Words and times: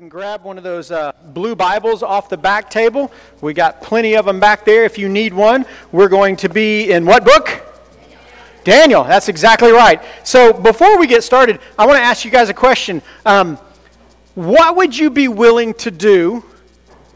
and 0.00 0.12
grab 0.12 0.44
one 0.44 0.56
of 0.56 0.62
those 0.62 0.92
uh, 0.92 1.10
blue 1.34 1.56
Bibles 1.56 2.04
off 2.04 2.28
the 2.28 2.36
back 2.36 2.70
table. 2.70 3.10
We 3.40 3.52
got 3.52 3.82
plenty 3.82 4.14
of 4.14 4.26
them 4.26 4.38
back 4.38 4.64
there 4.64 4.84
if 4.84 4.96
you 4.96 5.08
need 5.08 5.34
one. 5.34 5.66
We're 5.90 6.08
going 6.08 6.36
to 6.36 6.48
be 6.48 6.92
in 6.92 7.04
what 7.04 7.24
book? 7.24 7.66
Daniel. 8.62 9.02
That's 9.02 9.28
exactly 9.28 9.72
right. 9.72 10.00
So 10.22 10.52
before 10.52 11.00
we 11.00 11.08
get 11.08 11.24
started, 11.24 11.58
I 11.76 11.84
want 11.84 11.98
to 11.98 12.02
ask 12.04 12.24
you 12.24 12.30
guys 12.30 12.48
a 12.48 12.54
question. 12.54 13.02
Um, 13.26 13.56
what 14.36 14.76
would 14.76 14.96
you 14.96 15.10
be 15.10 15.26
willing 15.26 15.74
to 15.74 15.90
do 15.90 16.44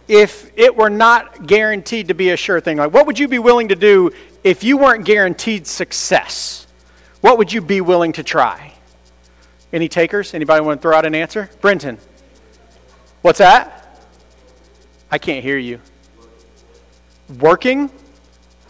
if 0.09 0.51
it 0.57 0.75
were 0.75 0.91
not 0.91 1.46
guaranteed 1.46 2.09
to 2.09 2.14
be 2.14 2.30
a 2.30 2.37
sure 2.37 2.61
thing? 2.61 2.79
Like, 2.79 2.93
what 2.93 3.07
would 3.07 3.17
you 3.17 3.29
be 3.29 3.39
willing 3.39 3.69
to 3.69 3.77
do 3.77 4.11
if 4.43 4.64
you 4.64 4.77
weren't 4.77 5.05
guaranteed 5.05 5.69
success? 5.69 6.67
What 7.21 7.39
would 7.39 7.53
you 7.53 7.61
be 7.61 7.80
willing 7.80 8.12
to 8.14 8.25
try? 8.25 8.75
Any 9.73 9.89
takers? 9.89 10.35
Anybody 10.35 10.64
want 10.64 10.80
to 10.80 10.83
throw 10.83 10.96
out 10.96 11.07
an 11.07 11.14
answer? 11.14 11.49
Brenton. 11.61 11.99
What's 13.23 13.39
that? 13.39 14.00
I 15.11 15.18
can't 15.18 15.44
hear 15.44 15.58
you. 15.58 15.80
Working? 17.39 17.90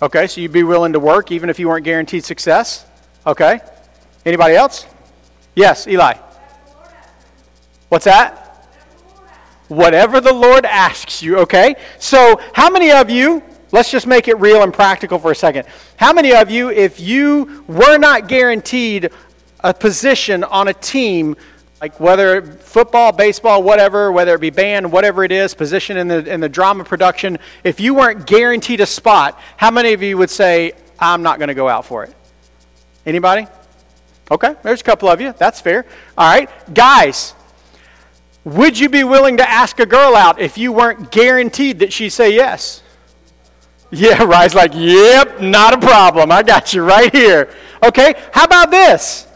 Okay, 0.03 0.27
so 0.27 0.41
you'd 0.41 0.53
be 0.53 0.63
willing 0.63 0.93
to 0.93 1.01
work 1.01 1.33
even 1.33 1.49
if 1.49 1.59
you 1.59 1.69
weren't 1.69 1.85
guaranteed 1.85 2.25
success? 2.25 2.87
Okay. 3.27 3.61
Anybody 4.27 4.55
else? 4.55 4.87
Yes, 5.55 5.87
Eli. 5.87 6.15
What's 7.89 8.05
that? 8.05 8.69
Whatever 9.69 10.21
the 10.21 10.33
Lord 10.33 10.67
asks 10.67 11.23
you, 11.23 11.39
okay? 11.39 11.75
So, 11.99 12.41
how 12.53 12.69
many 12.69 12.91
of 12.91 13.09
you, 13.09 13.43
let's 13.71 13.91
just 13.91 14.07
make 14.07 14.29
it 14.29 14.39
real 14.39 14.63
and 14.63 14.73
practical 14.73 15.19
for 15.19 15.31
a 15.31 15.35
second. 15.35 15.67
How 15.97 16.13
many 16.13 16.35
of 16.35 16.51
you, 16.51 16.71
if 16.71 17.01
you 17.01 17.65
were 17.67 17.97
not 17.97 18.29
guaranteed 18.29 19.09
a 19.61 19.73
position 19.73 20.45
on 20.45 20.69
a 20.69 20.75
team, 20.75 21.37
like 21.83 21.99
whether 21.99 22.41
football, 22.43 23.11
baseball, 23.11 23.61
whatever, 23.61 24.13
whether 24.13 24.37
it 24.37 24.41
be 24.41 24.51
band, 24.51 24.93
whatever 24.93 25.25
it 25.25 25.33
is, 25.33 25.53
position 25.53 25.97
in 25.97 26.07
the 26.07 26.25
in 26.33 26.39
the 26.39 26.49
drama 26.49 26.85
production, 26.85 27.37
if 27.65 27.81
you 27.81 27.93
weren't 27.93 28.25
guaranteed 28.25 28.81
a 28.81 28.87
spot, 28.87 29.37
how 29.57 29.69
many 29.69 29.93
of 29.93 30.01
you 30.01 30.17
would 30.17 30.31
say, 30.31 30.75
"I'm 31.01 31.25
not 31.25 31.41
going 31.41 31.49
to 31.49 31.55
go 31.55 31.69
out 31.69 31.85
for 31.85 32.05
it"? 32.05 32.15
Anybody? 33.05 33.49
Okay, 34.31 34.55
there's 34.63 34.81
a 34.81 34.85
couple 34.85 35.09
of 35.09 35.21
you. 35.21 35.35
That's 35.37 35.61
fair. 35.61 35.85
All 36.17 36.33
right, 36.33 36.49
guys, 36.73 37.35
would 38.45 38.79
you 38.79 38.89
be 38.89 39.03
willing 39.03 39.39
to 39.39 39.51
ask 39.51 39.81
a 39.81 39.87
girl 39.87 40.15
out 40.15 40.41
if 40.41 40.57
you 40.57 40.71
weren't 40.71 41.11
guaranteed 41.11 41.81
that 41.81 41.93
she'd 41.93 42.11
say 42.11 42.33
yes? 42.33 42.81
Yeah, 43.91 44.23
Rye's 44.23 44.55
like, 44.55 44.71
"Yep, 44.73 45.41
not 45.41 45.75
a 45.75 45.79
problem. 45.79 46.31
I 46.31 46.45
got 46.45 46.73
you 46.75 46.85
right 46.85 47.13
here." 47.13 47.53
Okay, 47.83 48.15
how 48.31 48.45
about 48.45 48.71
this? 48.71 49.27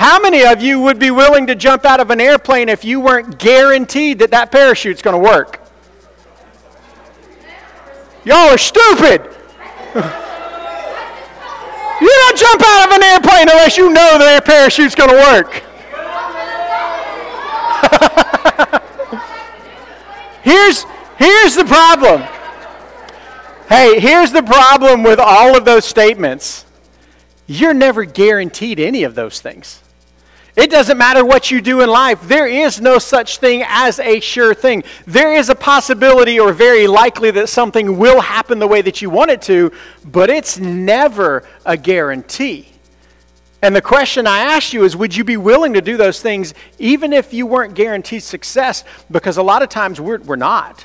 How 0.00 0.18
many 0.18 0.46
of 0.46 0.62
you 0.62 0.80
would 0.80 0.98
be 0.98 1.10
willing 1.10 1.46
to 1.48 1.54
jump 1.54 1.84
out 1.84 2.00
of 2.00 2.08
an 2.08 2.22
airplane 2.22 2.70
if 2.70 2.86
you 2.86 3.02
weren't 3.02 3.38
guaranteed 3.38 4.20
that 4.20 4.30
that 4.30 4.50
parachute's 4.50 5.02
going 5.02 5.14
to 5.14 5.22
work? 5.22 5.60
Y'all 8.24 8.48
are 8.48 8.56
stupid. 8.56 9.20
you 12.00 12.08
don't 12.08 12.38
jump 12.38 12.62
out 12.64 12.86
of 12.86 12.92
an 12.96 13.02
airplane 13.02 13.50
unless 13.50 13.76
you 13.76 13.92
know 13.92 14.18
that 14.18 14.42
parachute's 14.46 14.94
going 14.94 15.10
to 15.10 15.16
work. 15.16 15.62
here's, 20.42 20.86
here's 21.18 21.54
the 21.56 21.66
problem. 21.66 22.22
Hey, 23.68 24.00
here's 24.00 24.32
the 24.32 24.42
problem 24.42 25.02
with 25.02 25.18
all 25.18 25.54
of 25.58 25.66
those 25.66 25.84
statements. 25.84 26.64
You're 27.46 27.74
never 27.74 28.06
guaranteed 28.06 28.80
any 28.80 29.02
of 29.02 29.14
those 29.14 29.42
things. 29.42 29.82
It 30.60 30.68
doesn't 30.68 30.98
matter 30.98 31.24
what 31.24 31.50
you 31.50 31.62
do 31.62 31.80
in 31.80 31.88
life. 31.88 32.20
There 32.28 32.46
is 32.46 32.82
no 32.82 32.98
such 32.98 33.38
thing 33.38 33.64
as 33.66 33.98
a 33.98 34.20
sure 34.20 34.52
thing. 34.52 34.84
There 35.06 35.34
is 35.34 35.48
a 35.48 35.54
possibility 35.54 36.38
or 36.38 36.52
very 36.52 36.86
likely 36.86 37.30
that 37.30 37.48
something 37.48 37.96
will 37.96 38.20
happen 38.20 38.58
the 38.58 38.66
way 38.66 38.82
that 38.82 39.00
you 39.00 39.08
want 39.08 39.30
it 39.30 39.40
to, 39.42 39.72
but 40.04 40.28
it's 40.28 40.58
never 40.58 41.48
a 41.64 41.78
guarantee. 41.78 42.68
And 43.62 43.74
the 43.74 43.80
question 43.80 44.26
I 44.26 44.40
ask 44.40 44.74
you 44.74 44.84
is 44.84 44.94
would 44.94 45.16
you 45.16 45.24
be 45.24 45.38
willing 45.38 45.72
to 45.72 45.80
do 45.80 45.96
those 45.96 46.20
things 46.20 46.52
even 46.78 47.14
if 47.14 47.32
you 47.32 47.46
weren't 47.46 47.72
guaranteed 47.72 48.22
success? 48.22 48.84
Because 49.10 49.38
a 49.38 49.42
lot 49.42 49.62
of 49.62 49.70
times 49.70 49.98
we're, 49.98 50.18
we're 50.18 50.36
not. 50.36 50.84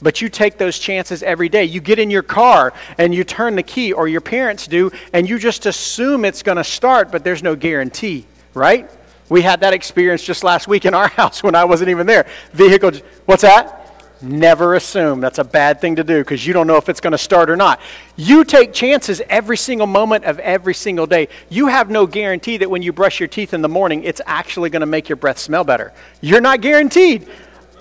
But 0.00 0.22
you 0.22 0.30
take 0.30 0.56
those 0.56 0.78
chances 0.78 1.22
every 1.22 1.50
day. 1.50 1.64
You 1.64 1.82
get 1.82 1.98
in 1.98 2.10
your 2.10 2.22
car 2.22 2.72
and 2.96 3.14
you 3.14 3.24
turn 3.24 3.56
the 3.56 3.62
key, 3.62 3.92
or 3.92 4.08
your 4.08 4.22
parents 4.22 4.66
do, 4.66 4.90
and 5.12 5.28
you 5.28 5.38
just 5.38 5.66
assume 5.66 6.24
it's 6.24 6.42
going 6.42 6.56
to 6.56 6.64
start, 6.64 7.12
but 7.12 7.24
there's 7.24 7.42
no 7.42 7.54
guarantee 7.54 8.24
right? 8.54 8.90
We 9.32 9.40
had 9.40 9.60
that 9.60 9.72
experience 9.72 10.22
just 10.22 10.44
last 10.44 10.68
week 10.68 10.84
in 10.84 10.92
our 10.92 11.08
house 11.20 11.42
when 11.42 11.54
I 11.54 11.64
wasn't 11.64 11.88
even 11.88 12.06
there. 12.06 12.26
Vehicle, 12.52 12.92
what's 13.24 13.40
that? 13.40 13.78
Never 14.20 14.74
assume. 14.74 15.20
That's 15.22 15.38
a 15.38 15.44
bad 15.44 15.80
thing 15.80 15.96
to 15.96 16.04
do 16.04 16.18
because 16.18 16.46
you 16.46 16.52
don't 16.52 16.66
know 16.66 16.76
if 16.76 16.90
it's 16.90 17.00
going 17.00 17.12
to 17.12 17.18
start 17.18 17.48
or 17.48 17.56
not. 17.56 17.80
You 18.16 18.44
take 18.44 18.74
chances 18.74 19.22
every 19.30 19.56
single 19.56 19.86
moment 19.86 20.26
of 20.26 20.38
every 20.40 20.74
single 20.74 21.06
day. 21.06 21.28
You 21.48 21.68
have 21.68 21.88
no 21.88 22.06
guarantee 22.06 22.58
that 22.58 22.68
when 22.68 22.82
you 22.82 22.92
brush 22.92 23.20
your 23.20 23.26
teeth 23.26 23.54
in 23.54 23.62
the 23.62 23.70
morning, 23.70 24.04
it's 24.04 24.20
actually 24.26 24.68
going 24.68 24.80
to 24.80 24.86
make 24.86 25.08
your 25.08 25.16
breath 25.16 25.38
smell 25.38 25.64
better. 25.64 25.94
You're 26.20 26.42
not 26.42 26.60
guaranteed. 26.60 27.26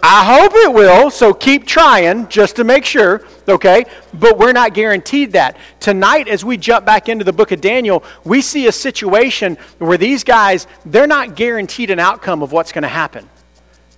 I 0.03 0.25
hope 0.25 0.53
it 0.56 0.73
will, 0.73 1.12
so 1.12 1.31
keep 1.31 1.67
trying 1.67 2.28
just 2.28 2.56
to 2.56 2.63
make 2.63 2.85
sure, 2.85 3.23
okay? 3.47 3.85
But 4.16 4.39
we're 4.39 4.51
not 4.51 4.73
guaranteed 4.73 5.34
that. 5.34 5.57
Tonight, 5.79 6.28
as 6.28 6.44
we 6.44 6.57
jump 6.57 6.88
back 6.88 7.07
into 7.07 7.23
the 7.23 7.34
book 7.34 7.51
of 7.51 7.62
Daniel, 7.62 8.03
we 8.23 8.41
see 8.41 8.66
a 8.66 8.72
situation 8.72 9.57
where 9.78 10.00
these 10.00 10.23
guys, 10.23 10.66
they're 10.85 11.06
not 11.06 11.35
guaranteed 11.35 11.91
an 11.91 12.00
outcome 12.00 12.41
of 12.41 12.51
what's 12.51 12.72
going 12.72 12.81
to 12.81 12.88
happen. 12.88 13.29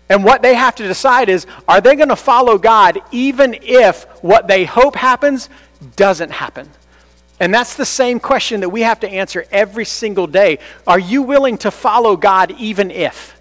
And 0.09 0.25
what 0.25 0.42
they 0.42 0.56
have 0.56 0.75
to 0.75 0.84
decide 0.84 1.30
is 1.30 1.47
are 1.69 1.80
they 1.80 1.96
going 1.96 2.09
to 2.09 2.18
follow 2.18 2.58
God 2.58 3.00
even 3.12 3.56
if 3.62 4.03
what 4.22 4.47
they 4.47 4.66
hope 4.66 4.96
happens 4.96 5.50
doesn't 5.96 6.31
happen? 6.31 6.69
And 7.40 7.53
that's 7.53 7.75
the 7.75 7.86
same 7.86 8.19
question 8.19 8.59
that 8.59 8.69
we 8.69 8.81
have 8.81 9.00
to 9.00 9.09
answer 9.09 9.46
every 9.52 9.86
single 9.86 10.28
day. 10.28 10.59
Are 10.86 11.00
you 11.00 11.24
willing 11.24 11.58
to 11.59 11.72
follow 11.72 12.18
God 12.18 12.52
even 12.59 12.92
if? 12.92 13.40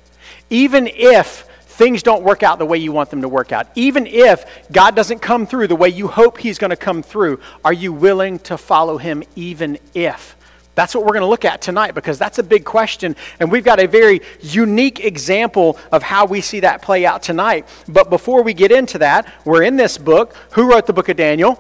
Even 0.49 0.87
if 0.87 1.49
things 1.83 2.05
don't 2.05 2.23
work 2.23 2.45
out 2.45 2.61
the 2.61 2.67
way 2.67 2.79
you 2.79 2.93
want 2.93 3.11
them 3.11 3.23
to 3.23 3.29
work 3.29 3.51
out. 3.51 3.67
Even 3.75 4.07
if 4.07 4.45
God 4.71 4.95
doesn't 4.95 5.19
come 5.19 5.47
through 5.47 5.67
the 5.67 5.75
way 5.75 5.89
you 5.89 6.07
hope 6.07 6.39
He's 6.39 6.57
going 6.57 6.71
to 6.71 6.77
come 6.77 7.03
through, 7.03 7.41
are 7.65 7.73
you 7.73 7.93
willing 7.93 8.39
to 8.41 8.57
follow 8.57 8.99
Him 8.99 9.25
even 9.35 9.79
if? 9.93 10.37
That's 10.77 10.95
what 10.95 11.05
we're 11.05 11.13
going 11.13 11.23
to 11.23 11.27
look 11.27 11.45
at 11.45 11.61
tonight 11.61 11.97
because 11.97 12.21
that's 12.21 12.39
a 12.39 12.43
big 12.45 12.65
question. 12.65 13.17
And 13.41 13.51
we've 13.51 13.65
got 13.65 13.81
a 13.81 13.89
very 13.89 14.21
unique 14.41 15.05
example 15.05 15.77
of 15.91 16.05
how 16.05 16.25
we 16.25 16.41
see 16.41 16.61
that 16.61 16.83
play 16.83 17.05
out 17.05 17.21
tonight. 17.21 17.69
But 17.89 18.11
before 18.11 18.45
we 18.45 18.55
get 18.55 18.71
into 18.71 18.99
that, 18.99 19.31
we're 19.45 19.65
in 19.65 19.77
this 19.77 19.99
book. 19.99 20.37
Who 20.53 20.71
wrote 20.71 20.87
the 20.87 20.93
book 20.93 21.09
of 21.09 21.17
Daniel? 21.17 21.59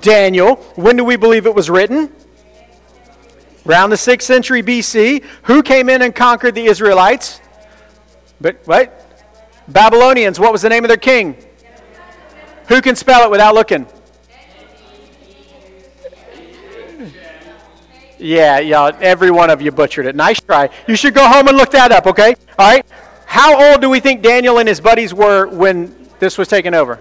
Daniel. 0.00 0.56
When 0.74 0.96
do 0.96 1.04
we 1.04 1.14
believe 1.14 1.46
it 1.46 1.54
was 1.54 1.70
written? 1.70 2.12
Around 3.64 3.90
the 3.90 3.96
6th 3.96 4.22
century 4.22 4.64
BC. 4.64 5.24
Who 5.44 5.62
came 5.62 5.88
in 5.88 6.02
and 6.02 6.12
conquered 6.12 6.56
the 6.56 6.64
Israelites? 6.64 7.40
But 8.40 8.56
what? 8.66 8.99
Babylonians, 9.72 10.40
what 10.40 10.52
was 10.52 10.62
the 10.62 10.68
name 10.68 10.84
of 10.84 10.88
their 10.88 10.96
king? 10.96 11.36
Who 12.68 12.80
can 12.82 12.96
spell 12.96 13.24
it 13.24 13.30
without 13.30 13.54
looking? 13.54 13.86
Yeah, 18.18 18.58
yeah, 18.58 18.90
every 19.00 19.30
one 19.30 19.48
of 19.48 19.62
you 19.62 19.70
butchered 19.70 20.06
it. 20.06 20.14
Nice 20.14 20.40
try. 20.40 20.68
You 20.86 20.94
should 20.94 21.14
go 21.14 21.26
home 21.26 21.48
and 21.48 21.56
look 21.56 21.70
that 21.70 21.90
up, 21.90 22.06
okay? 22.06 22.34
All 22.58 22.68
right. 22.68 22.84
How 23.24 23.70
old 23.70 23.80
do 23.80 23.88
we 23.88 23.98
think 23.98 24.22
Daniel 24.22 24.58
and 24.58 24.68
his 24.68 24.80
buddies 24.80 25.14
were 25.14 25.46
when 25.46 26.08
this 26.18 26.36
was 26.36 26.48
taken 26.48 26.74
over? 26.74 26.98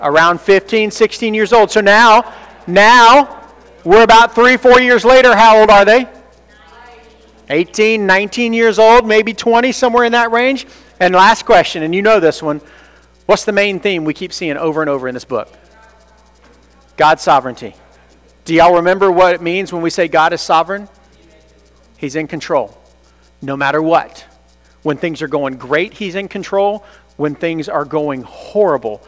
Around 0.00 0.40
15, 0.40 0.92
16 0.92 1.34
years 1.34 1.52
old. 1.52 1.70
So 1.70 1.80
now, 1.80 2.34
now, 2.68 3.48
we're 3.82 4.04
about 4.04 4.34
three, 4.34 4.56
four 4.56 4.80
years 4.80 5.04
later. 5.04 5.34
How 5.34 5.58
old 5.58 5.70
are 5.70 5.84
they? 5.84 6.06
18, 7.50 8.06
19 8.06 8.52
years 8.52 8.78
old, 8.78 9.06
maybe 9.06 9.32
20, 9.32 9.72
somewhere 9.72 10.04
in 10.04 10.12
that 10.12 10.30
range. 10.30 10.66
And 11.00 11.14
last 11.14 11.44
question, 11.44 11.82
and 11.82 11.94
you 11.94 12.02
know 12.02 12.20
this 12.20 12.42
one. 12.42 12.60
What's 13.26 13.44
the 13.44 13.52
main 13.52 13.78
theme 13.78 14.04
we 14.04 14.14
keep 14.14 14.32
seeing 14.32 14.56
over 14.56 14.80
and 14.80 14.88
over 14.88 15.06
in 15.06 15.14
this 15.14 15.24
book? 15.24 15.52
God's 16.96 17.22
sovereignty. 17.22 17.74
Do 18.44 18.54
y'all 18.54 18.76
remember 18.76 19.12
what 19.12 19.34
it 19.34 19.42
means 19.42 19.72
when 19.72 19.82
we 19.82 19.90
say 19.90 20.08
God 20.08 20.32
is 20.32 20.40
sovereign? 20.40 20.88
He's 21.98 22.16
in 22.16 22.26
control, 22.26 22.76
no 23.42 23.56
matter 23.56 23.82
what. 23.82 24.24
When 24.82 24.96
things 24.96 25.20
are 25.20 25.28
going 25.28 25.56
great, 25.56 25.92
He's 25.92 26.14
in 26.14 26.28
control. 26.28 26.84
When 27.16 27.34
things 27.34 27.68
are 27.68 27.84
going 27.84 28.22
horrible, 28.22 29.02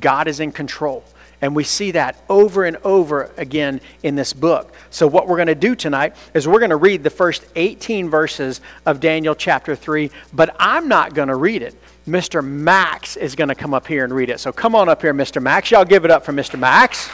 God 0.00 0.28
is 0.28 0.40
in 0.40 0.52
control. 0.52 1.04
And 1.42 1.54
we 1.54 1.64
see 1.64 1.90
that 1.90 2.16
over 2.28 2.64
and 2.64 2.76
over 2.78 3.30
again 3.36 3.80
in 4.02 4.14
this 4.14 4.32
book. 4.32 4.74
So, 4.90 5.06
what 5.06 5.28
we're 5.28 5.36
going 5.36 5.48
to 5.48 5.54
do 5.54 5.74
tonight 5.74 6.16
is 6.32 6.48
we're 6.48 6.60
going 6.60 6.70
to 6.70 6.76
read 6.76 7.02
the 7.02 7.10
first 7.10 7.44
18 7.56 8.08
verses 8.08 8.60
of 8.86 9.00
Daniel 9.00 9.34
chapter 9.34 9.76
3, 9.76 10.10
but 10.32 10.56
I'm 10.58 10.88
not 10.88 11.14
going 11.14 11.28
to 11.28 11.36
read 11.36 11.62
it. 11.62 11.74
Mr. 12.08 12.42
Max 12.42 13.16
is 13.16 13.34
going 13.34 13.48
to 13.48 13.54
come 13.54 13.74
up 13.74 13.86
here 13.86 14.04
and 14.04 14.14
read 14.14 14.30
it. 14.30 14.40
So, 14.40 14.50
come 14.50 14.74
on 14.74 14.88
up 14.88 15.02
here, 15.02 15.12
Mr. 15.12 15.42
Max. 15.42 15.70
Y'all 15.70 15.84
give 15.84 16.04
it 16.04 16.10
up 16.10 16.24
for 16.24 16.32
Mr. 16.32 16.58
Max. 16.58 17.10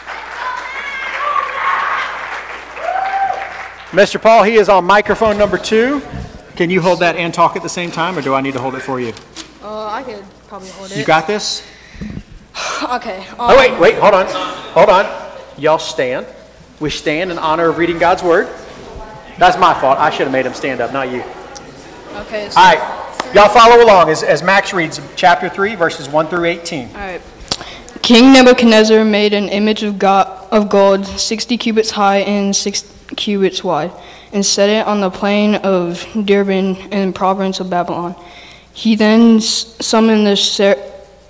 Mr. 3.93 4.23
Paul, 4.23 4.43
he 4.43 4.55
is 4.55 4.71
on 4.71 4.85
microphone 4.87 5.37
number 5.37 5.59
two. 5.59 6.01
Can 6.57 6.71
you 6.71 6.81
hold 6.81 7.01
that 7.01 7.17
and 7.17 7.35
talk 7.35 7.57
at 7.57 7.63
the 7.63 7.69
same 7.69 7.91
time, 7.91 8.17
or 8.17 8.23
do 8.23 8.33
I 8.33 8.41
need 8.41 8.55
to 8.55 8.61
hold 8.61 8.75
it 8.75 8.81
for 8.81 9.01
you? 9.01 9.13
Uh, 9.63 9.89
I 9.89 10.03
could 10.03 10.25
probably 10.49 10.71
hold 10.71 10.91
it. 10.91 10.97
You 10.97 11.05
got 11.05 11.27
this? 11.27 11.67
okay. 12.97 13.27
Um, 13.31 13.37
Oh, 13.39 13.57
wait, 13.57 13.79
wait, 13.79 13.95
hold 13.97 14.15
on. 14.15 14.27
Hold 14.75 14.89
on. 14.89 15.33
Y'all 15.59 15.79
stand. 15.79 16.27
We 16.81 16.91
stand 16.91 17.31
in 17.31 17.39
honor 17.39 17.69
of 17.69 17.79
reading 17.79 17.99
God's 17.99 18.23
word. 18.23 18.49
That's 19.39 19.59
my 19.59 19.73
fault. 19.75 19.99
I 19.99 20.11
should 20.11 20.23
have 20.25 20.33
made 20.33 20.47
him 20.47 20.55
stand 20.55 20.81
up, 20.81 20.93
not 20.93 21.11
you. 21.11 21.23
Okay. 22.17 22.49
So, 22.51 22.61
All 22.61 22.75
right. 22.75 23.35
Y'all 23.35 23.49
follow 23.49 23.83
along 23.83 24.11
as, 24.11 24.23
as 24.23 24.43
Max 24.43 24.75
reads 24.75 25.01
chapter 25.17 25.49
3, 25.49 25.75
verses 25.75 26.09
1 26.09 26.27
through 26.29 26.45
18. 26.45 26.89
All 26.89 26.95
right. 26.95 27.21
King 28.03 28.33
Nebuchadnezzar 28.33 29.05
made 29.05 29.33
an 29.33 29.49
image 29.49 29.83
of, 29.85 29.99
God, 29.99 30.49
of 30.51 30.69
gold, 30.69 31.07
60 31.07 31.57
cubits 31.57 31.93
high 31.93 32.19
and 32.19 32.55
6 32.55 32.93
cubits 33.17 33.63
wide, 33.63 33.93
and 34.33 34.45
set 34.45 34.69
it 34.69 34.87
on 34.87 35.01
the 35.01 35.11
plain 35.11 35.55
of 35.57 36.01
Derbin 36.13 36.93
in 36.93 37.09
the 37.09 37.13
province 37.13 37.61
of 37.61 37.71
Babylon. 37.71 38.17
He 38.75 38.97
then 38.97 39.41
summoned 39.41 40.27
the, 40.27 40.82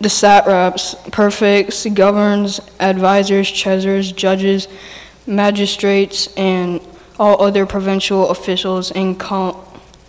the 0.02 0.10
satraps, 0.10 0.96
prefects, 1.12 1.86
governors, 1.86 2.60
advisors, 2.80 3.50
treasurers, 3.50 4.10
judges, 4.10 4.66
magistrates, 5.28 6.26
and 6.36 6.80
all 7.20 7.40
other 7.40 7.66
provincial 7.66 8.28
officials 8.30 8.90
and 8.90 9.18
com- 9.20 9.56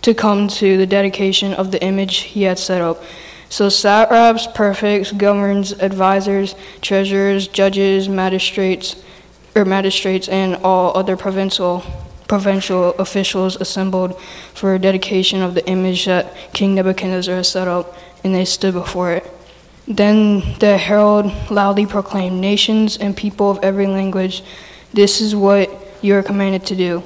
to 0.02 0.12
come 0.12 0.48
to 0.48 0.76
the 0.76 0.86
dedication 0.86 1.54
of 1.54 1.70
the 1.70 1.80
image 1.80 2.18
he 2.18 2.42
had 2.42 2.58
set 2.58 2.80
up. 2.80 3.04
So 3.48 3.68
satraps, 3.68 4.48
prefects, 4.48 5.12
governors, 5.12 5.70
advisors, 5.72 6.56
treasurers, 6.82 7.46
judges, 7.46 8.08
magistrates, 8.08 8.96
or 9.54 9.64
magistrates, 9.64 10.28
and 10.28 10.56
all 10.56 10.96
other 10.96 11.16
provincial 11.16 11.84
provincial 12.26 12.94
officials 12.94 13.54
assembled 13.56 14.20
for 14.54 14.74
a 14.74 14.78
dedication 14.78 15.40
of 15.42 15.54
the 15.54 15.64
image 15.68 16.06
that 16.06 16.34
King 16.52 16.74
Nebuchadnezzar 16.74 17.36
had 17.36 17.46
set 17.46 17.68
up, 17.68 17.96
and 18.24 18.34
they 18.34 18.46
stood 18.46 18.74
before 18.74 19.12
it. 19.12 19.33
Then 19.86 20.56
the 20.60 20.78
herald 20.78 21.32
loudly 21.50 21.86
proclaimed, 21.86 22.40
Nations 22.40 22.96
and 22.96 23.16
people 23.16 23.50
of 23.50 23.58
every 23.62 23.86
language, 23.86 24.42
this 24.92 25.20
is 25.20 25.36
what 25.36 25.70
you 26.02 26.14
are 26.14 26.22
commanded 26.22 26.64
to 26.66 26.76
do. 26.76 27.02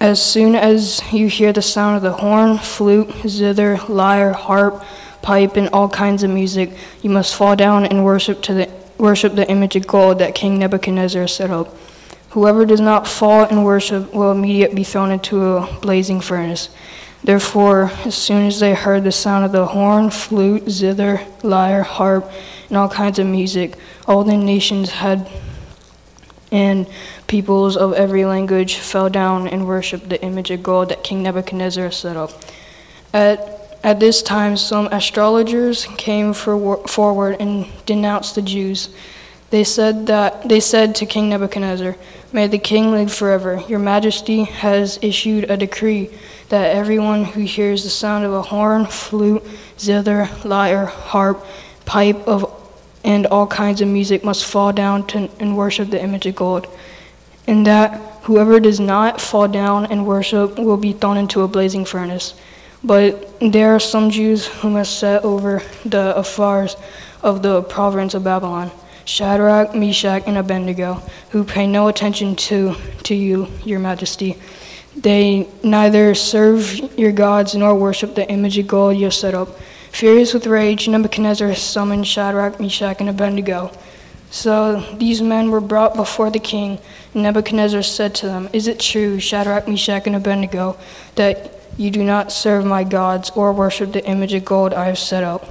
As 0.00 0.20
soon 0.20 0.54
as 0.54 1.00
you 1.12 1.28
hear 1.28 1.52
the 1.52 1.62
sound 1.62 1.96
of 1.96 2.02
the 2.02 2.12
horn, 2.12 2.58
flute, 2.58 3.10
zither, 3.26 3.78
lyre, 3.88 4.32
harp, 4.32 4.84
pipe, 5.22 5.56
and 5.56 5.68
all 5.70 5.88
kinds 5.88 6.22
of 6.22 6.30
music, 6.30 6.70
you 7.02 7.10
must 7.10 7.34
fall 7.34 7.56
down 7.56 7.84
and 7.84 8.04
worship 8.04 8.42
to 8.42 8.54
the 8.54 8.70
worship 8.98 9.34
the 9.34 9.48
image 9.50 9.76
of 9.76 9.86
gold 9.86 10.18
that 10.18 10.34
King 10.34 10.58
Nebuchadnezzar 10.58 11.26
set 11.28 11.50
up. 11.50 11.74
Whoever 12.30 12.64
does 12.64 12.80
not 12.80 13.06
fall 13.06 13.44
and 13.44 13.64
worship 13.64 14.14
will 14.14 14.32
immediately 14.32 14.76
be 14.76 14.84
thrown 14.84 15.10
into 15.10 15.42
a 15.42 15.78
blazing 15.80 16.20
furnace. 16.20 16.68
Therefore, 17.24 17.90
as 18.04 18.14
soon 18.14 18.46
as 18.46 18.60
they 18.60 18.74
heard 18.74 19.04
the 19.04 19.12
sound 19.12 19.44
of 19.44 19.52
the 19.52 19.66
horn, 19.66 20.10
flute, 20.10 20.68
zither, 20.68 21.20
lyre, 21.42 21.82
harp, 21.82 22.30
and 22.68 22.76
all 22.76 22.88
kinds 22.88 23.18
of 23.18 23.26
music, 23.26 23.76
all 24.06 24.24
the 24.24 24.36
nations 24.36 24.90
had 24.90 25.28
and 26.52 26.86
peoples 27.26 27.76
of 27.76 27.92
every 27.94 28.24
language 28.24 28.76
fell 28.76 29.08
down 29.08 29.48
and 29.48 29.66
worshipped 29.66 30.08
the 30.08 30.22
image 30.22 30.50
of 30.50 30.62
gold 30.62 30.90
that 30.90 31.02
King 31.02 31.22
Nebuchadnezzar 31.22 31.90
set 31.90 32.16
up. 32.16 32.30
At, 33.12 33.78
at 33.82 34.00
this 34.00 34.22
time, 34.22 34.56
some 34.56 34.86
astrologers 34.86 35.86
came 35.96 36.32
for, 36.32 36.86
forward 36.86 37.36
and 37.40 37.66
denounced 37.84 38.36
the 38.36 38.42
Jews. 38.42 38.90
They 39.50 39.62
said 39.62 40.06
that 40.06 40.48
they 40.48 40.58
said 40.60 40.94
to 40.96 41.06
King 41.06 41.28
Nebuchadnezzar, 41.28 41.94
"May 42.32 42.48
the 42.48 42.58
king 42.58 42.90
live 42.90 43.12
forever. 43.12 43.62
Your 43.68 43.78
Majesty 43.78 44.44
has 44.44 44.98
issued 45.00 45.48
a 45.48 45.56
decree 45.56 46.10
that 46.48 46.74
everyone 46.74 47.24
who 47.24 47.40
hears 47.42 47.84
the 47.84 47.90
sound 47.90 48.24
of 48.24 48.32
a 48.32 48.42
horn, 48.42 48.86
flute, 48.86 49.44
zither, 49.78 50.28
lyre, 50.44 50.86
harp, 50.86 51.44
pipe 51.84 52.26
of 52.26 52.50
and 53.04 53.24
all 53.26 53.46
kinds 53.46 53.80
of 53.80 53.86
music 53.86 54.24
must 54.24 54.44
fall 54.44 54.72
down 54.72 55.06
to, 55.06 55.28
and 55.38 55.56
worship 55.56 55.90
the 55.90 56.02
image 56.02 56.26
of 56.26 56.34
gold, 56.34 56.66
and 57.46 57.64
that 57.64 58.00
whoever 58.22 58.58
does 58.58 58.80
not 58.80 59.20
fall 59.20 59.46
down 59.46 59.86
and 59.86 60.04
worship 60.04 60.58
will 60.58 60.76
be 60.76 60.92
thrown 60.92 61.16
into 61.16 61.42
a 61.42 61.48
blazing 61.48 61.84
furnace. 61.84 62.34
But 62.82 63.38
there 63.38 63.72
are 63.76 63.80
some 63.80 64.10
Jews 64.10 64.46
who 64.46 64.70
must 64.70 64.98
set 64.98 65.24
over 65.24 65.62
the 65.84 66.16
affairs 66.16 66.76
of 67.22 67.42
the 67.42 67.62
province 67.62 68.12
of 68.12 68.24
Babylon 68.24 68.72
Shadrach, 69.06 69.74
Meshach, 69.74 70.24
and 70.26 70.36
Abednego, 70.36 71.00
who 71.30 71.44
pay 71.44 71.66
no 71.66 71.86
attention 71.88 72.34
to, 72.36 72.74
to 73.04 73.14
you, 73.14 73.46
your 73.64 73.78
majesty. 73.78 74.36
They 74.96 75.48
neither 75.62 76.14
serve 76.14 76.98
your 76.98 77.12
gods 77.12 77.54
nor 77.54 77.74
worship 77.74 78.16
the 78.16 78.28
image 78.28 78.58
of 78.58 78.66
gold 78.66 78.96
you 78.96 79.10
set 79.10 79.32
up. 79.32 79.48
Furious 79.92 80.34
with 80.34 80.46
rage, 80.46 80.88
Nebuchadnezzar 80.88 81.54
summoned 81.54 82.06
Shadrach, 82.06 82.58
Meshach, 82.58 83.00
and 83.00 83.08
Abednego. 83.08 83.70
So 84.30 84.80
these 84.98 85.22
men 85.22 85.50
were 85.50 85.60
brought 85.60 85.94
before 85.94 86.30
the 86.30 86.40
king. 86.40 86.80
And 87.14 87.22
Nebuchadnezzar 87.22 87.82
said 87.82 88.14
to 88.16 88.26
them, 88.26 88.48
Is 88.52 88.66
it 88.66 88.80
true, 88.80 89.20
Shadrach, 89.20 89.68
Meshach, 89.68 90.06
and 90.06 90.16
Abednego, 90.16 90.76
that 91.14 91.60
you 91.76 91.90
do 91.90 92.02
not 92.02 92.32
serve 92.32 92.64
my 92.64 92.82
gods 92.82 93.30
or 93.30 93.52
worship 93.52 93.92
the 93.92 94.04
image 94.04 94.34
of 94.34 94.44
gold 94.44 94.74
I 94.74 94.86
have 94.86 94.98
set 94.98 95.22
up? 95.22 95.50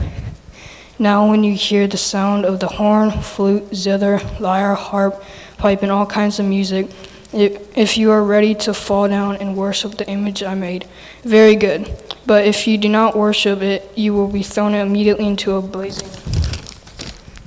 Now, 0.98 1.30
when 1.30 1.44
you 1.44 1.56
hear 1.56 1.88
the 1.88 1.98
sound 1.98 2.46
of 2.46 2.62
the 2.62 2.68
horn, 2.68 3.12
flute, 3.12 3.76
zither, 3.76 4.22
lyre, 4.40 4.76
harp, 4.76 5.22
pipe, 5.58 5.84
and 5.84 5.92
all 5.92 6.06
kinds 6.06 6.40
of 6.40 6.46
music, 6.46 6.90
if, 7.34 7.98
you 7.98 8.12
are 8.12 8.24
ready 8.24 8.56
to 8.56 8.74
fall 8.74 9.10
down 9.10 9.36
and 9.38 9.58
worship 9.58 9.98
the 9.98 10.08
image 10.08 10.42
I 10.42 10.56
made, 10.56 10.88
very 11.24 11.56
good. 11.56 11.92
But 12.26 12.46
if 12.46 12.66
you 12.66 12.78
do 12.78 12.88
not 12.88 13.18
worship 13.18 13.62
it, 13.62 13.92
you 13.96 14.14
will 14.14 14.30
be 14.30 14.42
thrown 14.42 14.74
immediately 14.74 15.28
into 15.28 15.56
a 15.56 15.62
blazing, 15.62 16.08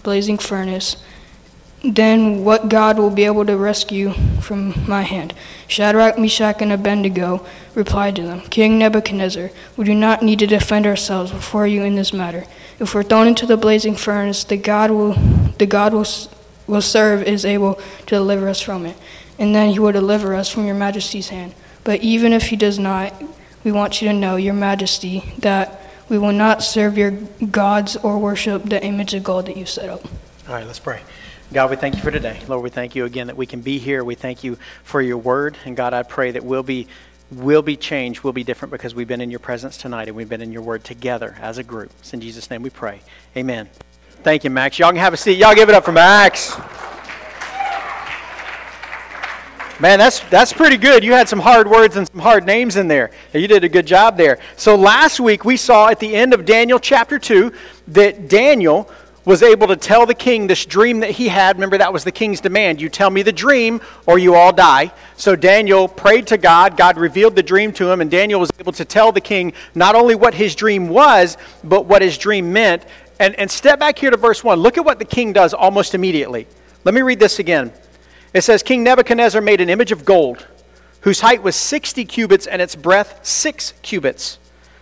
blazing 0.02 0.36
furnace. 0.36 0.96
Then 1.82 2.44
what 2.44 2.68
God 2.68 2.98
will 2.98 3.10
be 3.10 3.24
able 3.24 3.46
to 3.46 3.56
rescue 3.56 4.12
from 4.42 4.74
my 4.86 5.02
hand? 5.02 5.32
Shadrach, 5.68 6.18
Meshach, 6.18 6.60
and 6.60 6.72
Abednego 6.72 7.46
replied 7.78 8.16
to 8.16 8.22
them, 8.22 8.40
King 8.50 8.78
Nebuchadnezzar, 8.78 9.50
we 9.76 9.84
do 9.84 9.94
not 9.94 10.20
need 10.20 10.40
to 10.40 10.46
defend 10.46 10.84
ourselves 10.86 11.30
before 11.30 11.66
you 11.66 11.84
in 11.84 11.94
this 11.94 12.12
matter. 12.12 12.44
If 12.78 12.94
we're 12.94 13.04
thrown 13.04 13.28
into 13.28 13.46
the 13.46 13.56
blazing 13.56 13.94
furnace, 13.94 14.44
the 14.44 14.56
God 14.56 14.90
will, 14.90 15.14
the 15.58 15.66
God 15.66 15.94
will, 15.94 16.06
will 16.66 16.82
serve 16.82 17.22
is 17.22 17.46
able 17.46 17.74
to 17.74 18.06
deliver 18.06 18.48
us 18.48 18.60
from 18.60 18.84
it, 18.84 18.96
and 19.38 19.54
then 19.54 19.70
he 19.70 19.78
will 19.78 19.92
deliver 19.92 20.34
us 20.34 20.50
from 20.50 20.66
your 20.66 20.74
majesty's 20.74 21.28
hand. 21.28 21.54
But 21.84 22.02
even 22.02 22.32
if 22.32 22.48
he 22.48 22.56
does 22.56 22.78
not, 22.78 23.14
we 23.64 23.72
want 23.72 24.02
you 24.02 24.08
to 24.08 24.14
know, 24.14 24.36
your 24.36 24.54
majesty, 24.54 25.32
that 25.38 25.80
we 26.08 26.18
will 26.18 26.32
not 26.32 26.62
serve 26.62 26.98
your 26.98 27.12
gods 27.12 27.96
or 27.96 28.18
worship 28.18 28.64
the 28.64 28.82
image 28.84 29.14
of 29.14 29.22
gold 29.22 29.46
that 29.46 29.56
you 29.56 29.66
set 29.66 29.88
up. 29.88 30.04
All 30.48 30.54
right, 30.54 30.66
let's 30.66 30.78
pray. 30.78 31.00
God, 31.50 31.70
we 31.70 31.76
thank 31.76 31.94
you 31.94 32.02
for 32.02 32.10
today. 32.10 32.38
Lord, 32.46 32.62
we 32.62 32.68
thank 32.68 32.94
you 32.94 33.06
again 33.06 33.28
that 33.28 33.36
we 33.36 33.46
can 33.46 33.62
be 33.62 33.78
here. 33.78 34.04
We 34.04 34.14
thank 34.14 34.44
you 34.44 34.58
for 34.84 35.00
your 35.00 35.16
word. 35.16 35.56
And 35.64 35.74
God, 35.74 35.94
I 35.94 36.02
pray 36.02 36.32
that 36.32 36.44
we'll 36.44 36.62
be, 36.62 36.88
we'll 37.30 37.62
be 37.62 37.76
changed, 37.76 38.22
we'll 38.22 38.32
be 38.32 38.44
different 38.44 38.72
because 38.72 38.94
we've 38.94 39.08
been 39.08 39.20
in 39.20 39.30
your 39.30 39.40
presence 39.40 39.76
tonight 39.76 40.08
and 40.08 40.16
we've 40.16 40.28
been 40.28 40.40
in 40.40 40.52
your 40.52 40.62
word 40.62 40.84
together 40.84 41.36
as 41.40 41.58
a 41.58 41.62
group. 41.62 41.90
It's 42.00 42.12
in 42.14 42.20
Jesus' 42.20 42.50
name 42.50 42.62
we 42.62 42.70
pray. 42.70 43.00
Amen. 43.36 43.68
Thank 44.22 44.44
you, 44.44 44.50
Max. 44.50 44.78
Y'all 44.78 44.90
can 44.90 44.98
have 44.98 45.14
a 45.14 45.16
seat. 45.16 45.38
Y'all 45.38 45.54
give 45.54 45.68
it 45.68 45.74
up 45.74 45.84
for 45.84 45.92
Max. 45.92 46.56
Man, 49.80 50.00
that's 50.00 50.18
that's 50.28 50.52
pretty 50.52 50.76
good. 50.76 51.04
You 51.04 51.12
had 51.12 51.28
some 51.28 51.38
hard 51.38 51.70
words 51.70 51.96
and 51.96 52.08
some 52.08 52.18
hard 52.18 52.44
names 52.44 52.74
in 52.74 52.88
there. 52.88 53.12
You 53.32 53.46
did 53.46 53.62
a 53.62 53.68
good 53.68 53.86
job 53.86 54.16
there. 54.16 54.40
So 54.56 54.74
last 54.74 55.20
week 55.20 55.44
we 55.44 55.56
saw 55.56 55.88
at 55.88 56.00
the 56.00 56.16
end 56.16 56.34
of 56.34 56.44
Daniel 56.44 56.80
chapter 56.80 57.16
2 57.16 57.52
that 57.88 58.28
Daniel 58.28 58.90
was 59.24 59.42
able 59.42 59.66
to 59.66 59.76
tell 59.76 60.06
the 60.06 60.14
king 60.14 60.46
this 60.46 60.64
dream 60.64 61.00
that 61.00 61.10
he 61.10 61.28
had. 61.28 61.56
Remember, 61.56 61.78
that 61.78 61.92
was 61.92 62.04
the 62.04 62.12
king's 62.12 62.40
demand. 62.40 62.80
You 62.80 62.88
tell 62.88 63.10
me 63.10 63.22
the 63.22 63.32
dream 63.32 63.80
or 64.06 64.18
you 64.18 64.34
all 64.34 64.52
die. 64.52 64.92
So 65.16 65.36
Daniel 65.36 65.86
prayed 65.88 66.26
to 66.28 66.38
God. 66.38 66.76
God 66.76 66.96
revealed 66.96 67.36
the 67.36 67.42
dream 67.42 67.72
to 67.74 67.90
him, 67.90 68.00
and 68.00 68.10
Daniel 68.10 68.40
was 68.40 68.50
able 68.58 68.72
to 68.72 68.84
tell 68.84 69.12
the 69.12 69.20
king 69.20 69.52
not 69.74 69.94
only 69.94 70.14
what 70.14 70.34
his 70.34 70.54
dream 70.54 70.88
was, 70.88 71.36
but 71.62 71.86
what 71.86 72.00
his 72.00 72.16
dream 72.16 72.52
meant. 72.52 72.84
And, 73.20 73.34
and 73.34 73.50
step 73.50 73.78
back 73.78 73.98
here 73.98 74.10
to 74.10 74.16
verse 74.16 74.42
1. 74.42 74.58
Look 74.60 74.78
at 74.78 74.84
what 74.84 74.98
the 74.98 75.04
king 75.04 75.32
does 75.32 75.52
almost 75.52 75.94
immediately. 75.94 76.46
Let 76.84 76.94
me 76.94 77.02
read 77.02 77.18
this 77.18 77.38
again. 77.38 77.72
It 78.32 78.42
says, 78.42 78.62
King 78.62 78.84
Nebuchadnezzar 78.84 79.40
made 79.40 79.60
an 79.60 79.68
image 79.68 79.90
of 79.92 80.04
gold, 80.04 80.46
whose 81.00 81.20
height 81.20 81.42
was 81.42 81.56
60 81.56 82.04
cubits 82.04 82.46
and 82.46 82.62
its 82.62 82.76
breadth 82.76 83.26
6 83.26 83.74
cubits 83.82 84.38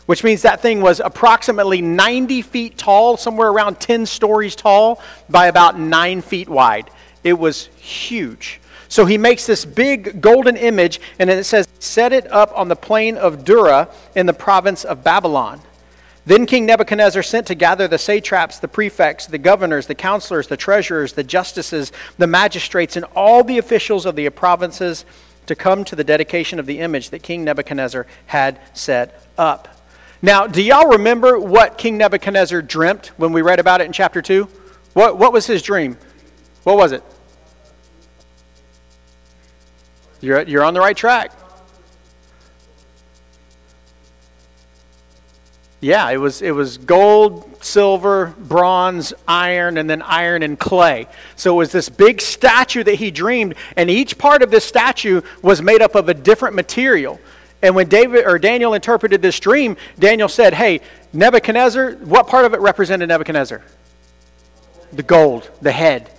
which 0.07 0.25
means 0.25 0.43
that 0.43 0.63
thing 0.63 0.81
was 0.81 1.01
approximately 1.01 1.83
90 1.83 2.43
feet 2.43 2.79
tall, 2.79 3.17
somewhere 3.17 3.49
around 3.49 3.81
10 3.81 4.07
stories 4.07 4.57
tall, 4.57 5.01
by 5.29 5.47
about 5.47 5.79
9 5.79 6.23
feet 6.23 6.49
wide. 6.49 6.91
It 7.23 7.39
was 7.39 7.67
huge. 7.77 8.61
So 8.89 9.05
he 9.05 9.19
makes 9.19 9.47
this 9.47 9.65
big 9.65 10.21
golden 10.21 10.57
image, 10.57 11.01
and 11.19 11.29
then 11.29 11.39
it 11.39 11.45
says, 11.45 11.67
Set 11.81 12.13
it 12.13 12.31
up 12.33 12.57
on 12.57 12.69
the 12.69 12.77
plain 12.77 13.17
of 13.17 13.45
Dura 13.45 13.89
in 14.15 14.27
the 14.27 14.33
province 14.33 14.85
of 14.85 15.03
Babylon. 15.03 15.61
Then 16.25 16.47
King 16.47 16.67
Nebuchadnezzar 16.67 17.23
sent 17.23 17.47
to 17.47 17.55
gather 17.55 17.87
the 17.87 17.99
satraps, 17.99 18.59
the 18.59 18.67
prefects, 18.67 19.27
the 19.27 19.39
governors, 19.39 19.87
the 19.87 19.95
counselors, 19.95 20.49
the 20.49 20.57
treasurers, 20.57 21.13
the 21.13 21.23
justices, 21.23 21.93
the 22.19 22.27
magistrates, 22.27 22.97
and 22.97 23.05
all 23.15 23.45
the 23.45 23.59
officials 23.59 24.07
of 24.07 24.17
the 24.17 24.29
provinces 24.31 25.05
to 25.47 25.55
come 25.55 25.85
to 25.85 25.95
the 25.95 26.03
dedication 26.03 26.59
of 26.59 26.67
the 26.67 26.81
image 26.81 27.11
that 27.11 27.23
King 27.23 27.45
Nebuchadnezzar 27.45 28.07
had 28.27 28.59
set 28.75 29.23
up. 29.39 29.76
Now, 30.27 30.49
do 30.49 30.61
y'all 30.61 30.89
remember 30.89 31.39
what 31.39 31.79
King 31.79 31.99
Nebuchadnezzar 31.99 32.61
dreamt 32.61 33.13
when 33.17 33.33
we 33.33 33.43
read 33.43 33.61
about 33.61 33.81
it 33.81 33.85
in 33.85 33.93
chapter 33.93 34.21
2? 34.21 34.49
What, 34.93 35.19
what 35.19 35.33
was 35.33 35.47
his 35.47 35.63
dream? 35.63 35.97
What 36.65 36.77
was 36.77 36.91
it? 36.91 37.05
You're, 40.21 40.43
you're 40.43 40.65
on 40.65 40.75
the 40.75 40.81
right 40.81 40.97
track. 40.97 41.31
Yeah, 45.81 46.11
it 46.11 46.17
was, 46.17 46.43
it 46.43 46.51
was 46.51 46.79
gold, 46.79 47.63
silver, 47.63 48.35
bronze, 48.37 49.15
iron, 49.29 49.79
and 49.79 49.89
then 49.89 50.03
iron 50.03 50.43
and 50.43 50.59
clay. 50.59 51.07
So 51.37 51.55
it 51.55 51.59
was 51.59 51.71
this 51.71 51.89
big 51.89 52.21
statue 52.21 52.83
that 52.83 52.97
he 52.97 53.13
dreamed, 53.13 53.55
and 53.77 53.89
each 53.89 54.19
part 54.19 54.43
of 54.43 54.51
this 54.51 54.65
statue 54.65 55.21
was 55.41 55.63
made 55.63 55.83
up 55.83 55.95
of 55.95 56.09
a 56.09 56.15
different 56.15 56.57
material. 56.57 57.21
And 57.63 57.75
when 57.75 57.89
David 57.89 58.27
or 58.27 58.39
Daniel 58.39 58.75
interpreted 58.75 59.23
this 59.23 59.41
dream, 59.41 59.77
Daniel 59.99 60.29
said, 60.29 60.55
Hey, 60.55 60.81
Nebuchadnezzar, 61.13 61.93
what 61.93 62.27
part 62.27 62.45
of 62.45 62.55
it 62.55 62.61
represented 62.61 63.09
Nebuchadnezzar? 63.09 63.63
The 64.93 65.03
gold, 65.03 65.51
the 65.61 65.73
head. 65.73 66.11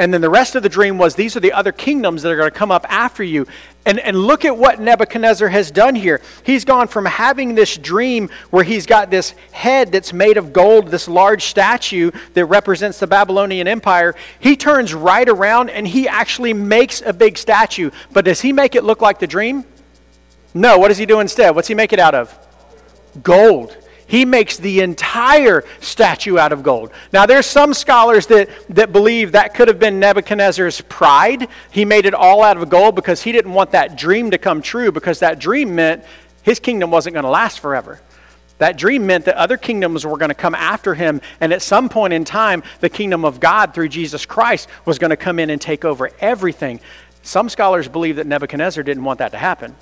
And 0.00 0.14
then 0.14 0.22
the 0.22 0.30
rest 0.30 0.54
of 0.54 0.62
the 0.62 0.68
dream 0.70 0.96
was 0.96 1.14
these 1.14 1.36
are 1.36 1.40
the 1.40 1.52
other 1.52 1.72
kingdoms 1.72 2.22
that 2.22 2.32
are 2.32 2.36
going 2.36 2.50
to 2.50 2.58
come 2.58 2.70
up 2.70 2.86
after 2.88 3.22
you. 3.22 3.46
And, 3.84 3.98
and 3.98 4.16
look 4.16 4.46
at 4.46 4.56
what 4.56 4.80
Nebuchadnezzar 4.80 5.48
has 5.48 5.70
done 5.70 5.94
here. 5.94 6.22
He's 6.42 6.64
gone 6.64 6.88
from 6.88 7.04
having 7.04 7.54
this 7.54 7.76
dream 7.76 8.30
where 8.48 8.64
he's 8.64 8.86
got 8.86 9.10
this 9.10 9.34
head 9.52 9.92
that's 9.92 10.14
made 10.14 10.38
of 10.38 10.54
gold, 10.54 10.88
this 10.88 11.06
large 11.06 11.44
statue 11.44 12.12
that 12.32 12.46
represents 12.46 12.98
the 12.98 13.06
Babylonian 13.06 13.68
Empire. 13.68 14.14
He 14.38 14.56
turns 14.56 14.94
right 14.94 15.28
around 15.28 15.68
and 15.68 15.86
he 15.86 16.08
actually 16.08 16.54
makes 16.54 17.02
a 17.02 17.12
big 17.12 17.36
statue. 17.36 17.90
But 18.10 18.24
does 18.24 18.40
he 18.40 18.54
make 18.54 18.74
it 18.74 18.84
look 18.84 19.02
like 19.02 19.18
the 19.18 19.26
dream? 19.26 19.66
No. 20.54 20.78
What 20.78 20.88
does 20.88 20.98
he 20.98 21.06
do 21.06 21.20
instead? 21.20 21.54
What's 21.54 21.68
he 21.68 21.74
make 21.74 21.92
it 21.92 21.98
out 21.98 22.14
of? 22.14 22.36
Gold. 23.22 23.76
He 24.06 24.24
makes 24.24 24.56
the 24.56 24.80
entire 24.80 25.62
statue 25.80 26.36
out 26.36 26.50
of 26.50 26.64
gold. 26.64 26.90
Now, 27.12 27.26
there's 27.26 27.46
some 27.46 27.72
scholars 27.72 28.26
that, 28.26 28.48
that 28.70 28.92
believe 28.92 29.30
that 29.32 29.54
could 29.54 29.68
have 29.68 29.78
been 29.78 30.00
Nebuchadnezzar's 30.00 30.80
pride. 30.80 31.46
He 31.70 31.84
made 31.84 32.06
it 32.06 32.14
all 32.14 32.42
out 32.42 32.56
of 32.56 32.68
gold 32.68 32.96
because 32.96 33.22
he 33.22 33.30
didn't 33.30 33.52
want 33.52 33.70
that 33.70 33.96
dream 33.96 34.32
to 34.32 34.38
come 34.38 34.62
true, 34.62 34.90
because 34.90 35.20
that 35.20 35.38
dream 35.38 35.76
meant 35.76 36.04
his 36.42 36.58
kingdom 36.58 36.90
wasn't 36.90 37.14
going 37.14 37.24
to 37.24 37.30
last 37.30 37.60
forever. 37.60 38.00
That 38.58 38.76
dream 38.76 39.06
meant 39.06 39.26
that 39.26 39.36
other 39.36 39.56
kingdoms 39.56 40.04
were 40.04 40.18
going 40.18 40.30
to 40.30 40.34
come 40.34 40.56
after 40.56 40.92
him, 40.94 41.20
and 41.40 41.52
at 41.52 41.62
some 41.62 41.88
point 41.88 42.12
in 42.12 42.24
time, 42.24 42.64
the 42.80 42.88
kingdom 42.88 43.24
of 43.24 43.38
God 43.38 43.74
through 43.74 43.90
Jesus 43.90 44.26
Christ 44.26 44.68
was 44.84 44.98
going 44.98 45.10
to 45.10 45.16
come 45.16 45.38
in 45.38 45.50
and 45.50 45.60
take 45.60 45.84
over 45.84 46.10
everything. 46.20 46.80
Some 47.22 47.48
scholars 47.48 47.86
believe 47.86 48.16
that 48.16 48.26
Nebuchadnezzar 48.26 48.82
didn't 48.82 49.04
want 49.04 49.20
that 49.20 49.30
to 49.30 49.38
happen. 49.38 49.76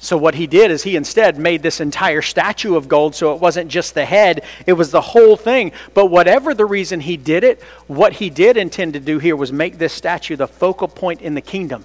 So, 0.00 0.16
what 0.16 0.36
he 0.36 0.46
did 0.46 0.70
is 0.70 0.84
he 0.84 0.94
instead 0.94 1.38
made 1.38 1.60
this 1.60 1.80
entire 1.80 2.22
statue 2.22 2.76
of 2.76 2.86
gold 2.86 3.16
so 3.16 3.34
it 3.34 3.40
wasn't 3.40 3.68
just 3.68 3.94
the 3.94 4.04
head, 4.04 4.44
it 4.64 4.74
was 4.74 4.92
the 4.92 5.00
whole 5.00 5.36
thing. 5.36 5.72
But 5.92 6.06
whatever 6.06 6.54
the 6.54 6.66
reason 6.66 7.00
he 7.00 7.16
did 7.16 7.42
it, 7.42 7.60
what 7.88 8.12
he 8.12 8.30
did 8.30 8.56
intend 8.56 8.92
to 8.92 9.00
do 9.00 9.18
here 9.18 9.34
was 9.34 9.52
make 9.52 9.76
this 9.76 9.92
statue 9.92 10.36
the 10.36 10.46
focal 10.46 10.86
point 10.86 11.20
in 11.20 11.34
the 11.34 11.40
kingdom. 11.40 11.84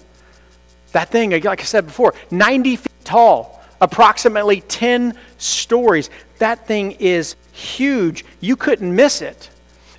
That 0.91 1.09
thing, 1.09 1.31
like 1.31 1.61
I 1.61 1.63
said 1.63 1.87
before, 1.87 2.13
90 2.29 2.75
feet 2.75 2.91
tall, 3.03 3.63
approximately 3.81 4.61
10 4.61 5.17
stories. 5.39 6.11
That 6.37 6.67
thing 6.67 6.91
is 6.93 7.35
huge. 7.51 8.25
You 8.39 8.55
couldn't 8.55 8.95
miss 8.95 9.23
it. 9.23 9.49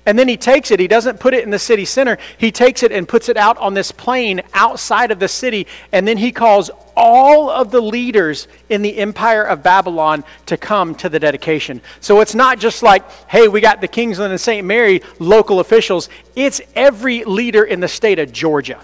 And 0.05 0.19
then 0.19 0.27
he 0.27 0.37
takes 0.37 0.69
it, 0.71 0.79
he 0.79 0.87
doesn't 0.87 1.19
put 1.19 1.33
it 1.33 1.43
in 1.43 1.49
the 1.49 1.59
city 1.59 1.85
center. 1.85 2.17
He 2.37 2.51
takes 2.51 2.83
it 2.83 2.91
and 2.91 3.07
puts 3.07 3.27
it 3.27 3.37
out 3.37 3.57
on 3.57 3.73
this 3.73 3.91
plain 3.91 4.41
outside 4.53 5.11
of 5.11 5.19
the 5.19 5.27
city. 5.27 5.65
And 5.91 6.07
then 6.07 6.17
he 6.17 6.31
calls 6.31 6.69
all 6.95 7.49
of 7.49 7.71
the 7.71 7.81
leaders 7.81 8.47
in 8.69 8.81
the 8.81 8.97
empire 8.97 9.43
of 9.43 9.63
Babylon 9.63 10.23
to 10.45 10.57
come 10.57 10.93
to 10.95 11.09
the 11.09 11.19
dedication. 11.19 11.81
So 12.01 12.21
it's 12.21 12.35
not 12.35 12.59
just 12.59 12.83
like, 12.83 13.09
hey, 13.29 13.47
we 13.47 13.61
got 13.61 13.81
the 13.81 13.87
Kingsland 13.87 14.31
and 14.31 14.39
St. 14.39 14.65
Mary 14.65 15.01
local 15.19 15.59
officials, 15.59 16.09
it's 16.35 16.61
every 16.75 17.23
leader 17.23 17.63
in 17.63 17.79
the 17.79 17.87
state 17.87 18.19
of 18.19 18.31
Georgia. 18.31 18.79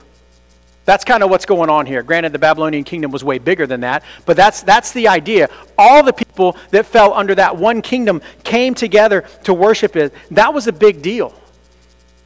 That's 0.85 1.03
kind 1.03 1.21
of 1.21 1.29
what's 1.29 1.45
going 1.45 1.69
on 1.69 1.85
here. 1.85 2.01
Granted, 2.01 2.33
the 2.33 2.39
Babylonian 2.39 2.83
kingdom 2.83 3.11
was 3.11 3.23
way 3.23 3.37
bigger 3.37 3.67
than 3.67 3.81
that, 3.81 4.03
but 4.25 4.35
that's, 4.35 4.61
that's 4.63 4.91
the 4.91 5.07
idea. 5.07 5.49
All 5.77 6.03
the 6.03 6.13
people 6.13 6.57
that 6.71 6.85
fell 6.85 7.13
under 7.13 7.35
that 7.35 7.55
one 7.55 7.81
kingdom 7.81 8.21
came 8.43 8.73
together 8.73 9.21
to 9.43 9.53
worship 9.53 9.95
it. 9.95 10.13
That 10.31 10.53
was 10.53 10.67
a 10.67 10.73
big 10.73 11.01
deal. 11.01 11.33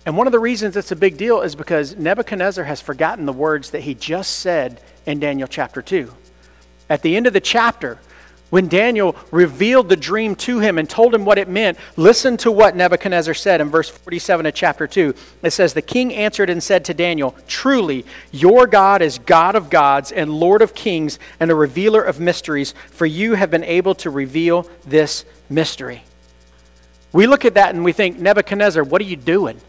And 0.06 0.16
one 0.16 0.28
of 0.28 0.32
the 0.32 0.40
reasons 0.40 0.78
it's 0.78 0.92
a 0.92 0.96
big 0.96 1.18
deal 1.18 1.42
is 1.42 1.56
because 1.56 1.96
Nebuchadnezzar 1.96 2.64
has 2.64 2.80
forgotten 2.80 3.26
the 3.26 3.34
words 3.34 3.72
that 3.72 3.82
he 3.82 3.96
just 3.96 4.40
said 4.40 4.80
in 5.06 5.20
Daniel 5.20 5.48
chapter 5.48 5.82
2. 5.82 6.14
At 6.90 7.02
the 7.02 7.16
end 7.16 7.28
of 7.28 7.34
the 7.34 7.42
chapter, 7.42 8.00
when 8.52 8.68
Daniel 8.68 9.16
revealed 9.32 9.90
the 9.90 9.96
dream 9.96 10.36
to 10.36 10.60
him 10.60 10.78
and 10.78 10.90
told 10.90 11.14
him 11.14 11.26
what 11.26 11.38
it 11.38 11.50
meant, 11.50 11.78
listen 11.98 12.38
to 12.38 12.52
what 12.52 12.76
Nebuchadnezzar 12.76 13.34
said 13.34 13.60
in 13.60 13.70
verse 13.70 13.90
47 13.90 14.46
of 14.46 14.54
chapter 14.54 14.88
2. 14.88 15.16
It 15.42 15.52
says, 15.52 15.74
The 15.74 15.82
king 15.82 16.14
answered 16.14 16.50
and 16.50 16.62
said 16.62 16.86
to 16.86 16.94
Daniel, 16.94 17.36
Truly, 17.48 18.06
your 18.32 18.68
God 18.68 19.02
is 19.02 19.18
God 19.18 19.56
of 19.56 19.70
gods 19.70 20.12
and 20.12 20.32
Lord 20.32 20.62
of 20.62 20.76
kings 20.76 21.18
and 21.40 21.50
a 21.50 21.56
revealer 21.56 22.04
of 22.04 22.20
mysteries, 22.20 22.76
for 22.92 23.06
you 23.06 23.34
have 23.34 23.50
been 23.50 23.64
able 23.64 23.96
to 23.96 24.10
reveal 24.10 24.70
this 24.86 25.26
mystery. 25.50 26.04
We 27.12 27.28
look 27.28 27.46
at 27.46 27.56
that 27.56 27.74
and 27.74 27.84
we 27.84 27.94
think, 27.94 28.20
Nebuchadnezzar, 28.20 28.84
what 28.84 29.02
are 29.02 29.06
you 29.06 29.16
doing? 29.16 29.60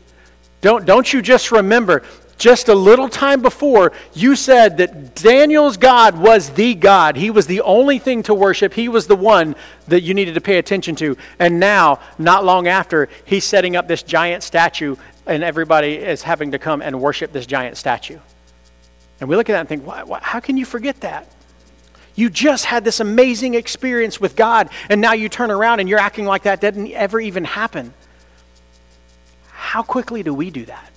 Don't, 0.60 0.84
don't 0.84 1.12
you 1.12 1.22
just 1.22 1.50
remember 1.50 2.02
just 2.38 2.68
a 2.68 2.74
little 2.74 3.08
time 3.08 3.40
before, 3.40 3.92
you 4.12 4.36
said 4.36 4.76
that 4.78 5.14
Daniel's 5.14 5.76
God 5.76 6.18
was 6.18 6.50
the 6.50 6.74
God. 6.74 7.16
He 7.16 7.30
was 7.30 7.46
the 7.46 7.62
only 7.62 7.98
thing 7.98 8.22
to 8.24 8.34
worship. 8.34 8.74
He 8.74 8.88
was 8.88 9.06
the 9.06 9.16
one 9.16 9.56
that 9.88 10.02
you 10.02 10.12
needed 10.12 10.34
to 10.34 10.40
pay 10.40 10.58
attention 10.58 10.96
to. 10.96 11.16
And 11.38 11.58
now, 11.58 12.00
not 12.18 12.44
long 12.44 12.68
after, 12.68 13.08
he's 13.24 13.44
setting 13.44 13.74
up 13.74 13.88
this 13.88 14.02
giant 14.02 14.42
statue, 14.42 14.96
and 15.26 15.42
everybody 15.42 15.94
is 15.94 16.22
having 16.22 16.52
to 16.52 16.58
come 16.58 16.82
and 16.82 17.00
worship 17.00 17.32
this 17.32 17.46
giant 17.46 17.76
statue. 17.78 18.18
And 19.18 19.30
we 19.30 19.36
look 19.36 19.48
at 19.48 19.54
that 19.54 19.60
and 19.60 19.68
think, 19.68 19.86
why, 19.86 20.02
why, 20.02 20.18
how 20.20 20.40
can 20.40 20.58
you 20.58 20.66
forget 20.66 21.00
that? 21.00 21.26
You 22.16 22.28
just 22.30 22.66
had 22.66 22.84
this 22.84 23.00
amazing 23.00 23.54
experience 23.54 24.20
with 24.20 24.36
God, 24.36 24.68
and 24.90 25.00
now 25.00 25.12
you 25.12 25.28
turn 25.28 25.50
around 25.50 25.80
and 25.80 25.88
you're 25.88 25.98
acting 25.98 26.26
like 26.26 26.42
that 26.42 26.60
didn't 26.60 26.90
ever 26.92 27.18
even 27.18 27.44
happen. 27.44 27.94
How 29.50 29.82
quickly 29.82 30.22
do 30.22 30.34
we 30.34 30.50
do 30.50 30.66
that? 30.66 30.90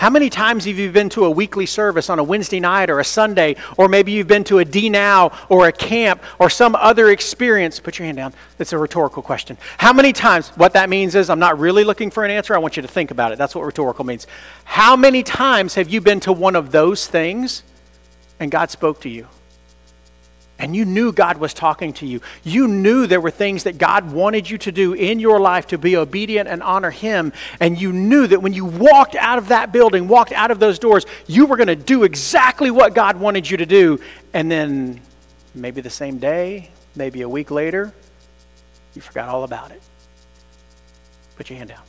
How 0.00 0.08
many 0.08 0.30
times 0.30 0.64
have 0.64 0.78
you 0.78 0.90
been 0.90 1.10
to 1.10 1.26
a 1.26 1.30
weekly 1.30 1.66
service 1.66 2.08
on 2.08 2.18
a 2.18 2.24
Wednesday 2.24 2.58
night 2.58 2.88
or 2.88 3.00
a 3.00 3.04
Sunday, 3.04 3.56
or 3.76 3.86
maybe 3.86 4.12
you've 4.12 4.26
been 4.26 4.44
to 4.44 4.60
a 4.60 4.64
D 4.64 4.88
Now 4.88 5.30
or 5.50 5.68
a 5.68 5.72
camp 5.72 6.22
or 6.38 6.48
some 6.48 6.74
other 6.74 7.10
experience? 7.10 7.78
Put 7.78 7.98
your 7.98 8.06
hand 8.06 8.16
down. 8.16 8.32
That's 8.56 8.72
a 8.72 8.78
rhetorical 8.78 9.22
question. 9.22 9.58
How 9.76 9.92
many 9.92 10.14
times? 10.14 10.48
What 10.56 10.72
that 10.72 10.88
means 10.88 11.14
is 11.14 11.28
I'm 11.28 11.38
not 11.38 11.58
really 11.58 11.84
looking 11.84 12.10
for 12.10 12.24
an 12.24 12.30
answer. 12.30 12.54
I 12.54 12.58
want 12.58 12.76
you 12.76 12.82
to 12.82 12.88
think 12.88 13.10
about 13.10 13.32
it. 13.32 13.36
That's 13.36 13.54
what 13.54 13.66
rhetorical 13.66 14.06
means. 14.06 14.26
How 14.64 14.96
many 14.96 15.22
times 15.22 15.74
have 15.74 15.90
you 15.90 16.00
been 16.00 16.20
to 16.20 16.32
one 16.32 16.56
of 16.56 16.72
those 16.72 17.06
things 17.06 17.62
and 18.40 18.50
God 18.50 18.70
spoke 18.70 19.02
to 19.02 19.10
you? 19.10 19.26
And 20.60 20.76
you 20.76 20.84
knew 20.84 21.10
God 21.10 21.38
was 21.38 21.54
talking 21.54 21.94
to 21.94 22.06
you. 22.06 22.20
You 22.44 22.68
knew 22.68 23.06
there 23.06 23.20
were 23.20 23.30
things 23.30 23.64
that 23.64 23.78
God 23.78 24.12
wanted 24.12 24.48
you 24.48 24.58
to 24.58 24.70
do 24.70 24.92
in 24.92 25.18
your 25.18 25.40
life 25.40 25.68
to 25.68 25.78
be 25.78 25.96
obedient 25.96 26.48
and 26.50 26.62
honor 26.62 26.90
Him. 26.90 27.32
And 27.60 27.80
you 27.80 27.92
knew 27.92 28.26
that 28.26 28.42
when 28.42 28.52
you 28.52 28.66
walked 28.66 29.16
out 29.16 29.38
of 29.38 29.48
that 29.48 29.72
building, 29.72 30.06
walked 30.06 30.32
out 30.32 30.50
of 30.50 30.58
those 30.58 30.78
doors, 30.78 31.06
you 31.26 31.46
were 31.46 31.56
going 31.56 31.68
to 31.68 31.76
do 31.76 32.04
exactly 32.04 32.70
what 32.70 32.94
God 32.94 33.18
wanted 33.18 33.50
you 33.50 33.56
to 33.56 33.66
do. 33.66 33.98
And 34.34 34.50
then 34.50 35.00
maybe 35.54 35.80
the 35.80 35.90
same 35.90 36.18
day, 36.18 36.70
maybe 36.94 37.22
a 37.22 37.28
week 37.28 37.50
later, 37.50 37.94
you 38.94 39.00
forgot 39.00 39.30
all 39.30 39.44
about 39.44 39.70
it. 39.70 39.80
Put 41.36 41.48
your 41.48 41.56
hand 41.56 41.70
down. 41.70 41.82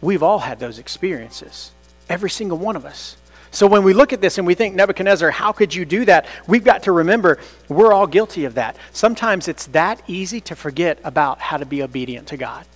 We've 0.00 0.22
all 0.22 0.38
had 0.38 0.58
those 0.58 0.78
experiences, 0.78 1.72
every 2.08 2.30
single 2.30 2.56
one 2.56 2.76
of 2.76 2.86
us. 2.86 3.18
So 3.50 3.66
when 3.66 3.82
we 3.82 3.92
look 3.92 4.12
at 4.12 4.20
this 4.20 4.38
and 4.38 4.46
we 4.46 4.54
think, 4.54 4.74
Nebuchadnezzar, 4.74 5.30
how 5.30 5.52
could 5.52 5.74
you 5.74 5.84
do 5.84 6.04
that? 6.04 6.26
We've 6.46 6.64
got 6.64 6.82
to 6.84 6.92
remember 6.92 7.38
we're 7.68 7.92
all 7.92 8.06
guilty 8.06 8.44
of 8.44 8.54
that. 8.54 8.76
Sometimes 8.92 9.48
it's 9.48 9.66
that 9.68 10.02
easy 10.06 10.40
to 10.42 10.56
forget 10.56 10.98
about 11.04 11.40
how 11.40 11.56
to 11.56 11.66
be 11.66 11.82
obedient 11.82 12.28
to 12.28 12.36
God. 12.36 12.66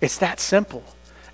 It's 0.00 0.18
that 0.18 0.40
simple. 0.40 0.84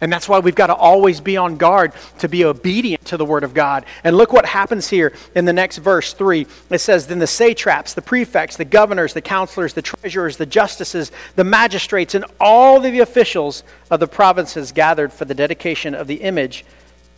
And 0.01 0.13
that's 0.13 0.29
why 0.29 0.39
we've 0.39 0.55
got 0.55 0.67
to 0.67 0.75
always 0.75 1.21
be 1.21 1.37
on 1.37 1.57
guard 1.57 1.93
to 2.19 2.29
be 2.29 2.45
obedient 2.45 3.05
to 3.07 3.17
the 3.17 3.25
Word 3.25 3.45
of 3.45 3.55
God. 3.55 3.87
And 4.03 4.17
look 4.17 4.33
what 4.33 4.45
happens 4.45 4.89
here 4.89 5.15
in 5.35 5.45
the 5.45 5.53
next 5.53 5.79
verse 5.79 6.13
3. 6.13 6.47
It 6.71 6.79
says, 6.81 7.07
Then 7.07 7.21
the 7.21 7.27
satraps, 7.27 7.95
the 7.95 8.03
prefects, 8.03 8.57
the 8.57 8.65
governors, 8.65 9.15
the 9.15 9.23
counselors, 9.23 9.73
the 9.73 9.83
treasurers, 9.83 10.37
the 10.37 10.47
justices, 10.47 11.13
the 11.37 11.45
magistrates, 11.45 12.15
and 12.15 12.25
all 12.41 12.81
the 12.81 13.01
officials 13.01 13.63
of 13.91 14.01
the 14.01 14.09
provinces 14.09 14.73
gathered 14.73 15.13
for 15.13 15.25
the 15.25 15.35
dedication 15.35 15.95
of 15.95 16.07
the 16.07 16.17
image 16.17 16.65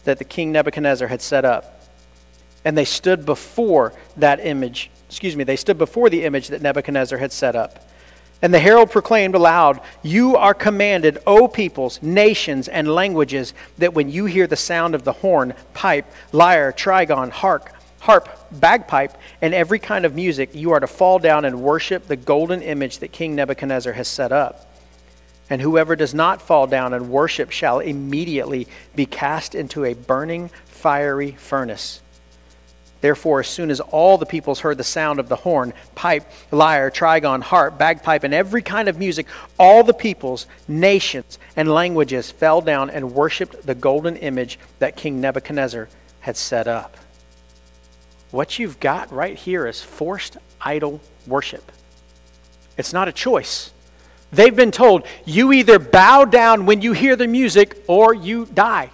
that 0.06 0.18
the 0.18 0.24
king 0.24 0.50
Nebuchadnezzar 0.50 1.06
had 1.06 1.22
set 1.22 1.44
up. 1.44 1.82
And 2.64 2.76
they 2.76 2.84
stood 2.84 3.24
before 3.24 3.92
that 4.16 4.44
image, 4.44 4.90
excuse 5.08 5.36
me, 5.36 5.44
they 5.44 5.54
stood 5.56 5.78
before 5.78 6.10
the 6.10 6.24
image 6.24 6.48
that 6.48 6.62
Nebuchadnezzar 6.62 7.18
had 7.18 7.30
set 7.30 7.54
up. 7.54 7.86
And 8.42 8.52
the 8.52 8.58
herald 8.58 8.90
proclaimed 8.90 9.34
aloud, 9.34 9.80
You 10.02 10.36
are 10.36 10.52
commanded, 10.52 11.18
O 11.26 11.48
peoples, 11.48 12.02
nations, 12.02 12.68
and 12.68 12.88
languages, 12.88 13.54
that 13.78 13.94
when 13.94 14.10
you 14.10 14.26
hear 14.26 14.46
the 14.46 14.56
sound 14.56 14.94
of 14.94 15.04
the 15.04 15.12
horn, 15.12 15.54
pipe, 15.74 16.10
lyre, 16.32 16.72
trigon, 16.72 17.30
harp, 17.30 17.70
harp, 18.00 18.28
bagpipe, 18.52 19.16
and 19.40 19.54
every 19.54 19.78
kind 19.78 20.04
of 20.04 20.14
music, 20.14 20.54
you 20.54 20.72
are 20.72 20.80
to 20.80 20.86
fall 20.86 21.18
down 21.18 21.44
and 21.44 21.62
worship 21.62 22.06
the 22.06 22.16
golden 22.16 22.62
image 22.62 22.98
that 22.98 23.10
King 23.10 23.34
Nebuchadnezzar 23.34 23.94
has 23.94 24.06
set 24.06 24.32
up. 24.32 24.75
And 25.48 25.62
whoever 25.62 25.94
does 25.94 26.12
not 26.12 26.42
fall 26.42 26.66
down 26.66 26.92
and 26.92 27.08
worship 27.08 27.50
shall 27.50 27.78
immediately 27.78 28.66
be 28.94 29.06
cast 29.06 29.54
into 29.54 29.84
a 29.84 29.94
burning, 29.94 30.50
fiery 30.64 31.32
furnace. 31.32 32.02
Therefore, 33.00 33.40
as 33.40 33.46
soon 33.46 33.70
as 33.70 33.78
all 33.78 34.18
the 34.18 34.26
peoples 34.26 34.60
heard 34.60 34.78
the 34.78 34.84
sound 34.84 35.20
of 35.20 35.28
the 35.28 35.36
horn, 35.36 35.72
pipe, 35.94 36.28
lyre, 36.50 36.90
trigon, 36.90 37.42
harp, 37.42 37.78
bagpipe, 37.78 38.24
and 38.24 38.34
every 38.34 38.62
kind 38.62 38.88
of 38.88 38.98
music, 38.98 39.26
all 39.58 39.84
the 39.84 39.94
peoples, 39.94 40.46
nations, 40.66 41.38
and 41.54 41.72
languages 41.72 42.30
fell 42.30 42.60
down 42.60 42.90
and 42.90 43.12
worshiped 43.12 43.66
the 43.66 43.74
golden 43.74 44.16
image 44.16 44.58
that 44.78 44.96
King 44.96 45.20
Nebuchadnezzar 45.20 45.88
had 46.20 46.36
set 46.36 46.66
up. 46.66 46.96
What 48.30 48.58
you've 48.58 48.80
got 48.80 49.12
right 49.12 49.36
here 49.36 49.66
is 49.66 49.82
forced 49.82 50.36
idol 50.60 51.00
worship. 51.26 51.70
It's 52.76 52.92
not 52.92 53.08
a 53.08 53.12
choice. 53.12 53.70
They've 54.32 54.54
been 54.54 54.72
told 54.72 55.06
you 55.24 55.52
either 55.52 55.78
bow 55.78 56.24
down 56.24 56.66
when 56.66 56.82
you 56.82 56.92
hear 56.92 57.16
the 57.16 57.26
music 57.26 57.82
or 57.86 58.14
you 58.14 58.46
die. 58.46 58.90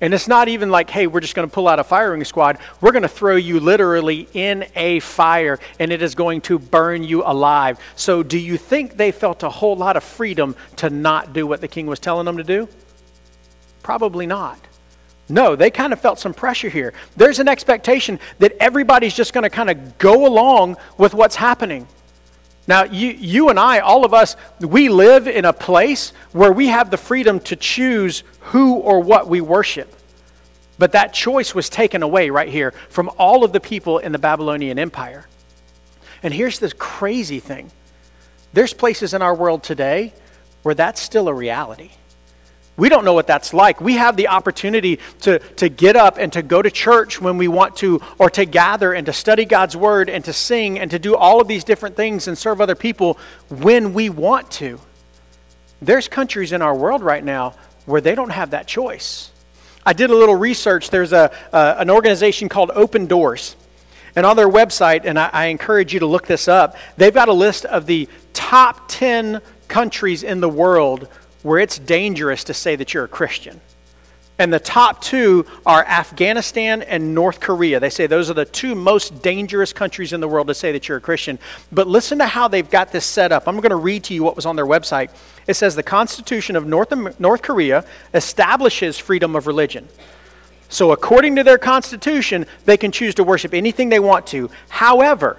And 0.00 0.12
it's 0.12 0.28
not 0.28 0.48
even 0.48 0.70
like, 0.70 0.90
hey, 0.90 1.06
we're 1.06 1.20
just 1.20 1.34
going 1.34 1.48
to 1.48 1.54
pull 1.54 1.68
out 1.68 1.78
a 1.78 1.84
firing 1.84 2.24
squad. 2.24 2.58
We're 2.80 2.92
going 2.92 3.02
to 3.02 3.08
throw 3.08 3.36
you 3.36 3.60
literally 3.60 4.28
in 4.34 4.66
a 4.74 5.00
fire 5.00 5.58
and 5.78 5.92
it 5.92 6.02
is 6.02 6.14
going 6.14 6.40
to 6.42 6.58
burn 6.58 7.04
you 7.04 7.22
alive. 7.24 7.78
So, 7.96 8.22
do 8.22 8.38
you 8.38 8.58
think 8.58 8.96
they 8.96 9.12
felt 9.12 9.42
a 9.44 9.48
whole 9.48 9.76
lot 9.76 9.96
of 9.96 10.04
freedom 10.04 10.56
to 10.76 10.90
not 10.90 11.32
do 11.32 11.46
what 11.46 11.60
the 11.60 11.68
king 11.68 11.86
was 11.86 12.00
telling 12.00 12.26
them 12.26 12.36
to 12.36 12.44
do? 12.44 12.68
Probably 13.82 14.26
not. 14.26 14.58
No, 15.28 15.56
they 15.56 15.70
kind 15.70 15.92
of 15.92 16.00
felt 16.00 16.18
some 16.18 16.34
pressure 16.34 16.68
here. 16.68 16.92
There's 17.16 17.38
an 17.38 17.48
expectation 17.48 18.20
that 18.40 18.52
everybody's 18.60 19.14
just 19.14 19.32
going 19.32 19.44
to 19.44 19.50
kind 19.50 19.70
of 19.70 19.96
go 19.96 20.26
along 20.26 20.76
with 20.98 21.14
what's 21.14 21.36
happening. 21.36 21.86
Now, 22.66 22.84
you, 22.84 23.10
you 23.10 23.50
and 23.50 23.58
I, 23.58 23.80
all 23.80 24.04
of 24.04 24.14
us, 24.14 24.36
we 24.60 24.88
live 24.88 25.28
in 25.28 25.44
a 25.44 25.52
place 25.52 26.12
where 26.32 26.52
we 26.52 26.68
have 26.68 26.90
the 26.90 26.96
freedom 26.96 27.40
to 27.40 27.56
choose 27.56 28.22
who 28.40 28.74
or 28.76 29.00
what 29.00 29.28
we 29.28 29.40
worship. 29.40 29.94
But 30.78 30.92
that 30.92 31.12
choice 31.12 31.54
was 31.54 31.68
taken 31.68 32.02
away 32.02 32.30
right 32.30 32.48
here 32.48 32.72
from 32.88 33.10
all 33.18 33.44
of 33.44 33.52
the 33.52 33.60
people 33.60 33.98
in 33.98 34.12
the 34.12 34.18
Babylonian 34.18 34.78
Empire. 34.78 35.26
And 36.22 36.32
here's 36.32 36.58
the 36.58 36.72
crazy 36.72 37.38
thing 37.38 37.70
there's 38.54 38.72
places 38.72 39.14
in 39.14 39.20
our 39.20 39.34
world 39.34 39.62
today 39.62 40.14
where 40.62 40.74
that's 40.74 41.00
still 41.00 41.28
a 41.28 41.34
reality. 41.34 41.90
We 42.76 42.88
don't 42.88 43.04
know 43.04 43.12
what 43.12 43.28
that's 43.28 43.54
like. 43.54 43.80
We 43.80 43.94
have 43.94 44.16
the 44.16 44.28
opportunity 44.28 44.98
to, 45.20 45.38
to 45.38 45.68
get 45.68 45.94
up 45.94 46.18
and 46.18 46.32
to 46.32 46.42
go 46.42 46.60
to 46.60 46.70
church 46.70 47.20
when 47.20 47.38
we 47.38 47.46
want 47.46 47.76
to, 47.76 48.00
or 48.18 48.28
to 48.30 48.44
gather 48.44 48.92
and 48.92 49.06
to 49.06 49.12
study 49.12 49.44
God's 49.44 49.76
word 49.76 50.10
and 50.10 50.24
to 50.24 50.32
sing 50.32 50.80
and 50.80 50.90
to 50.90 50.98
do 50.98 51.14
all 51.14 51.40
of 51.40 51.46
these 51.46 51.62
different 51.62 51.94
things 51.94 52.26
and 52.26 52.36
serve 52.36 52.60
other 52.60 52.74
people 52.74 53.18
when 53.48 53.94
we 53.94 54.10
want 54.10 54.50
to. 54.52 54.80
There's 55.80 56.08
countries 56.08 56.50
in 56.50 56.62
our 56.62 56.74
world 56.74 57.02
right 57.02 57.22
now 57.22 57.54
where 57.86 58.00
they 58.00 58.16
don't 58.16 58.30
have 58.30 58.50
that 58.50 58.66
choice. 58.66 59.30
I 59.86 59.92
did 59.92 60.10
a 60.10 60.16
little 60.16 60.34
research. 60.34 60.90
There's 60.90 61.12
a, 61.12 61.30
uh, 61.52 61.76
an 61.78 61.90
organization 61.90 62.48
called 62.48 62.72
Open 62.74 63.06
Doors. 63.06 63.54
And 64.16 64.24
on 64.24 64.36
their 64.36 64.48
website, 64.48 65.04
and 65.04 65.18
I, 65.18 65.30
I 65.32 65.44
encourage 65.46 65.92
you 65.92 66.00
to 66.00 66.06
look 66.06 66.26
this 66.26 66.48
up, 66.48 66.76
they've 66.96 67.14
got 67.14 67.28
a 67.28 67.32
list 67.32 67.66
of 67.66 67.86
the 67.86 68.08
top 68.32 68.88
10 68.88 69.40
countries 69.68 70.22
in 70.22 70.40
the 70.40 70.48
world 70.48 71.08
where 71.44 71.60
it's 71.60 71.78
dangerous 71.78 72.42
to 72.44 72.54
say 72.54 72.74
that 72.74 72.92
you're 72.92 73.04
a 73.04 73.08
Christian. 73.08 73.60
And 74.38 74.52
the 74.52 74.58
top 74.58 75.00
two 75.00 75.46
are 75.64 75.84
Afghanistan 75.84 76.82
and 76.82 77.14
North 77.14 77.38
Korea. 77.38 77.78
They 77.78 77.90
say 77.90 78.08
those 78.08 78.30
are 78.30 78.34
the 78.34 78.44
two 78.44 78.74
most 78.74 79.22
dangerous 79.22 79.72
countries 79.72 80.12
in 80.12 80.20
the 80.20 80.26
world 80.26 80.48
to 80.48 80.54
say 80.54 80.72
that 80.72 80.88
you're 80.88 80.98
a 80.98 81.00
Christian. 81.00 81.38
But 81.70 81.86
listen 81.86 82.18
to 82.18 82.26
how 82.26 82.48
they've 82.48 82.68
got 82.68 82.90
this 82.90 83.04
set 83.04 83.30
up. 83.30 83.46
I'm 83.46 83.56
going 83.56 83.70
to 83.70 83.76
read 83.76 84.02
to 84.04 84.14
you 84.14 84.24
what 84.24 84.34
was 84.34 84.44
on 84.44 84.56
their 84.56 84.66
website. 84.66 85.10
It 85.46 85.54
says 85.54 85.76
the 85.76 85.84
Constitution 85.84 86.56
of 86.56 86.66
North, 86.66 86.92
North 87.20 87.42
Korea 87.42 87.84
establishes 88.12 88.98
freedom 88.98 89.36
of 89.36 89.46
religion. 89.46 89.88
So, 90.68 90.90
according 90.90 91.36
to 91.36 91.44
their 91.44 91.58
Constitution, 91.58 92.46
they 92.64 92.76
can 92.76 92.90
choose 92.90 93.14
to 93.16 93.22
worship 93.22 93.54
anything 93.54 93.90
they 93.90 94.00
want 94.00 94.26
to. 94.28 94.50
However, 94.68 95.36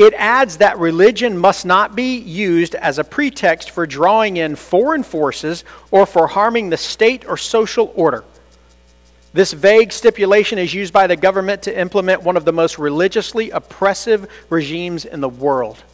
it 0.00 0.14
adds 0.14 0.56
that 0.56 0.78
religion 0.78 1.36
must 1.36 1.66
not 1.66 1.94
be 1.94 2.16
used 2.16 2.74
as 2.74 2.98
a 2.98 3.04
pretext 3.04 3.70
for 3.70 3.86
drawing 3.86 4.38
in 4.38 4.56
foreign 4.56 5.02
forces 5.02 5.62
or 5.90 6.06
for 6.06 6.26
harming 6.26 6.70
the 6.70 6.76
state 6.78 7.28
or 7.28 7.36
social 7.36 7.92
order. 7.94 8.24
This 9.34 9.52
vague 9.52 9.92
stipulation 9.92 10.58
is 10.58 10.72
used 10.72 10.94
by 10.94 11.06
the 11.06 11.16
government 11.16 11.64
to 11.64 11.78
implement 11.78 12.22
one 12.22 12.38
of 12.38 12.46
the 12.46 12.52
most 12.52 12.78
religiously 12.78 13.50
oppressive 13.50 14.26
regimes 14.48 15.04
in 15.04 15.20
the 15.20 15.28
world. 15.28 15.84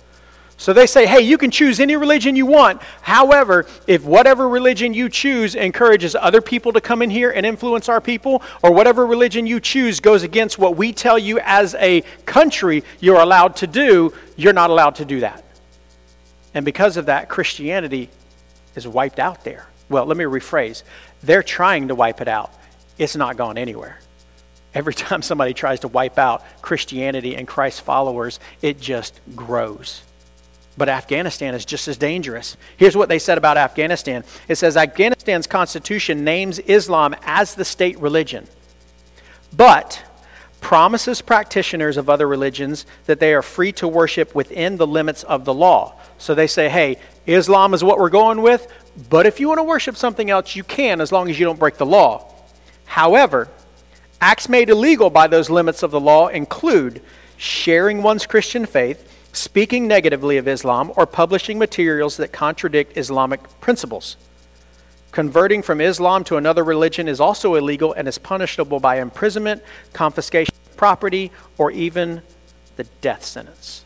So 0.58 0.72
they 0.72 0.86
say, 0.86 1.06
hey, 1.06 1.20
you 1.20 1.36
can 1.36 1.50
choose 1.50 1.80
any 1.80 1.96
religion 1.96 2.34
you 2.34 2.46
want. 2.46 2.80
However, 3.02 3.66
if 3.86 4.04
whatever 4.04 4.48
religion 4.48 4.94
you 4.94 5.10
choose 5.10 5.54
encourages 5.54 6.14
other 6.14 6.40
people 6.40 6.72
to 6.72 6.80
come 6.80 7.02
in 7.02 7.10
here 7.10 7.30
and 7.30 7.44
influence 7.44 7.90
our 7.90 8.00
people, 8.00 8.42
or 8.62 8.72
whatever 8.72 9.06
religion 9.06 9.46
you 9.46 9.60
choose 9.60 10.00
goes 10.00 10.22
against 10.22 10.58
what 10.58 10.76
we 10.76 10.92
tell 10.92 11.18
you 11.18 11.38
as 11.40 11.74
a 11.74 12.00
country 12.24 12.84
you're 13.00 13.20
allowed 13.20 13.56
to 13.56 13.66
do, 13.66 14.14
you're 14.36 14.54
not 14.54 14.70
allowed 14.70 14.94
to 14.94 15.04
do 15.04 15.20
that. 15.20 15.44
And 16.54 16.64
because 16.64 16.96
of 16.96 17.06
that, 17.06 17.28
Christianity 17.28 18.08
is 18.74 18.88
wiped 18.88 19.18
out 19.18 19.44
there. 19.44 19.66
Well, 19.90 20.06
let 20.06 20.16
me 20.16 20.24
rephrase. 20.24 20.84
They're 21.22 21.42
trying 21.42 21.88
to 21.88 21.94
wipe 21.94 22.22
it 22.22 22.28
out, 22.28 22.52
it's 22.96 23.14
not 23.14 23.36
gone 23.36 23.58
anywhere. 23.58 23.98
Every 24.72 24.94
time 24.94 25.20
somebody 25.20 25.52
tries 25.52 25.80
to 25.80 25.88
wipe 25.88 26.18
out 26.18 26.44
Christianity 26.62 27.36
and 27.36 27.46
Christ's 27.46 27.80
followers, 27.80 28.40
it 28.62 28.80
just 28.80 29.20
grows. 29.34 30.02
But 30.76 30.88
Afghanistan 30.88 31.54
is 31.54 31.64
just 31.64 31.88
as 31.88 31.96
dangerous. 31.96 32.56
Here's 32.76 32.96
what 32.96 33.08
they 33.08 33.18
said 33.18 33.38
about 33.38 33.56
Afghanistan 33.56 34.24
it 34.48 34.56
says 34.56 34.76
Afghanistan's 34.76 35.46
constitution 35.46 36.24
names 36.24 36.58
Islam 36.58 37.14
as 37.22 37.54
the 37.54 37.64
state 37.64 37.98
religion, 37.98 38.46
but 39.56 40.02
promises 40.60 41.22
practitioners 41.22 41.96
of 41.96 42.10
other 42.10 42.26
religions 42.26 42.86
that 43.04 43.20
they 43.20 43.32
are 43.32 43.42
free 43.42 43.70
to 43.70 43.86
worship 43.86 44.34
within 44.34 44.76
the 44.76 44.86
limits 44.86 45.22
of 45.22 45.44
the 45.44 45.54
law. 45.54 45.94
So 46.18 46.34
they 46.34 46.48
say, 46.48 46.68
hey, 46.68 46.98
Islam 47.26 47.72
is 47.72 47.84
what 47.84 47.98
we're 47.98 48.10
going 48.10 48.42
with, 48.42 48.72
but 49.08 49.26
if 49.26 49.38
you 49.38 49.48
want 49.48 49.58
to 49.58 49.64
worship 49.64 49.96
something 49.96 50.28
else, 50.28 50.56
you 50.56 50.64
can 50.64 51.00
as 51.00 51.12
long 51.12 51.30
as 51.30 51.38
you 51.38 51.44
don't 51.44 51.58
break 51.58 51.76
the 51.76 51.86
law. 51.86 52.32
However, 52.84 53.48
acts 54.20 54.48
made 54.48 54.68
illegal 54.68 55.08
by 55.08 55.26
those 55.26 55.50
limits 55.50 55.82
of 55.82 55.90
the 55.90 56.00
law 56.00 56.28
include 56.28 57.00
sharing 57.36 58.02
one's 58.02 58.26
Christian 58.26 58.66
faith 58.66 59.12
speaking 59.36 59.86
negatively 59.86 60.36
of 60.38 60.48
Islam, 60.48 60.92
or 60.96 61.06
publishing 61.06 61.58
materials 61.58 62.16
that 62.16 62.32
contradict 62.32 62.96
Islamic 62.96 63.40
principles. 63.60 64.16
Converting 65.12 65.62
from 65.62 65.80
Islam 65.80 66.24
to 66.24 66.36
another 66.36 66.64
religion 66.64 67.08
is 67.08 67.20
also 67.20 67.54
illegal 67.54 67.92
and 67.92 68.08
is 68.08 68.18
punishable 68.18 68.80
by 68.80 69.00
imprisonment, 69.00 69.62
confiscation 69.92 70.54
of 70.66 70.76
property, 70.76 71.32
or 71.58 71.70
even 71.70 72.22
the 72.76 72.84
death 73.00 73.24
sentence. 73.24 73.84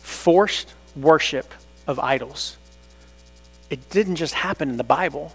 Forced 0.00 0.74
worship 0.94 1.52
of 1.86 1.98
idols. 1.98 2.56
It 3.70 3.88
didn't 3.90 4.16
just 4.16 4.34
happen 4.34 4.68
in 4.68 4.76
the 4.76 4.84
Bible, 4.84 5.34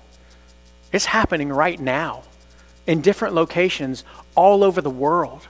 it's 0.94 1.06
happening 1.06 1.50
right 1.50 1.80
now 1.80 2.24
in 2.86 3.02
different 3.02 3.36
locations 3.36 4.04
all 4.36 4.64
over 4.64 4.82
the 4.82 4.90
world 4.90 5.48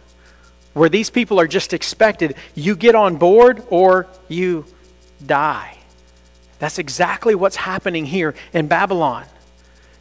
where 0.78 0.90
these 0.90 1.10
people 1.10 1.40
are 1.40 1.48
just 1.48 1.74
expected 1.74 2.36
you 2.56 2.76
get 2.76 2.96
on 2.96 3.18
board 3.18 3.64
or 3.70 4.08
you 4.28 4.66
die. 5.26 5.78
That's 6.60 6.80
exactly 6.80 7.36
what's 7.36 7.56
happening 7.56 8.06
here 8.06 8.36
in 8.54 8.68
Babylon. 8.68 9.26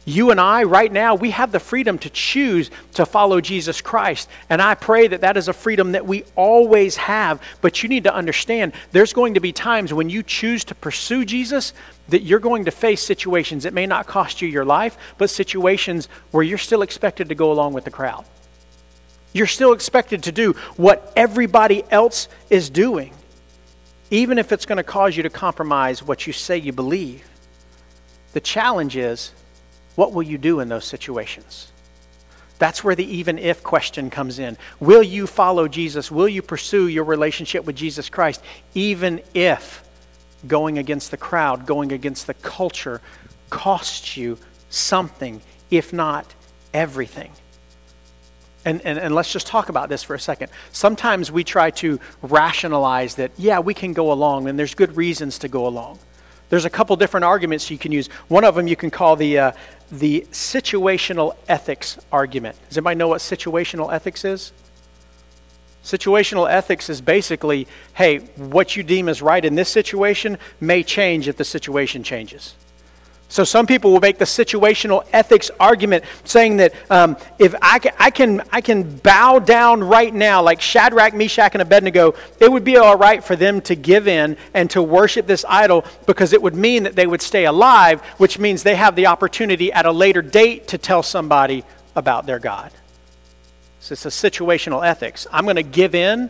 You 0.05 0.31
and 0.31 0.39
I, 0.39 0.63
right 0.63 0.89
now, 0.89 1.15
we 1.15 1.31
have 1.31 1.51
the 1.51 1.59
freedom 1.59 1.99
to 1.99 2.09
choose 2.09 2.71
to 2.93 3.05
follow 3.05 3.41
Jesus 3.41 3.81
Christ. 3.81 4.29
And 4.49 4.61
I 4.61 4.73
pray 4.73 5.09
that 5.09 5.19
that 5.19 5.35
is 5.35 5.49
a 5.49 5.53
freedom 5.53 5.91
that 5.91 6.05
we 6.05 6.23
always 6.37 6.95
have. 6.95 7.41
But 7.59 7.83
you 7.83 7.89
need 7.89 8.05
to 8.05 8.15
understand 8.15 8.71
there's 8.93 9.11
going 9.11 9.33
to 9.33 9.41
be 9.41 9.51
times 9.51 9.93
when 9.93 10.09
you 10.09 10.23
choose 10.23 10.63
to 10.65 10.75
pursue 10.75 11.25
Jesus 11.25 11.73
that 12.07 12.21
you're 12.21 12.39
going 12.39 12.65
to 12.65 12.71
face 12.71 13.01
situations. 13.01 13.65
It 13.65 13.73
may 13.73 13.85
not 13.85 14.07
cost 14.07 14.41
you 14.41 14.47
your 14.47 14.63
life, 14.63 14.97
but 15.17 15.29
situations 15.29 16.07
where 16.31 16.43
you're 16.43 16.57
still 16.57 16.83
expected 16.83 17.27
to 17.27 17.35
go 17.35 17.51
along 17.51 17.73
with 17.73 17.83
the 17.83 17.91
crowd. 17.91 18.23
You're 19.33 19.47
still 19.47 19.73
expected 19.73 20.23
to 20.23 20.31
do 20.31 20.53
what 20.77 21.13
everybody 21.15 21.83
else 21.91 22.27
is 22.49 22.69
doing, 22.69 23.13
even 24.09 24.37
if 24.37 24.51
it's 24.51 24.65
going 24.65 24.77
to 24.77 24.83
cause 24.83 25.15
you 25.15 25.23
to 25.23 25.29
compromise 25.29 26.01
what 26.01 26.25
you 26.25 26.33
say 26.33 26.57
you 26.57 26.73
believe. 26.73 27.27
The 28.33 28.41
challenge 28.41 28.95
is 28.95 29.31
what 29.95 30.13
will 30.13 30.23
you 30.23 30.37
do 30.37 30.59
in 30.59 30.69
those 30.69 30.85
situations? 30.85 31.71
That's 32.59 32.83
where 32.83 32.95
the 32.95 33.05
even 33.17 33.37
if 33.37 33.63
question 33.63 34.09
comes 34.09 34.39
in. 34.39 34.57
Will 34.79 35.03
you 35.03 35.27
follow 35.27 35.67
Jesus? 35.67 36.09
Will 36.09 36.27
you 36.27 36.41
pursue 36.41 36.87
your 36.87 37.03
relationship 37.03 37.65
with 37.65 37.75
Jesus 37.75 38.09
Christ, 38.09 38.41
even 38.73 39.21
if 39.33 39.83
going 40.47 40.77
against 40.77 41.11
the 41.11 41.17
crowd, 41.17 41.65
going 41.65 41.91
against 41.91 42.27
the 42.27 42.33
culture, 42.35 43.01
costs 43.49 44.17
you 44.17 44.37
something, 44.69 45.41
if 45.69 45.93
not 45.93 46.33
everything? 46.73 47.31
And, 48.67 48.81
and, 48.83 48.99
and 48.99 49.15
let's 49.15 49.31
just 49.31 49.47
talk 49.47 49.69
about 49.69 49.87
this 49.87 50.03
for 50.03 50.13
a 50.13 50.19
second. 50.19 50.51
Sometimes 50.73 51.31
we 51.31 51.45
try 51.45 51.71
to 51.71 52.01
rationalize 52.21 53.15
that, 53.15 53.31
yeah, 53.37 53.59
we 53.59 53.73
can 53.73 53.93
go 53.93 54.11
along, 54.11 54.49
and 54.49 54.59
there's 54.59 54.75
good 54.75 54.97
reasons 54.97 55.39
to 55.39 55.47
go 55.47 55.67
along. 55.67 55.99
There's 56.49 56.65
a 56.65 56.69
couple 56.69 56.93
different 56.97 57.23
arguments 57.23 57.71
you 57.71 57.77
can 57.77 57.93
use. 57.93 58.07
One 58.27 58.43
of 58.43 58.55
them 58.55 58.67
you 58.67 58.75
can 58.75 58.91
call 58.91 59.15
the, 59.15 59.39
uh, 59.39 59.51
the 59.89 60.27
situational 60.33 61.37
ethics 61.47 61.97
argument. 62.11 62.57
Does 62.67 62.77
anybody 62.77 62.97
know 62.97 63.07
what 63.07 63.21
situational 63.21 63.93
ethics 63.93 64.25
is? 64.25 64.51
Situational 65.81 66.51
ethics 66.51 66.89
is 66.89 66.99
basically 66.99 67.69
hey, 67.93 68.17
what 68.35 68.75
you 68.75 68.83
deem 68.83 69.07
as 69.07 69.21
right 69.21 69.45
in 69.45 69.55
this 69.55 69.69
situation 69.69 70.37
may 70.59 70.83
change 70.83 71.29
if 71.29 71.37
the 71.37 71.45
situation 71.45 72.03
changes. 72.03 72.55
So 73.29 73.43
some 73.43 73.67
people 73.67 73.91
will 73.91 73.99
make 73.99 74.19
the 74.19 74.25
situational 74.25 75.05
ethics 75.11 75.51
argument 75.59 76.05
saying 76.23 76.57
that 76.57 76.73
um, 76.89 77.17
if 77.37 77.53
I 77.61 77.79
can, 77.79 77.93
I, 77.99 78.09
can, 78.09 78.41
I 78.51 78.61
can 78.61 78.97
bow 78.99 79.39
down 79.39 79.83
right 79.83 80.13
now, 80.13 80.41
like 80.41 80.61
Shadrach, 80.61 81.13
Meshach, 81.13 81.53
and 81.53 81.61
Abednego, 81.61 82.13
it 82.39 82.49
would 82.49 82.63
be 82.63 82.77
all 82.77 82.95
right 82.95 83.21
for 83.21 83.35
them 83.35 83.59
to 83.61 83.75
give 83.75 84.07
in 84.07 84.37
and 84.53 84.69
to 84.71 84.81
worship 84.81 85.27
this 85.27 85.43
idol 85.47 85.83
because 86.05 86.31
it 86.31 86.41
would 86.41 86.55
mean 86.55 86.83
that 86.83 86.95
they 86.95 87.05
would 87.05 87.21
stay 87.21 87.45
alive, 87.45 88.01
which 88.17 88.39
means 88.39 88.63
they 88.63 88.75
have 88.75 88.95
the 88.95 89.07
opportunity 89.07 89.73
at 89.73 89.85
a 89.85 89.91
later 89.91 90.21
date 90.21 90.69
to 90.69 90.77
tell 90.77 91.03
somebody 91.03 91.65
about 91.95 92.25
their 92.25 92.39
God. 92.39 92.71
So 93.81 93.93
it's 93.93 94.05
a 94.05 94.09
situational 94.09 94.87
ethics. 94.87 95.27
I'm 95.33 95.43
going 95.43 95.57
to 95.57 95.63
give 95.63 95.95
in 95.95 96.29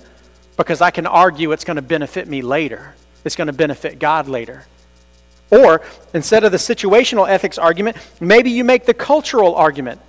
because 0.57 0.81
I 0.81 0.89
can 0.89 1.05
argue 1.05 1.51
it's 1.51 1.63
going 1.63 1.75
to 1.75 1.83
benefit 1.83 2.27
me 2.27 2.41
later, 2.41 2.95
it's 3.23 3.35
going 3.35 3.47
to 3.47 3.53
benefit 3.53 3.99
God 3.99 4.27
later. 4.27 4.65
Or 5.49 5.81
instead 6.13 6.43
of 6.43 6.51
the 6.51 6.57
situational 6.57 7.27
ethics 7.27 7.57
argument, 7.57 7.97
maybe 8.19 8.51
you 8.51 8.63
make 8.63 8.85
the 8.85 8.93
cultural 8.93 9.55
argument. 9.55 10.01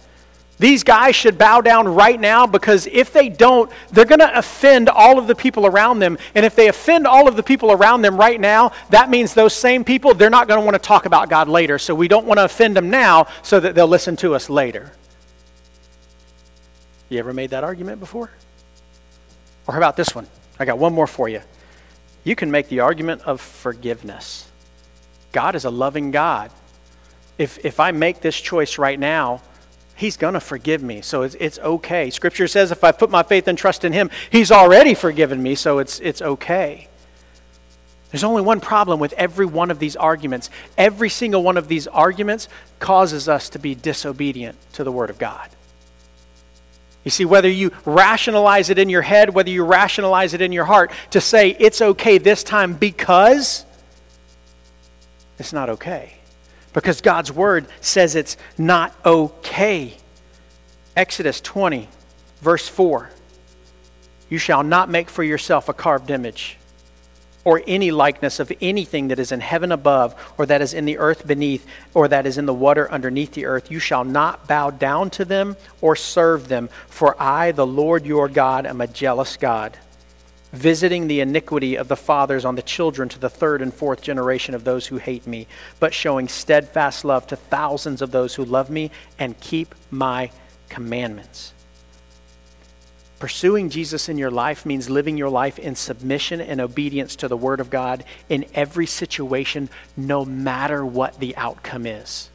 These 0.59 0.83
guys 0.83 1.14
should 1.14 1.38
bow 1.38 1.61
down 1.61 1.87
right 1.87 2.18
now 2.18 2.46
because 2.46 2.88
if 2.88 3.12
they 3.12 3.29
don't, 3.29 3.70
they're 3.92 4.05
going 4.05 4.18
to 4.18 4.38
offend 4.38 4.88
all 4.88 5.18
of 5.18 5.29
the 5.29 5.35
people 5.35 5.66
around 5.66 6.01
them. 6.01 6.18
And 6.35 6.44
if 6.44 6.57
they 6.57 6.66
offend 6.66 7.07
all 7.07 7.29
of 7.29 7.37
the 7.37 7.44
people 7.44 7.70
around 7.70 8.03
them 8.03 8.16
right 8.16 8.40
now, 8.40 8.72
that 8.90 9.09
means 9.09 9.35
those 9.35 9.53
same 9.53 9.85
people, 9.85 10.14
they're 10.14 10.31
not 10.31 10.48
going 10.48 10.59
to 10.59 10.64
want 10.64 10.74
to 10.74 10.85
talk 10.85 11.07
about 11.07 11.31
God 11.31 11.48
later. 11.48 11.79
So 11.79 11.94
we 11.94 12.09
don't 12.09 12.27
want 12.27 12.38
to 12.38 12.44
offend 12.44 12.77
them 12.77 12.90
now 12.90 13.29
so 13.42 13.61
that 13.61 13.77
they'll 13.77 13.87
listen 13.87 14.16
to 14.16 14.35
us 14.35 14.51
later. 14.51 14.92
You 17.09 17.20
ever 17.20 17.33
made 17.33 17.51
that 17.51 17.62
argument 17.62 18.01
before? 18.01 18.31
Or 19.68 19.74
how 19.74 19.79
about 19.79 19.96
this 19.96 20.12
one? 20.12 20.27
I 20.59 20.64
got 20.64 20.79
one 20.79 20.92
more 20.92 21.07
for 21.07 21.29
you. 21.29 21.40
You 22.24 22.35
can 22.35 22.51
make 22.51 22.68
the 22.68 22.81
argument 22.81 23.22
of 23.22 23.40
forgiveness. 23.40 24.48
God 25.38 25.55
is 25.55 25.64
a 25.64 25.70
loving 25.70 26.11
God. 26.11 26.51
If, 27.38 27.64
if 27.64 27.79
I 27.79 27.92
make 27.92 28.20
this 28.20 28.35
choice 28.40 28.77
right 28.77 28.98
now, 28.98 29.40
He's 29.94 30.16
going 30.16 30.35
to 30.35 30.40
forgive 30.40 30.83
me. 30.83 31.01
So 31.01 31.22
it's, 31.22 31.37
it's 31.38 31.61
okay. 31.61 32.11
Scripture 32.11 32.48
says 32.48 32.72
if 32.72 32.83
I 32.83 32.90
put 32.90 33.09
my 33.09 33.22
faith 33.22 33.46
and 33.46 33.57
trust 33.57 33.85
in 33.85 33.92
Him, 33.92 34.11
He's 34.31 34.51
already 34.51 34.94
forgiven 34.94 35.40
me, 35.40 35.55
so 35.55 35.79
it's, 35.79 36.01
it's 36.01 36.20
okay. 36.20 36.88
There's 38.11 38.24
only 38.24 38.42
one 38.42 38.59
problem 38.59 38.98
with 38.98 39.12
every 39.12 39.46
one 39.46 39.70
of 39.70 39.79
these 39.79 39.94
arguments. 39.94 40.51
Every 40.77 41.09
single 41.09 41.44
one 41.44 41.57
of 41.57 41.68
these 41.68 41.87
arguments 41.87 42.48
causes 42.81 43.29
us 43.29 43.48
to 43.51 43.61
be 43.61 43.77
disobedient 43.77 44.57
to 44.72 44.83
the 44.83 44.90
Word 44.90 45.09
of 45.09 45.18
God. 45.18 45.48
You 47.05 47.12
see, 47.12 47.24
whether 47.24 47.48
you 47.48 47.70
rationalize 47.85 48.70
it 48.70 48.79
in 48.81 48.88
your 48.88 49.03
head, 49.03 49.33
whether 49.33 49.51
you 49.51 49.64
rationalize 49.64 50.35
it 50.35 50.40
in 50.40 50.51
your 50.51 50.64
heart, 50.64 50.90
to 51.12 51.20
say 51.20 51.51
it's 51.61 51.81
okay 51.81 52.18
this 52.18 52.42
time 52.42 52.72
because 52.72 53.64
it's 55.38 55.53
not 55.53 55.68
okay. 55.70 56.14
Because 56.72 57.01
God's 57.01 57.33
word 57.33 57.66
says 57.81 58.14
it's 58.14 58.37
not 58.57 58.94
okay. 59.05 59.96
Exodus 60.96 61.40
20, 61.40 61.88
verse 62.40 62.68
4 62.68 63.11
You 64.29 64.38
shall 64.38 64.62
not 64.62 64.90
make 64.90 65.09
for 65.09 65.22
yourself 65.22 65.68
a 65.68 65.72
carved 65.72 66.11
image 66.11 66.57
or 67.44 67.62
any 67.66 67.90
likeness 67.90 68.40
of 68.40 68.53
anything 68.61 69.09
that 69.09 69.18
is 69.18 69.33
in 69.33 69.40
heaven 69.40 69.72
above, 69.72 70.14
or 70.37 70.44
that 70.44 70.61
is 70.61 70.74
in 70.74 70.85
the 70.85 70.98
earth 70.98 71.27
beneath, 71.27 71.66
or 71.94 72.07
that 72.07 72.27
is 72.27 72.37
in 72.37 72.44
the 72.44 72.53
water 72.53 72.90
underneath 72.90 73.33
the 73.33 73.46
earth. 73.46 73.70
You 73.70 73.79
shall 73.79 74.05
not 74.05 74.46
bow 74.46 74.68
down 74.70 75.09
to 75.11 75.24
them 75.24 75.57
or 75.81 75.96
serve 75.96 76.48
them, 76.48 76.68
for 76.88 77.16
I, 77.18 77.53
the 77.53 77.66
Lord 77.66 78.05
your 78.05 78.29
God, 78.29 78.66
am 78.66 78.83
a 78.83 78.87
jealous 78.87 79.38
God 79.38 79.79
visiting 80.53 81.07
the 81.07 81.21
iniquity 81.21 81.77
of 81.77 81.89
the 81.89 81.97
fathers 81.97 82.45
on 82.45 82.57
the 82.57 82.63
children 82.63 83.09
to 83.09 83.19
the 83.19 83.29
third 83.29 83.61
and 83.61 83.73
fourth 83.73 84.01
generation 84.03 84.55
of 84.55 84.65
those 84.65 84.87
who 84.87 84.97
hate 84.97 85.27
me, 85.27 85.47
but 85.79 85.93
showing 85.93 86.29
steadfast 86.29 87.05
love 87.05 87.27
to 87.27 87.37
thousands 87.37 88.01
of 88.01 88.11
those 88.11 88.35
who 88.35 88.45
love 88.45 88.71
me 88.71 88.91
and 89.19 89.39
keep 89.41 89.75
my 89.91 90.31
commandments. 90.69 91.53
Pursuing 93.19 93.69
Jesus 93.69 94.09
in 94.09 94.17
your 94.17 94.31
life 94.31 94.65
means 94.65 94.89
living 94.89 95.17
your 95.17 95.29
life 95.29 95.59
in 95.59 95.75
submission 95.75 96.41
and 96.41 96.61
obedience 96.61 97.17
to 97.17 97.27
the 97.27 97.37
Word 97.37 97.59
of 97.59 97.69
God 97.69 98.05
in 98.29 98.47
every 98.55 98.87
situation, 98.87 99.69
no 99.97 100.25
matter 100.25 100.87
what 100.87 101.19
the 101.19 101.37
outcome 101.37 101.85
is. 101.85 102.31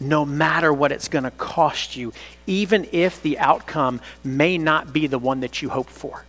No 0.00 0.26
matter 0.26 0.72
what 0.72 0.90
it's 0.90 1.06
going 1.06 1.22
to 1.22 1.30
cost 1.30 1.94
you, 1.94 2.12
even 2.48 2.88
if 2.90 3.22
the 3.22 3.38
outcome 3.38 4.00
may 4.24 4.58
not 4.58 4.92
be 4.92 5.06
the 5.06 5.18
one 5.18 5.40
that 5.40 5.62
you 5.62 5.68
hoped 5.68 5.90
for. 5.90 6.24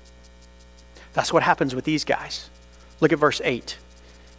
That's 1.15 1.33
what 1.33 1.41
happens 1.41 1.73
with 1.73 1.85
these 1.85 2.03
guys. 2.03 2.49
Look 2.99 3.11
at 3.11 3.17
verse 3.17 3.41
8. 3.43 3.77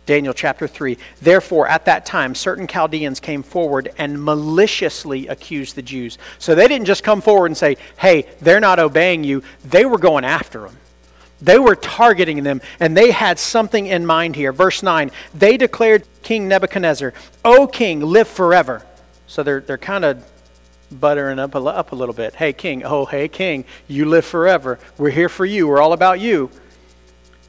Daniel 0.06 0.32
chapter 0.32 0.68
3. 0.68 0.96
Therefore, 1.20 1.66
at 1.66 1.86
that 1.86 2.06
time, 2.06 2.36
certain 2.36 2.68
Chaldeans 2.68 3.18
came 3.18 3.42
forward 3.42 3.92
and 3.98 4.22
maliciously 4.22 5.26
accused 5.26 5.74
the 5.74 5.82
Jews. 5.82 6.16
So 6.38 6.54
they 6.54 6.68
didn't 6.68 6.86
just 6.86 7.02
come 7.02 7.20
forward 7.20 7.46
and 7.46 7.56
say, 7.56 7.76
hey, 7.98 8.26
they're 8.40 8.60
not 8.60 8.78
obeying 8.78 9.24
you. 9.24 9.42
They 9.64 9.84
were 9.84 9.98
going 9.98 10.24
after 10.24 10.60
them. 10.60 10.76
They 11.42 11.58
were 11.58 11.76
targeting 11.76 12.44
them, 12.44 12.62
and 12.80 12.96
they 12.96 13.10
had 13.10 13.38
something 13.38 13.86
in 13.86 14.06
mind 14.06 14.36
here. 14.36 14.52
Verse 14.52 14.82
9 14.82 15.10
They 15.34 15.58
declared 15.58 16.04
King 16.22 16.48
Nebuchadnezzar, 16.48 17.12
O 17.44 17.66
king, 17.66 18.00
live 18.00 18.28
forever. 18.28 18.86
So 19.26 19.42
they're, 19.42 19.60
they're 19.60 19.76
kind 19.76 20.04
of 20.04 20.24
buttering 20.90 21.38
up 21.38 21.54
a, 21.54 21.58
up 21.58 21.92
a 21.92 21.94
little 21.94 22.14
bit. 22.14 22.34
Hey, 22.34 22.52
king, 22.52 22.84
oh, 22.84 23.04
hey, 23.04 23.28
king, 23.28 23.64
you 23.86 24.06
live 24.06 24.24
forever. 24.24 24.78
We're 24.96 25.10
here 25.10 25.28
for 25.28 25.44
you. 25.44 25.68
We're 25.68 25.80
all 25.80 25.92
about 25.92 26.20
you. 26.20 26.50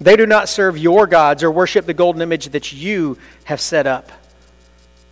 they 0.00 0.16
do 0.16 0.26
not 0.26 0.48
serve 0.48 0.76
your 0.76 1.06
gods 1.06 1.42
or 1.42 1.50
worship 1.50 1.86
the 1.86 1.94
golden 1.94 2.22
image 2.22 2.48
that 2.50 2.72
you 2.72 3.18
have 3.44 3.60
set 3.60 3.86
up. 3.86 4.10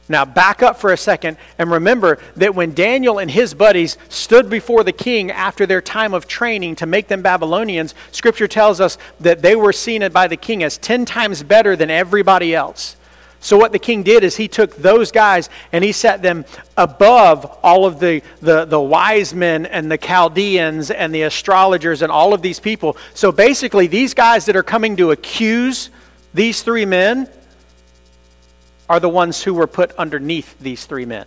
Now, 0.08 0.24
back 0.24 0.62
up 0.62 0.76
for 0.76 0.92
a 0.92 0.96
second 0.96 1.36
and 1.58 1.70
remember 1.70 2.18
that 2.36 2.54
when 2.54 2.74
Daniel 2.74 3.18
and 3.18 3.30
his 3.30 3.54
buddies 3.54 3.96
stood 4.08 4.50
before 4.50 4.84
the 4.84 4.92
king 4.92 5.30
after 5.30 5.64
their 5.64 5.80
time 5.80 6.12
of 6.12 6.26
training 6.26 6.76
to 6.76 6.86
make 6.86 7.08
them 7.08 7.22
Babylonians, 7.22 7.94
Scripture 8.10 8.48
tells 8.48 8.80
us 8.80 8.98
that 9.20 9.42
they 9.42 9.56
were 9.56 9.72
seen 9.72 10.06
by 10.10 10.26
the 10.26 10.36
king 10.36 10.62
as 10.62 10.76
10 10.76 11.04
times 11.04 11.42
better 11.42 11.76
than 11.76 11.88
everybody 11.88 12.54
else. 12.54 12.96
So, 13.42 13.56
what 13.58 13.72
the 13.72 13.78
king 13.80 14.04
did 14.04 14.22
is 14.22 14.36
he 14.36 14.46
took 14.46 14.76
those 14.76 15.10
guys 15.10 15.50
and 15.72 15.82
he 15.82 15.90
set 15.90 16.22
them 16.22 16.44
above 16.76 17.58
all 17.64 17.84
of 17.84 17.98
the, 17.98 18.22
the, 18.40 18.66
the, 18.66 18.80
wise 18.80 19.34
men 19.34 19.66
and 19.66 19.90
the 19.90 19.98
Chaldeans 19.98 20.92
and 20.92 21.12
the 21.12 21.22
astrologers 21.22 22.02
and 22.02 22.12
all 22.12 22.34
of 22.34 22.40
these 22.40 22.60
people. 22.60 22.96
So, 23.14 23.32
basically, 23.32 23.88
these 23.88 24.14
guys 24.14 24.46
that 24.46 24.54
are 24.54 24.62
coming 24.62 24.96
to 24.98 25.10
accuse 25.10 25.90
these 26.32 26.62
three 26.62 26.84
men 26.84 27.28
are 28.88 29.00
the 29.00 29.08
ones 29.08 29.42
who 29.42 29.54
were 29.54 29.66
put 29.66 29.90
underneath 29.94 30.56
these 30.60 30.86
three 30.86 31.04
men. 31.04 31.26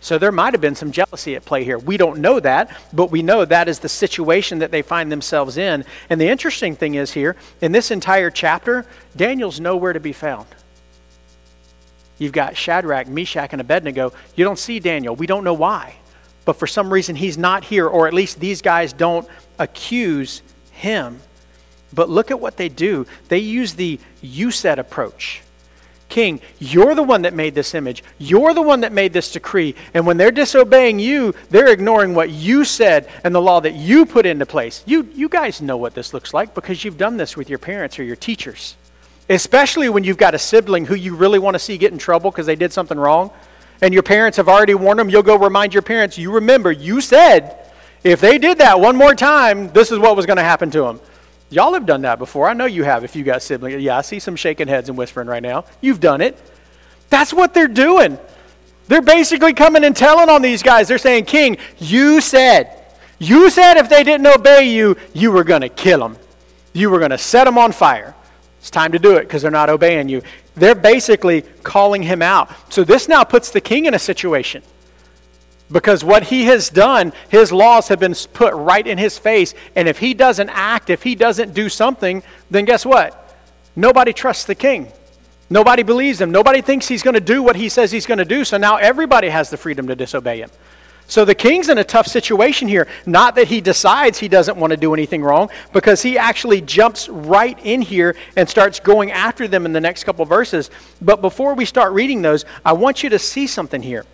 So, 0.00 0.18
there 0.18 0.30
might 0.30 0.54
have 0.54 0.60
been 0.60 0.76
some 0.76 0.92
jealousy 0.92 1.34
at 1.34 1.44
play 1.44 1.64
here. 1.64 1.76
We 1.76 1.96
don't 1.96 2.20
know 2.20 2.38
that, 2.38 2.76
but 2.92 3.10
we 3.10 3.24
know 3.24 3.44
that 3.44 3.66
is 3.66 3.80
the 3.80 3.88
situation 3.88 4.60
that 4.60 4.70
they 4.70 4.82
find 4.82 5.10
themselves 5.10 5.56
in. 5.56 5.84
And 6.08 6.20
the 6.20 6.28
interesting 6.28 6.76
thing 6.76 6.94
is 6.94 7.12
here, 7.12 7.34
in 7.60 7.72
this 7.72 7.90
entire 7.90 8.30
chapter, 8.30 8.86
Daniel's 9.16 9.58
nowhere 9.58 9.92
to 9.92 9.98
be 9.98 10.12
found. 10.12 10.46
You've 12.18 12.32
got 12.32 12.56
Shadrach, 12.56 13.08
Meshach, 13.08 13.52
and 13.52 13.60
Abednego. 13.60 14.12
You 14.34 14.44
don't 14.44 14.58
see 14.58 14.78
Daniel. 14.80 15.14
We 15.14 15.26
don't 15.26 15.44
know 15.44 15.54
why. 15.54 15.96
But 16.44 16.54
for 16.54 16.66
some 16.66 16.92
reason, 16.92 17.16
he's 17.16 17.36
not 17.36 17.64
here, 17.64 17.86
or 17.86 18.06
at 18.06 18.14
least 18.14 18.40
these 18.40 18.62
guys 18.62 18.92
don't 18.92 19.28
accuse 19.58 20.42
him. 20.70 21.20
But 21.92 22.08
look 22.08 22.30
at 22.30 22.40
what 22.40 22.56
they 22.56 22.68
do. 22.68 23.06
They 23.28 23.38
use 23.38 23.74
the 23.74 23.98
you 24.22 24.50
said 24.50 24.78
approach. 24.78 25.42
King, 26.08 26.40
you're 26.60 26.94
the 26.94 27.02
one 27.02 27.22
that 27.22 27.34
made 27.34 27.54
this 27.54 27.74
image. 27.74 28.04
You're 28.18 28.54
the 28.54 28.62
one 28.62 28.80
that 28.82 28.92
made 28.92 29.12
this 29.12 29.32
decree. 29.32 29.74
And 29.92 30.06
when 30.06 30.16
they're 30.16 30.30
disobeying 30.30 31.00
you, 31.00 31.34
they're 31.50 31.72
ignoring 31.72 32.14
what 32.14 32.30
you 32.30 32.64
said 32.64 33.08
and 33.24 33.34
the 33.34 33.42
law 33.42 33.60
that 33.60 33.74
you 33.74 34.06
put 34.06 34.24
into 34.24 34.46
place. 34.46 34.84
You, 34.86 35.08
you 35.14 35.28
guys 35.28 35.60
know 35.60 35.76
what 35.76 35.94
this 35.94 36.14
looks 36.14 36.32
like 36.32 36.54
because 36.54 36.84
you've 36.84 36.96
done 36.96 37.16
this 37.16 37.36
with 37.36 37.50
your 37.50 37.58
parents 37.58 37.98
or 37.98 38.04
your 38.04 38.16
teachers. 38.16 38.76
Especially 39.28 39.88
when 39.88 40.04
you've 40.04 40.16
got 40.16 40.34
a 40.34 40.38
sibling 40.38 40.86
who 40.86 40.94
you 40.94 41.16
really 41.16 41.38
want 41.38 41.54
to 41.54 41.58
see 41.58 41.76
get 41.78 41.92
in 41.92 41.98
trouble 41.98 42.30
because 42.30 42.46
they 42.46 42.56
did 42.56 42.72
something 42.72 42.98
wrong. 42.98 43.30
And 43.82 43.92
your 43.92 44.02
parents 44.02 44.36
have 44.36 44.48
already 44.48 44.74
warned 44.74 44.98
them. 44.98 45.10
You'll 45.10 45.22
go 45.22 45.36
remind 45.36 45.74
your 45.74 45.82
parents, 45.82 46.16
you 46.16 46.32
remember, 46.32 46.72
you 46.72 47.00
said 47.00 47.66
if 48.04 48.20
they 48.20 48.38
did 48.38 48.58
that 48.58 48.78
one 48.78 48.96
more 48.96 49.14
time, 49.14 49.72
this 49.72 49.90
is 49.90 49.98
what 49.98 50.16
was 50.16 50.26
going 50.26 50.36
to 50.36 50.42
happen 50.42 50.70
to 50.70 50.82
them. 50.82 51.00
Y'all 51.50 51.74
have 51.74 51.86
done 51.86 52.02
that 52.02 52.18
before. 52.18 52.48
I 52.48 52.54
know 52.54 52.66
you 52.66 52.84
have 52.84 53.04
if 53.04 53.14
you 53.14 53.22
got 53.22 53.42
siblings. 53.42 53.82
Yeah, 53.82 53.98
I 53.98 54.02
see 54.02 54.18
some 54.18 54.36
shaking 54.36 54.68
heads 54.68 54.88
and 54.88 54.98
whispering 54.98 55.28
right 55.28 55.42
now. 55.42 55.64
You've 55.80 56.00
done 56.00 56.20
it. 56.20 56.38
That's 57.08 57.32
what 57.32 57.54
they're 57.54 57.68
doing. 57.68 58.18
They're 58.88 59.02
basically 59.02 59.52
coming 59.52 59.84
and 59.84 59.96
telling 59.96 60.28
on 60.28 60.42
these 60.42 60.62
guys. 60.62 60.88
They're 60.88 60.98
saying, 60.98 61.24
King, 61.24 61.58
you 61.78 62.20
said, 62.20 62.84
you 63.18 63.50
said 63.50 63.76
if 63.76 63.88
they 63.88 64.04
didn't 64.04 64.26
obey 64.26 64.70
you, 64.70 64.96
you 65.12 65.32
were 65.32 65.44
going 65.44 65.62
to 65.62 65.68
kill 65.68 66.00
them. 66.00 66.16
You 66.72 66.90
were 66.90 66.98
going 66.98 67.10
to 67.10 67.18
set 67.18 67.44
them 67.44 67.58
on 67.58 67.72
fire. 67.72 68.14
It's 68.66 68.70
time 68.72 68.90
to 68.90 68.98
do 68.98 69.14
it 69.14 69.20
because 69.20 69.42
they're 69.42 69.50
not 69.52 69.70
obeying 69.70 70.08
you. 70.08 70.22
They're 70.56 70.74
basically 70.74 71.42
calling 71.62 72.02
him 72.02 72.20
out. 72.20 72.50
So 72.72 72.82
this 72.82 73.06
now 73.06 73.22
puts 73.22 73.52
the 73.52 73.60
king 73.60 73.84
in 73.84 73.94
a 73.94 73.98
situation. 74.00 74.64
Because 75.70 76.02
what 76.02 76.24
he 76.24 76.46
has 76.46 76.68
done, 76.68 77.12
his 77.28 77.52
laws 77.52 77.86
have 77.86 78.00
been 78.00 78.16
put 78.32 78.52
right 78.54 78.84
in 78.84 78.98
his 78.98 79.18
face. 79.18 79.54
And 79.76 79.86
if 79.86 79.98
he 79.98 80.14
doesn't 80.14 80.48
act, 80.48 80.90
if 80.90 81.04
he 81.04 81.14
doesn't 81.14 81.54
do 81.54 81.68
something, 81.68 82.24
then 82.50 82.64
guess 82.64 82.84
what? 82.84 83.38
Nobody 83.76 84.12
trusts 84.12 84.46
the 84.46 84.56
king. 84.56 84.90
Nobody 85.48 85.84
believes 85.84 86.20
him. 86.20 86.32
Nobody 86.32 86.60
thinks 86.60 86.88
he's 86.88 87.04
going 87.04 87.14
to 87.14 87.20
do 87.20 87.44
what 87.44 87.54
he 87.54 87.68
says 87.68 87.92
he's 87.92 88.06
going 88.06 88.18
to 88.18 88.24
do. 88.24 88.44
So 88.44 88.56
now 88.56 88.78
everybody 88.78 89.28
has 89.28 89.48
the 89.48 89.56
freedom 89.56 89.86
to 89.86 89.94
disobey 89.94 90.40
him. 90.40 90.50
So 91.08 91.24
the 91.24 91.34
king's 91.34 91.68
in 91.68 91.78
a 91.78 91.84
tough 91.84 92.06
situation 92.06 92.66
here. 92.66 92.88
Not 93.06 93.36
that 93.36 93.46
he 93.48 93.60
decides 93.60 94.18
he 94.18 94.28
doesn't 94.28 94.56
want 94.56 94.72
to 94.72 94.76
do 94.76 94.92
anything 94.92 95.22
wrong, 95.22 95.50
because 95.72 96.02
he 96.02 96.18
actually 96.18 96.60
jumps 96.60 97.08
right 97.08 97.58
in 97.64 97.80
here 97.80 98.16
and 98.36 98.48
starts 98.48 98.80
going 98.80 99.12
after 99.12 99.46
them 99.46 99.66
in 99.66 99.72
the 99.72 99.80
next 99.80 100.04
couple 100.04 100.24
verses. 100.24 100.70
But 101.00 101.20
before 101.20 101.54
we 101.54 101.64
start 101.64 101.92
reading 101.92 102.22
those, 102.22 102.44
I 102.64 102.72
want 102.72 103.02
you 103.02 103.10
to 103.10 103.18
see 103.18 103.46
something 103.46 103.82
here. 103.82 104.04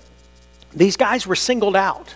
These 0.74 0.96
guys 0.96 1.26
were 1.26 1.36
singled 1.36 1.76
out. 1.76 2.14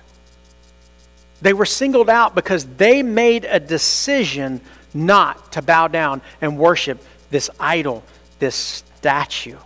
They 1.40 1.52
were 1.52 1.66
singled 1.66 2.10
out 2.10 2.34
because 2.34 2.66
they 2.76 3.02
made 3.02 3.44
a 3.44 3.60
decision 3.60 4.60
not 4.94 5.52
to 5.52 5.62
bow 5.62 5.88
down 5.88 6.22
and 6.40 6.58
worship 6.58 7.02
this 7.30 7.50
idol, 7.60 8.02
this 8.38 8.54
statue. 8.54 9.58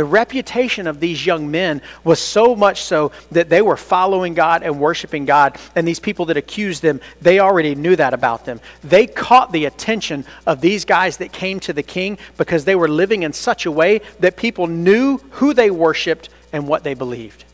The 0.00 0.04
reputation 0.04 0.86
of 0.86 0.98
these 0.98 1.26
young 1.26 1.50
men 1.50 1.82
was 2.04 2.20
so 2.20 2.56
much 2.56 2.84
so 2.84 3.12
that 3.32 3.50
they 3.50 3.60
were 3.60 3.76
following 3.76 4.32
God 4.32 4.62
and 4.62 4.80
worshiping 4.80 5.26
God. 5.26 5.58
And 5.76 5.86
these 5.86 6.00
people 6.00 6.24
that 6.24 6.38
accused 6.38 6.80
them, 6.80 7.02
they 7.20 7.38
already 7.38 7.74
knew 7.74 7.94
that 7.96 8.14
about 8.14 8.46
them. 8.46 8.62
They 8.82 9.06
caught 9.06 9.52
the 9.52 9.66
attention 9.66 10.24
of 10.46 10.62
these 10.62 10.86
guys 10.86 11.18
that 11.18 11.32
came 11.32 11.60
to 11.60 11.74
the 11.74 11.82
king 11.82 12.16
because 12.38 12.64
they 12.64 12.76
were 12.76 12.88
living 12.88 13.24
in 13.24 13.34
such 13.34 13.66
a 13.66 13.70
way 13.70 14.00
that 14.20 14.38
people 14.38 14.68
knew 14.68 15.18
who 15.32 15.52
they 15.52 15.70
worshiped 15.70 16.30
and 16.50 16.66
what 16.66 16.82
they 16.82 16.94
believed. 16.94 17.44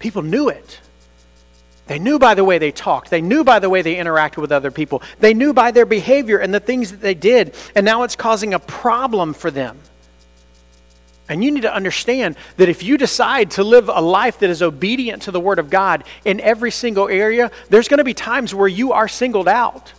People 0.00 0.22
knew 0.22 0.48
it. 0.48 0.80
They 1.86 2.00
knew 2.00 2.18
by 2.18 2.34
the 2.34 2.42
way 2.42 2.58
they 2.58 2.72
talked. 2.72 3.10
They 3.10 3.20
knew 3.20 3.44
by 3.44 3.60
the 3.60 3.70
way 3.70 3.80
they 3.80 3.94
interacted 3.94 4.38
with 4.38 4.50
other 4.50 4.72
people. 4.72 5.02
They 5.20 5.34
knew 5.34 5.52
by 5.52 5.70
their 5.70 5.86
behavior 5.86 6.38
and 6.38 6.52
the 6.52 6.58
things 6.58 6.90
that 6.90 7.00
they 7.00 7.14
did. 7.14 7.54
And 7.76 7.86
now 7.86 8.02
it's 8.02 8.16
causing 8.16 8.54
a 8.54 8.58
problem 8.58 9.34
for 9.34 9.52
them. 9.52 9.78
And 11.28 11.42
you 11.42 11.50
need 11.50 11.62
to 11.62 11.74
understand 11.74 12.36
that 12.56 12.68
if 12.68 12.82
you 12.82 12.96
decide 12.96 13.50
to 13.52 13.64
live 13.64 13.88
a 13.88 14.00
life 14.00 14.38
that 14.38 14.50
is 14.50 14.62
obedient 14.62 15.22
to 15.22 15.30
the 15.32 15.40
Word 15.40 15.58
of 15.58 15.70
God 15.70 16.04
in 16.24 16.40
every 16.40 16.70
single 16.70 17.08
area, 17.08 17.50
there's 17.68 17.88
going 17.88 17.98
to 17.98 18.04
be 18.04 18.14
times 18.14 18.54
where 18.54 18.68
you 18.68 18.92
are 18.92 19.08
singled 19.08 19.48
out. 19.48 19.92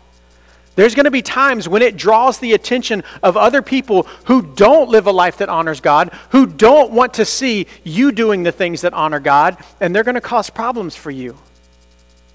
There's 0.76 0.96
going 0.96 1.06
to 1.06 1.12
be 1.12 1.24
times 1.24 1.68
when 1.68 1.82
it 1.82 1.98
draws 1.98 2.38
the 2.38 2.54
attention 2.54 3.04
of 3.24 3.36
other 3.36 3.62
people 3.62 4.04
who 4.26 4.42
don't 4.42 4.90
live 4.90 5.08
a 5.08 5.12
life 5.12 5.38
that 5.38 5.50
honors 5.50 5.82
God, 5.82 6.14
who 6.30 6.46
don't 6.46 6.92
want 6.92 7.16
to 7.16 7.26
see 7.26 7.66
you 7.84 8.12
doing 8.12 8.44
the 8.44 8.52
things 8.52 8.82
that 8.82 8.94
honor 8.94 9.20
God, 9.20 9.58
and 9.82 9.94
they're 9.94 10.04
going 10.04 10.16
to 10.16 10.22
cause 10.22 10.50
problems 10.50 10.96
for 10.96 11.10
you. 11.10 11.36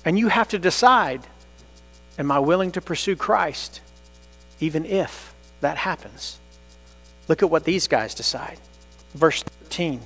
And 0.04 0.18
you 0.18 0.28
have 0.28 0.48
to 0.48 0.58
decide 0.58 1.26
Am 2.18 2.30
I 2.30 2.38
willing 2.38 2.72
to 2.72 2.80
pursue 2.80 3.16
Christ, 3.16 3.80
even 4.60 4.84
if 4.84 5.34
that 5.60 5.78
happens? 5.78 6.38
Look 7.26 7.42
at 7.42 7.50
what 7.50 7.64
these 7.64 7.88
guys 7.88 8.14
decide. 8.14 8.58
Verse 9.14 9.42
13. 9.42 10.00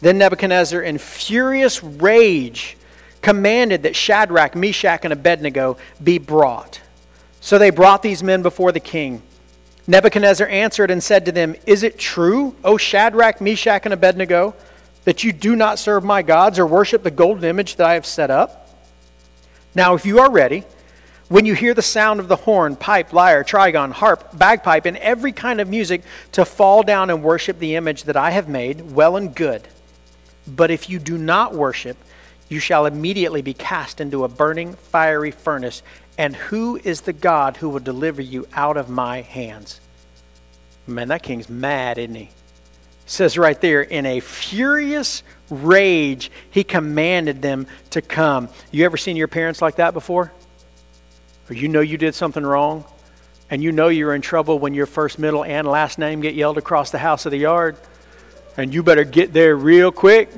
Then 0.00 0.18
Nebuchadnezzar, 0.18 0.80
in 0.82 0.98
furious 0.98 1.82
rage, 1.82 2.76
commanded 3.22 3.82
that 3.82 3.96
Shadrach, 3.96 4.54
Meshach, 4.54 5.04
and 5.04 5.12
Abednego 5.12 5.76
be 6.02 6.18
brought. 6.18 6.80
So 7.40 7.58
they 7.58 7.70
brought 7.70 8.02
these 8.02 8.22
men 8.22 8.42
before 8.42 8.72
the 8.72 8.80
king. 8.80 9.22
Nebuchadnezzar 9.86 10.46
answered 10.48 10.90
and 10.90 11.02
said 11.02 11.24
to 11.24 11.32
them, 11.32 11.56
Is 11.66 11.82
it 11.82 11.98
true, 11.98 12.54
O 12.62 12.76
Shadrach, 12.76 13.40
Meshach, 13.40 13.86
and 13.86 13.94
Abednego, 13.94 14.54
that 15.04 15.24
you 15.24 15.32
do 15.32 15.56
not 15.56 15.78
serve 15.78 16.04
my 16.04 16.22
gods 16.22 16.58
or 16.58 16.66
worship 16.66 17.02
the 17.02 17.10
golden 17.10 17.44
image 17.44 17.76
that 17.76 17.86
I 17.86 17.94
have 17.94 18.04
set 18.06 18.30
up? 18.30 18.68
Now, 19.74 19.94
if 19.94 20.04
you 20.04 20.18
are 20.18 20.30
ready, 20.30 20.64
when 21.28 21.44
you 21.44 21.54
hear 21.54 21.74
the 21.74 21.82
sound 21.82 22.20
of 22.20 22.28
the 22.28 22.36
horn, 22.36 22.76
pipe, 22.76 23.12
lyre, 23.12 23.44
trigon, 23.44 23.92
harp, 23.92 24.36
bagpipe, 24.36 24.86
and 24.86 24.96
every 24.96 25.32
kind 25.32 25.60
of 25.60 25.68
music, 25.68 26.02
to 26.32 26.44
fall 26.44 26.82
down 26.82 27.10
and 27.10 27.22
worship 27.22 27.58
the 27.58 27.76
image 27.76 28.04
that 28.04 28.16
I 28.16 28.30
have 28.30 28.48
made, 28.48 28.92
well 28.92 29.16
and 29.16 29.34
good. 29.34 29.66
But 30.46 30.70
if 30.70 30.88
you 30.88 30.98
do 30.98 31.18
not 31.18 31.54
worship, 31.54 31.96
you 32.48 32.60
shall 32.60 32.86
immediately 32.86 33.42
be 33.42 33.52
cast 33.52 34.00
into 34.00 34.24
a 34.24 34.28
burning, 34.28 34.74
fiery 34.74 35.30
furnace. 35.30 35.82
And 36.16 36.34
who 36.34 36.80
is 36.82 37.02
the 37.02 37.12
God 37.12 37.58
who 37.58 37.68
will 37.68 37.80
deliver 37.80 38.22
you 38.22 38.46
out 38.54 38.76
of 38.76 38.88
my 38.88 39.20
hands? 39.20 39.80
Man, 40.86 41.08
that 41.08 41.22
king's 41.22 41.50
mad, 41.50 41.98
isn't 41.98 42.14
he? 42.14 42.30
says 43.08 43.38
right 43.38 43.58
there, 43.60 43.82
in 43.82 44.06
a 44.06 44.20
furious 44.20 45.22
rage, 45.50 46.30
he 46.50 46.62
commanded 46.62 47.40
them 47.42 47.66
to 47.90 48.02
come. 48.02 48.48
You 48.70 48.84
ever 48.84 48.96
seen 48.96 49.16
your 49.16 49.28
parents 49.28 49.62
like 49.62 49.76
that 49.76 49.94
before? 49.94 50.30
Or 51.50 51.54
you 51.54 51.68
know 51.68 51.80
you 51.80 51.96
did 51.96 52.14
something 52.14 52.44
wrong, 52.44 52.84
and 53.50 53.62
you 53.62 53.72
know 53.72 53.88
you're 53.88 54.14
in 54.14 54.22
trouble 54.22 54.58
when 54.58 54.74
your 54.74 54.86
first, 54.86 55.18
middle, 55.18 55.44
and 55.44 55.66
last 55.66 55.98
name 55.98 56.20
get 56.20 56.34
yelled 56.34 56.58
across 56.58 56.90
the 56.90 56.98
house 56.98 57.26
of 57.26 57.32
the 57.32 57.38
yard, 57.38 57.76
and 58.56 58.72
you 58.74 58.82
better 58.82 59.04
get 59.04 59.32
there 59.32 59.56
real 59.56 59.90
quick 59.92 60.30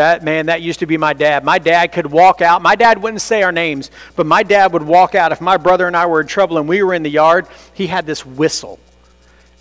that 0.00 0.24
man, 0.24 0.46
that 0.46 0.62
used 0.62 0.80
to 0.80 0.86
be 0.86 0.96
my 0.96 1.12
dad. 1.12 1.44
My 1.44 1.58
dad 1.58 1.92
could 1.92 2.06
walk 2.06 2.40
out. 2.40 2.62
My 2.62 2.74
dad 2.74 3.02
wouldn't 3.02 3.20
say 3.20 3.42
our 3.42 3.52
names, 3.52 3.90
but 4.16 4.24
my 4.24 4.42
dad 4.42 4.72
would 4.72 4.82
walk 4.82 5.14
out. 5.14 5.30
If 5.30 5.42
my 5.42 5.58
brother 5.58 5.86
and 5.86 5.94
I 5.94 6.06
were 6.06 6.22
in 6.22 6.26
trouble 6.26 6.56
and 6.56 6.66
we 6.66 6.82
were 6.82 6.94
in 6.94 7.02
the 7.02 7.10
yard, 7.10 7.46
he 7.74 7.86
had 7.86 8.06
this 8.06 8.24
whistle. 8.24 8.78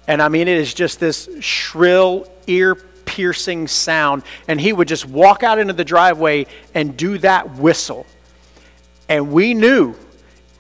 And 0.08 0.21
I 0.21 0.30
mean, 0.30 0.47
it 0.47 0.58
is 0.58 0.73
just 0.73 0.97
this 0.99 1.28
shrill, 1.41 2.25
ear 2.47 2.75
piercing 2.75 3.67
sound. 3.67 4.23
And 4.47 4.62
he 4.62 4.71
would 4.71 4.88
just 4.88 5.06
walk 5.06 5.43
out 5.43 5.60
into 5.60 5.73
the 5.73 5.84
driveway 5.84 6.45
and 6.73 6.95
do 6.95 7.17
that 7.17 7.58
whistle. 7.58 8.06
And 9.10 9.34
we 9.34 9.54
knew 9.54 9.93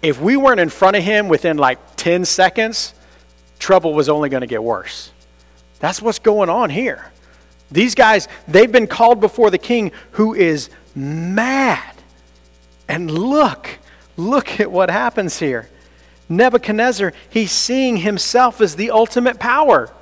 if 0.01 0.19
we 0.21 0.37
weren't 0.37 0.59
in 0.59 0.69
front 0.69 0.95
of 0.95 1.03
him 1.03 1.27
within 1.27 1.57
like 1.57 1.95
10 1.95 2.25
seconds, 2.25 2.93
trouble 3.59 3.93
was 3.93 4.09
only 4.09 4.29
going 4.29 4.41
to 4.41 4.47
get 4.47 4.63
worse. 4.63 5.11
That's 5.79 6.01
what's 6.01 6.19
going 6.19 6.49
on 6.49 6.69
here. 6.69 7.11
These 7.71 7.95
guys, 7.95 8.27
they've 8.47 8.71
been 8.71 8.87
called 8.87 9.19
before 9.19 9.51
the 9.51 9.57
king 9.57 9.91
who 10.11 10.33
is 10.33 10.69
mad. 10.95 11.95
And 12.87 13.11
look, 13.11 13.77
look 14.17 14.59
at 14.59 14.71
what 14.71 14.89
happens 14.89 15.39
here. 15.39 15.69
Nebuchadnezzar, 16.27 17.13
he's 17.29 17.51
seeing 17.51 17.97
himself 17.97 18.61
as 18.61 18.75
the 18.75 18.91
ultimate 18.91 19.39
power. 19.39 19.93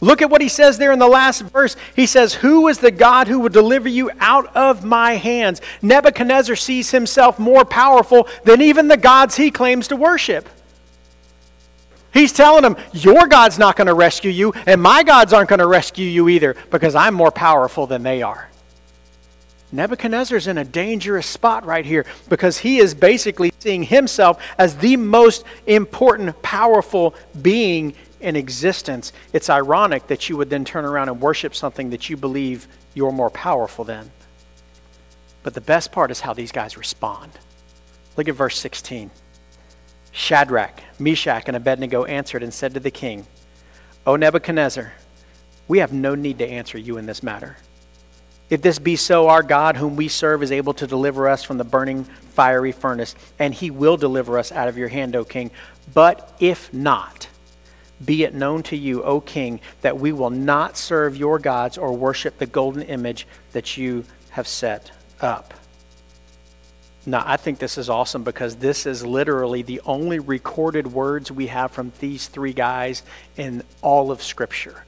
Look 0.00 0.22
at 0.22 0.30
what 0.30 0.40
he 0.40 0.48
says 0.48 0.78
there 0.78 0.92
in 0.92 0.98
the 0.98 1.06
last 1.06 1.42
verse. 1.42 1.76
He 1.94 2.06
says, 2.06 2.32
Who 2.34 2.68
is 2.68 2.78
the 2.78 2.90
God 2.90 3.28
who 3.28 3.38
will 3.38 3.50
deliver 3.50 3.88
you 3.88 4.10
out 4.18 4.54
of 4.56 4.84
my 4.84 5.12
hands? 5.12 5.60
Nebuchadnezzar 5.82 6.56
sees 6.56 6.90
himself 6.90 7.38
more 7.38 7.64
powerful 7.64 8.26
than 8.44 8.62
even 8.62 8.88
the 8.88 8.96
gods 8.96 9.36
he 9.36 9.50
claims 9.50 9.88
to 9.88 9.96
worship. 9.96 10.48
He's 12.14 12.32
telling 12.32 12.62
them, 12.62 12.76
Your 12.92 13.26
God's 13.26 13.58
not 13.58 13.76
going 13.76 13.86
to 13.86 13.94
rescue 13.94 14.30
you, 14.30 14.52
and 14.66 14.80
my 14.80 15.02
gods 15.02 15.32
aren't 15.32 15.50
going 15.50 15.60
to 15.60 15.66
rescue 15.66 16.06
you 16.06 16.28
either 16.30 16.56
because 16.70 16.94
I'm 16.94 17.14
more 17.14 17.30
powerful 17.30 17.86
than 17.86 18.02
they 18.02 18.22
are. 18.22 18.48
Nebuchadnezzar's 19.72 20.48
in 20.48 20.58
a 20.58 20.64
dangerous 20.64 21.26
spot 21.26 21.64
right 21.64 21.86
here 21.86 22.04
because 22.28 22.58
he 22.58 22.78
is 22.78 22.92
basically 22.92 23.52
seeing 23.60 23.84
himself 23.84 24.42
as 24.58 24.76
the 24.76 24.96
most 24.96 25.44
important, 25.66 26.40
powerful 26.42 27.14
being 27.40 27.94
in 28.20 28.36
existence. 28.36 29.12
It's 29.32 29.50
ironic 29.50 30.06
that 30.08 30.28
you 30.28 30.36
would 30.36 30.50
then 30.50 30.64
turn 30.64 30.84
around 30.84 31.08
and 31.08 31.20
worship 31.20 31.54
something 31.54 31.90
that 31.90 32.10
you 32.10 32.16
believe 32.16 32.68
you're 32.94 33.12
more 33.12 33.30
powerful 33.30 33.84
than. 33.84 34.10
But 35.42 35.54
the 35.54 35.60
best 35.60 35.92
part 35.92 36.10
is 36.10 36.20
how 36.20 36.34
these 36.34 36.52
guys 36.52 36.76
respond. 36.76 37.32
Look 38.16 38.28
at 38.28 38.34
verse 38.34 38.58
16. 38.58 39.10
Shadrach, 40.12 40.82
Meshach, 40.98 41.44
and 41.46 41.56
Abednego 41.56 42.04
answered 42.04 42.42
and 42.42 42.52
said 42.52 42.74
to 42.74 42.80
the 42.80 42.90
king, 42.90 43.26
O 44.06 44.16
Nebuchadnezzar, 44.16 44.92
we 45.68 45.78
have 45.78 45.92
no 45.92 46.14
need 46.14 46.38
to 46.38 46.46
answer 46.46 46.78
you 46.78 46.98
in 46.98 47.06
this 47.06 47.22
matter. 47.22 47.56
If 48.50 48.62
this 48.62 48.80
be 48.80 48.96
so, 48.96 49.28
our 49.28 49.44
God, 49.44 49.76
whom 49.76 49.94
we 49.94 50.08
serve, 50.08 50.42
is 50.42 50.50
able 50.50 50.74
to 50.74 50.86
deliver 50.86 51.28
us 51.28 51.44
from 51.44 51.56
the 51.56 51.64
burning 51.64 52.02
fiery 52.02 52.72
furnace, 52.72 53.14
and 53.38 53.54
he 53.54 53.70
will 53.70 53.96
deliver 53.96 54.36
us 54.38 54.50
out 54.50 54.66
of 54.66 54.76
your 54.76 54.88
hand, 54.88 55.14
O 55.14 55.24
king. 55.24 55.52
But 55.94 56.34
if 56.40 56.74
not, 56.74 57.28
be 58.04 58.24
it 58.24 58.34
known 58.34 58.62
to 58.64 58.76
you, 58.76 59.02
O 59.02 59.20
king, 59.20 59.60
that 59.82 59.98
we 59.98 60.12
will 60.12 60.30
not 60.30 60.76
serve 60.76 61.16
your 61.16 61.38
gods 61.38 61.76
or 61.76 61.92
worship 61.92 62.38
the 62.38 62.46
golden 62.46 62.82
image 62.82 63.26
that 63.52 63.76
you 63.76 64.04
have 64.30 64.48
set 64.48 64.90
up. 65.20 65.54
Now, 67.06 67.22
I 67.26 67.36
think 67.36 67.58
this 67.58 67.78
is 67.78 67.88
awesome 67.88 68.24
because 68.24 68.56
this 68.56 68.86
is 68.86 69.04
literally 69.04 69.62
the 69.62 69.80
only 69.86 70.18
recorded 70.18 70.86
words 70.86 71.32
we 71.32 71.46
have 71.46 71.70
from 71.70 71.92
these 71.98 72.28
three 72.28 72.52
guys 72.52 73.02
in 73.36 73.62
all 73.80 74.10
of 74.10 74.22
Scripture. 74.22 74.84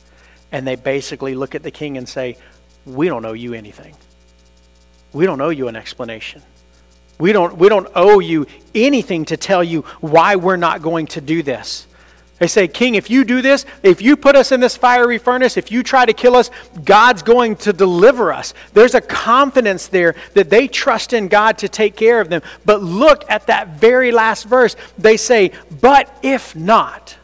And 0.50 0.66
they 0.66 0.76
basically 0.76 1.34
look 1.34 1.54
at 1.54 1.62
the 1.62 1.70
king 1.70 1.96
and 1.96 2.06
say, 2.06 2.36
We 2.84 3.08
don't 3.08 3.24
owe 3.24 3.32
you 3.32 3.54
anything. 3.54 3.96
We 5.12 5.24
don't 5.24 5.40
owe 5.40 5.50
you 5.50 5.68
an 5.68 5.76
explanation. 5.76 6.42
We 7.18 7.32
don't, 7.32 7.56
we 7.56 7.68
don't 7.68 7.88
owe 7.94 8.20
you 8.20 8.46
anything 8.74 9.24
to 9.26 9.36
tell 9.36 9.64
you 9.64 9.82
why 10.00 10.36
we're 10.36 10.56
not 10.56 10.82
going 10.82 11.06
to 11.08 11.20
do 11.20 11.42
this. 11.42 11.86
They 12.42 12.48
say, 12.48 12.66
King, 12.66 12.96
if 12.96 13.08
you 13.08 13.22
do 13.22 13.40
this, 13.40 13.64
if 13.84 14.02
you 14.02 14.16
put 14.16 14.34
us 14.34 14.50
in 14.50 14.58
this 14.58 14.76
fiery 14.76 15.18
furnace, 15.18 15.56
if 15.56 15.70
you 15.70 15.84
try 15.84 16.04
to 16.04 16.12
kill 16.12 16.34
us, 16.34 16.50
God's 16.84 17.22
going 17.22 17.54
to 17.58 17.72
deliver 17.72 18.32
us. 18.32 18.52
There's 18.72 18.96
a 18.96 19.00
confidence 19.00 19.86
there 19.86 20.16
that 20.34 20.50
they 20.50 20.66
trust 20.66 21.12
in 21.12 21.28
God 21.28 21.58
to 21.58 21.68
take 21.68 21.94
care 21.94 22.20
of 22.20 22.30
them. 22.30 22.42
But 22.64 22.82
look 22.82 23.24
at 23.30 23.46
that 23.46 23.76
very 23.78 24.10
last 24.10 24.46
verse. 24.46 24.74
They 24.98 25.16
say, 25.16 25.52
But 25.80 26.12
if 26.24 26.56
not, 26.56 27.16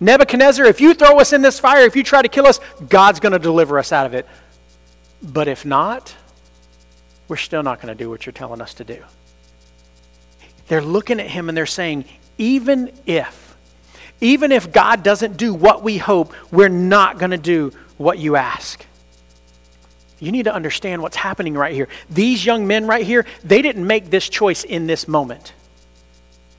Nebuchadnezzar, 0.00 0.66
if 0.66 0.82
you 0.82 0.92
throw 0.92 1.18
us 1.18 1.32
in 1.32 1.40
this 1.40 1.58
fire, 1.58 1.86
if 1.86 1.96
you 1.96 2.02
try 2.02 2.20
to 2.20 2.28
kill 2.28 2.46
us, 2.46 2.60
God's 2.90 3.20
going 3.20 3.32
to 3.32 3.38
deliver 3.38 3.78
us 3.78 3.90
out 3.90 4.04
of 4.04 4.12
it. 4.12 4.28
But 5.22 5.48
if 5.48 5.64
not, 5.64 6.14
we're 7.26 7.38
still 7.38 7.62
not 7.62 7.80
going 7.80 7.96
to 7.96 8.04
do 8.04 8.10
what 8.10 8.26
you're 8.26 8.34
telling 8.34 8.60
us 8.60 8.74
to 8.74 8.84
do. 8.84 9.02
They're 10.68 10.82
looking 10.82 11.20
at 11.20 11.28
him 11.28 11.48
and 11.48 11.56
they're 11.56 11.64
saying, 11.64 12.04
even 12.36 12.92
if, 13.06 13.39
even 14.20 14.52
if 14.52 14.72
God 14.72 15.02
doesn't 15.02 15.36
do 15.36 15.54
what 15.54 15.82
we 15.82 15.98
hope, 15.98 16.34
we're 16.50 16.68
not 16.68 17.18
going 17.18 17.30
to 17.30 17.38
do 17.38 17.72
what 17.96 18.18
you 18.18 18.36
ask. 18.36 18.84
You 20.18 20.30
need 20.32 20.44
to 20.44 20.54
understand 20.54 21.00
what's 21.00 21.16
happening 21.16 21.54
right 21.54 21.74
here. 21.74 21.88
These 22.10 22.44
young 22.44 22.66
men 22.66 22.86
right 22.86 23.04
here, 23.04 23.24
they 23.42 23.62
didn't 23.62 23.86
make 23.86 24.10
this 24.10 24.28
choice 24.28 24.64
in 24.64 24.86
this 24.86 25.08
moment. 25.08 25.54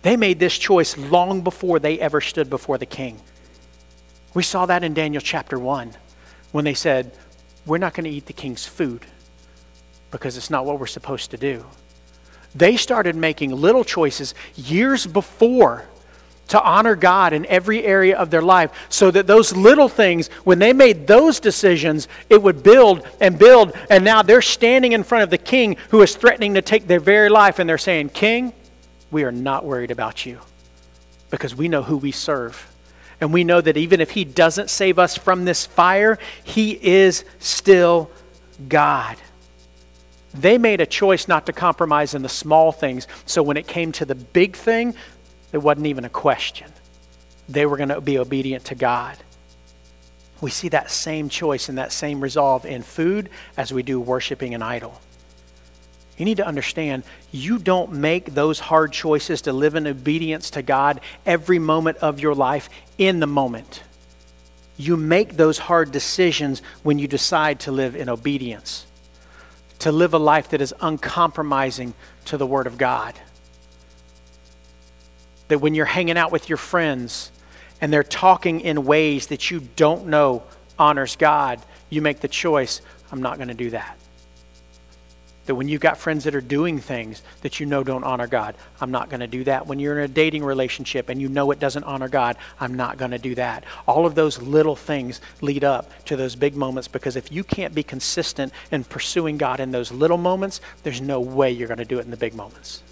They 0.01 0.17
made 0.17 0.39
this 0.39 0.57
choice 0.57 0.97
long 0.97 1.41
before 1.41 1.77
they 1.77 1.99
ever 1.99 2.21
stood 2.21 2.49
before 2.49 2.79
the 2.79 2.87
king. 2.87 3.21
We 4.33 4.41
saw 4.41 4.65
that 4.65 4.83
in 4.83 4.95
Daniel 4.95 5.21
chapter 5.21 5.59
1 5.59 5.93
when 6.51 6.65
they 6.65 6.73
said, 6.73 7.11
We're 7.67 7.77
not 7.77 7.93
going 7.93 8.05
to 8.05 8.09
eat 8.09 8.25
the 8.25 8.33
king's 8.33 8.65
food 8.65 9.05
because 10.09 10.37
it's 10.37 10.49
not 10.49 10.65
what 10.65 10.79
we're 10.79 10.87
supposed 10.87 11.31
to 11.31 11.37
do. 11.37 11.63
They 12.55 12.77
started 12.77 13.15
making 13.15 13.51
little 13.51 13.83
choices 13.83 14.33
years 14.55 15.05
before 15.05 15.85
to 16.49 16.61
honor 16.61 16.95
God 16.95 17.31
in 17.31 17.45
every 17.45 17.83
area 17.85 18.17
of 18.17 18.29
their 18.29 18.41
life 18.41 18.71
so 18.89 19.09
that 19.11 19.25
those 19.25 19.55
little 19.55 19.87
things, 19.87 20.27
when 20.43 20.59
they 20.59 20.73
made 20.73 21.07
those 21.07 21.39
decisions, 21.39 22.07
it 22.29 22.41
would 22.41 22.61
build 22.61 23.07
and 23.21 23.39
build. 23.39 23.73
And 23.89 24.03
now 24.03 24.21
they're 24.21 24.41
standing 24.41 24.91
in 24.91 25.03
front 25.03 25.23
of 25.23 25.29
the 25.29 25.37
king 25.37 25.77
who 25.89 26.01
is 26.01 26.15
threatening 26.15 26.55
to 26.55 26.61
take 26.61 26.87
their 26.87 26.99
very 26.99 27.29
life, 27.29 27.59
and 27.59 27.69
they're 27.69 27.77
saying, 27.77 28.09
King, 28.09 28.53
we 29.11 29.23
are 29.23 29.31
not 29.31 29.63
worried 29.65 29.91
about 29.91 30.25
you 30.25 30.39
because 31.29 31.55
we 31.55 31.67
know 31.67 31.83
who 31.83 31.97
we 31.97 32.11
serve. 32.11 32.67
And 33.21 33.31
we 33.31 33.43
know 33.43 33.61
that 33.61 33.77
even 33.77 34.01
if 34.01 34.11
he 34.11 34.25
doesn't 34.25 34.69
save 34.69 34.97
us 34.97 35.15
from 35.15 35.45
this 35.45 35.65
fire, 35.65 36.17
he 36.43 36.71
is 36.71 37.23
still 37.39 38.09
God. 38.67 39.15
They 40.33 40.57
made 40.57 40.81
a 40.81 40.85
choice 40.85 41.27
not 41.27 41.45
to 41.45 41.53
compromise 41.53 42.13
in 42.13 42.21
the 42.21 42.29
small 42.29 42.71
things. 42.71 43.07
So 43.25 43.43
when 43.43 43.57
it 43.57 43.67
came 43.67 43.91
to 43.93 44.05
the 44.05 44.15
big 44.15 44.55
thing, 44.55 44.95
it 45.51 45.57
wasn't 45.57 45.87
even 45.87 46.05
a 46.05 46.09
question. 46.09 46.71
They 47.49 47.65
were 47.65 47.77
going 47.77 47.89
to 47.89 48.01
be 48.01 48.17
obedient 48.17 48.65
to 48.65 48.75
God. 48.75 49.17
We 50.39 50.49
see 50.49 50.69
that 50.69 50.89
same 50.89 51.29
choice 51.29 51.69
and 51.69 51.77
that 51.77 51.91
same 51.91 52.21
resolve 52.21 52.65
in 52.65 52.81
food 52.81 53.29
as 53.57 53.71
we 53.71 53.83
do 53.83 53.99
worshiping 53.99 54.55
an 54.55 54.61
idol. 54.61 54.99
You 56.17 56.25
need 56.25 56.37
to 56.37 56.47
understand 56.47 57.03
you 57.31 57.57
don't 57.57 57.93
make 57.93 58.33
those 58.33 58.59
hard 58.59 58.91
choices 58.91 59.43
to 59.43 59.53
live 59.53 59.75
in 59.75 59.87
obedience 59.87 60.51
to 60.51 60.61
God 60.61 61.01
every 61.25 61.59
moment 61.59 61.97
of 61.97 62.19
your 62.19 62.35
life 62.35 62.69
in 62.97 63.19
the 63.19 63.27
moment. 63.27 63.83
You 64.77 64.97
make 64.97 65.35
those 65.35 65.57
hard 65.57 65.91
decisions 65.91 66.61
when 66.83 66.97
you 66.97 67.07
decide 67.07 67.61
to 67.61 67.71
live 67.71 67.95
in 67.95 68.09
obedience, 68.09 68.85
to 69.79 69.91
live 69.91 70.13
a 70.13 70.19
life 70.19 70.49
that 70.49 70.61
is 70.61 70.73
uncompromising 70.79 71.93
to 72.25 72.37
the 72.37 72.47
Word 72.47 72.67
of 72.67 72.77
God 72.77 73.15
that 75.51 75.59
when 75.59 75.75
you're 75.75 75.85
hanging 75.85 76.17
out 76.17 76.31
with 76.31 76.47
your 76.47 76.57
friends 76.57 77.29
and 77.81 77.91
they're 77.91 78.03
talking 78.03 78.61
in 78.61 78.85
ways 78.85 79.27
that 79.27 79.51
you 79.51 79.59
don't 79.75 80.07
know 80.07 80.43
honors 80.79 81.17
God, 81.17 81.59
you 81.89 82.01
make 82.01 82.21
the 82.21 82.29
choice, 82.29 82.79
I'm 83.11 83.21
not 83.21 83.35
going 83.35 83.49
to 83.49 83.53
do 83.53 83.71
that. 83.71 83.97
That 85.47 85.55
when 85.55 85.67
you've 85.67 85.81
got 85.81 85.97
friends 85.97 86.23
that 86.23 86.35
are 86.35 86.39
doing 86.39 86.79
things 86.79 87.21
that 87.41 87.59
you 87.59 87.65
know 87.65 87.83
don't 87.83 88.05
honor 88.05 88.27
God, 88.27 88.55
I'm 88.79 88.91
not 88.91 89.09
going 89.09 89.19
to 89.19 89.27
do 89.27 89.43
that. 89.43 89.67
When 89.67 89.77
you're 89.77 89.99
in 89.99 90.05
a 90.05 90.07
dating 90.07 90.45
relationship 90.45 91.09
and 91.09 91.21
you 91.21 91.27
know 91.27 91.51
it 91.51 91.59
doesn't 91.59 91.83
honor 91.83 92.07
God, 92.07 92.37
I'm 92.57 92.75
not 92.75 92.95
going 92.95 93.11
to 93.11 93.19
do 93.19 93.35
that. 93.35 93.65
All 93.89 94.05
of 94.05 94.15
those 94.15 94.41
little 94.41 94.77
things 94.77 95.19
lead 95.41 95.65
up 95.65 95.91
to 96.05 96.15
those 96.15 96.33
big 96.33 96.55
moments 96.55 96.87
because 96.87 97.17
if 97.17 97.29
you 97.29 97.43
can't 97.43 97.75
be 97.75 97.83
consistent 97.83 98.53
in 98.71 98.85
pursuing 98.85 99.37
God 99.37 99.59
in 99.59 99.71
those 99.71 99.91
little 99.91 100.17
moments, 100.17 100.61
there's 100.83 101.01
no 101.01 101.19
way 101.19 101.51
you're 101.51 101.67
going 101.67 101.77
to 101.77 101.83
do 101.83 101.99
it 101.99 102.05
in 102.05 102.11
the 102.11 102.15
big 102.15 102.35
moments. 102.35 102.83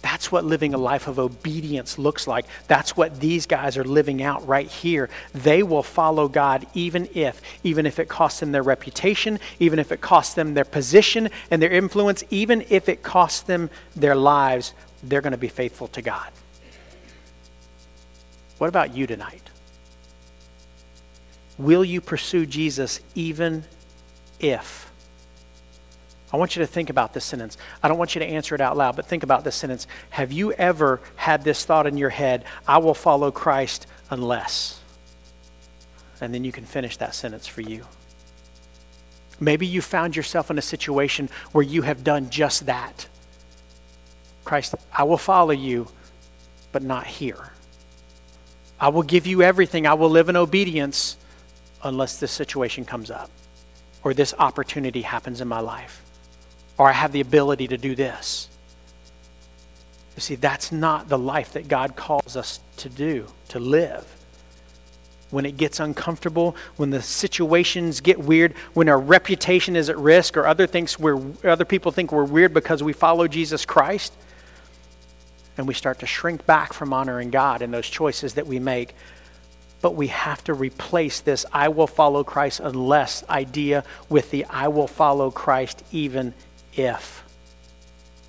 That's 0.00 0.30
what 0.30 0.44
living 0.44 0.74
a 0.74 0.78
life 0.78 1.08
of 1.08 1.18
obedience 1.18 1.98
looks 1.98 2.26
like. 2.26 2.46
That's 2.68 2.96
what 2.96 3.18
these 3.18 3.46
guys 3.46 3.76
are 3.76 3.84
living 3.84 4.22
out 4.22 4.46
right 4.46 4.68
here. 4.68 5.10
They 5.32 5.62
will 5.62 5.82
follow 5.82 6.28
God 6.28 6.66
even 6.74 7.08
if, 7.14 7.40
even 7.64 7.84
if 7.84 7.98
it 7.98 8.08
costs 8.08 8.40
them 8.40 8.52
their 8.52 8.62
reputation, 8.62 9.40
even 9.58 9.78
if 9.78 9.90
it 9.90 10.00
costs 10.00 10.34
them 10.34 10.54
their 10.54 10.64
position 10.64 11.30
and 11.50 11.60
their 11.60 11.72
influence, 11.72 12.22
even 12.30 12.64
if 12.68 12.88
it 12.88 13.02
costs 13.02 13.40
them 13.42 13.70
their 13.96 14.14
lives, 14.14 14.72
they're 15.02 15.20
going 15.20 15.32
to 15.32 15.38
be 15.38 15.48
faithful 15.48 15.88
to 15.88 16.02
God. 16.02 16.30
What 18.58 18.68
about 18.68 18.94
you 18.94 19.06
tonight? 19.06 19.42
Will 21.58 21.84
you 21.84 22.00
pursue 22.00 22.46
Jesus 22.46 23.00
even 23.16 23.64
if? 24.38 24.87
I 26.32 26.36
want 26.36 26.56
you 26.56 26.60
to 26.60 26.66
think 26.66 26.90
about 26.90 27.14
this 27.14 27.24
sentence. 27.24 27.56
I 27.82 27.88
don't 27.88 27.98
want 27.98 28.14
you 28.14 28.18
to 28.18 28.26
answer 28.26 28.54
it 28.54 28.60
out 28.60 28.76
loud, 28.76 28.96
but 28.96 29.06
think 29.06 29.22
about 29.22 29.44
this 29.44 29.56
sentence. 29.56 29.86
Have 30.10 30.30
you 30.30 30.52
ever 30.52 31.00
had 31.16 31.42
this 31.42 31.64
thought 31.64 31.86
in 31.86 31.96
your 31.96 32.10
head, 32.10 32.44
I 32.66 32.78
will 32.78 32.94
follow 32.94 33.30
Christ 33.30 33.86
unless? 34.10 34.80
And 36.20 36.34
then 36.34 36.44
you 36.44 36.52
can 36.52 36.66
finish 36.66 36.98
that 36.98 37.14
sentence 37.14 37.46
for 37.46 37.62
you. 37.62 37.86
Maybe 39.40 39.66
you 39.66 39.80
found 39.80 40.16
yourself 40.16 40.50
in 40.50 40.58
a 40.58 40.62
situation 40.62 41.30
where 41.52 41.64
you 41.64 41.82
have 41.82 42.04
done 42.04 42.28
just 42.28 42.66
that. 42.66 43.06
Christ, 44.44 44.74
I 44.92 45.04
will 45.04 45.18
follow 45.18 45.52
you, 45.52 45.88
but 46.72 46.82
not 46.82 47.06
here. 47.06 47.52
I 48.80 48.88
will 48.88 49.02
give 49.02 49.26
you 49.26 49.42
everything. 49.42 49.86
I 49.86 49.94
will 49.94 50.10
live 50.10 50.28
in 50.28 50.36
obedience 50.36 51.16
unless 51.82 52.18
this 52.18 52.32
situation 52.32 52.84
comes 52.84 53.10
up 53.10 53.30
or 54.02 54.12
this 54.12 54.34
opportunity 54.38 55.02
happens 55.02 55.40
in 55.40 55.48
my 55.48 55.60
life 55.60 56.02
or 56.78 56.88
I 56.88 56.92
have 56.92 57.12
the 57.12 57.20
ability 57.20 57.68
to 57.68 57.76
do 57.76 57.94
this. 57.94 58.48
You 60.16 60.20
see, 60.22 60.36
that's 60.36 60.72
not 60.72 61.08
the 61.08 61.18
life 61.18 61.52
that 61.52 61.68
God 61.68 61.96
calls 61.96 62.36
us 62.36 62.60
to 62.78 62.88
do, 62.88 63.26
to 63.48 63.58
live. 63.58 64.04
When 65.30 65.44
it 65.44 65.56
gets 65.56 65.78
uncomfortable, 65.78 66.56
when 66.76 66.90
the 66.90 67.02
situations 67.02 68.00
get 68.00 68.18
weird, 68.18 68.54
when 68.72 68.88
our 68.88 68.98
reputation 68.98 69.76
is 69.76 69.90
at 69.90 69.98
risk, 69.98 70.36
or 70.36 70.46
other, 70.46 70.66
thinks 70.66 70.98
we're, 70.98 71.20
other 71.44 71.64
people 71.64 71.92
think 71.92 72.12
we're 72.12 72.24
weird 72.24 72.54
because 72.54 72.82
we 72.82 72.92
follow 72.92 73.28
Jesus 73.28 73.64
Christ, 73.66 74.14
and 75.58 75.68
we 75.68 75.74
start 75.74 75.98
to 76.00 76.06
shrink 76.06 76.46
back 76.46 76.72
from 76.72 76.92
honoring 76.92 77.30
God 77.30 77.60
in 77.60 77.70
those 77.70 77.88
choices 77.88 78.34
that 78.34 78.46
we 78.46 78.58
make. 78.58 78.94
But 79.80 79.94
we 79.94 80.08
have 80.08 80.42
to 80.44 80.54
replace 80.54 81.20
this 81.20 81.44
I 81.52 81.68
will 81.68 81.86
follow 81.86 82.24
Christ 82.24 82.60
unless 82.60 83.28
idea 83.28 83.84
with 84.08 84.30
the 84.30 84.44
I 84.46 84.68
will 84.68 84.88
follow 84.88 85.30
Christ 85.30 85.84
even 85.92 86.34
if. 86.78 87.24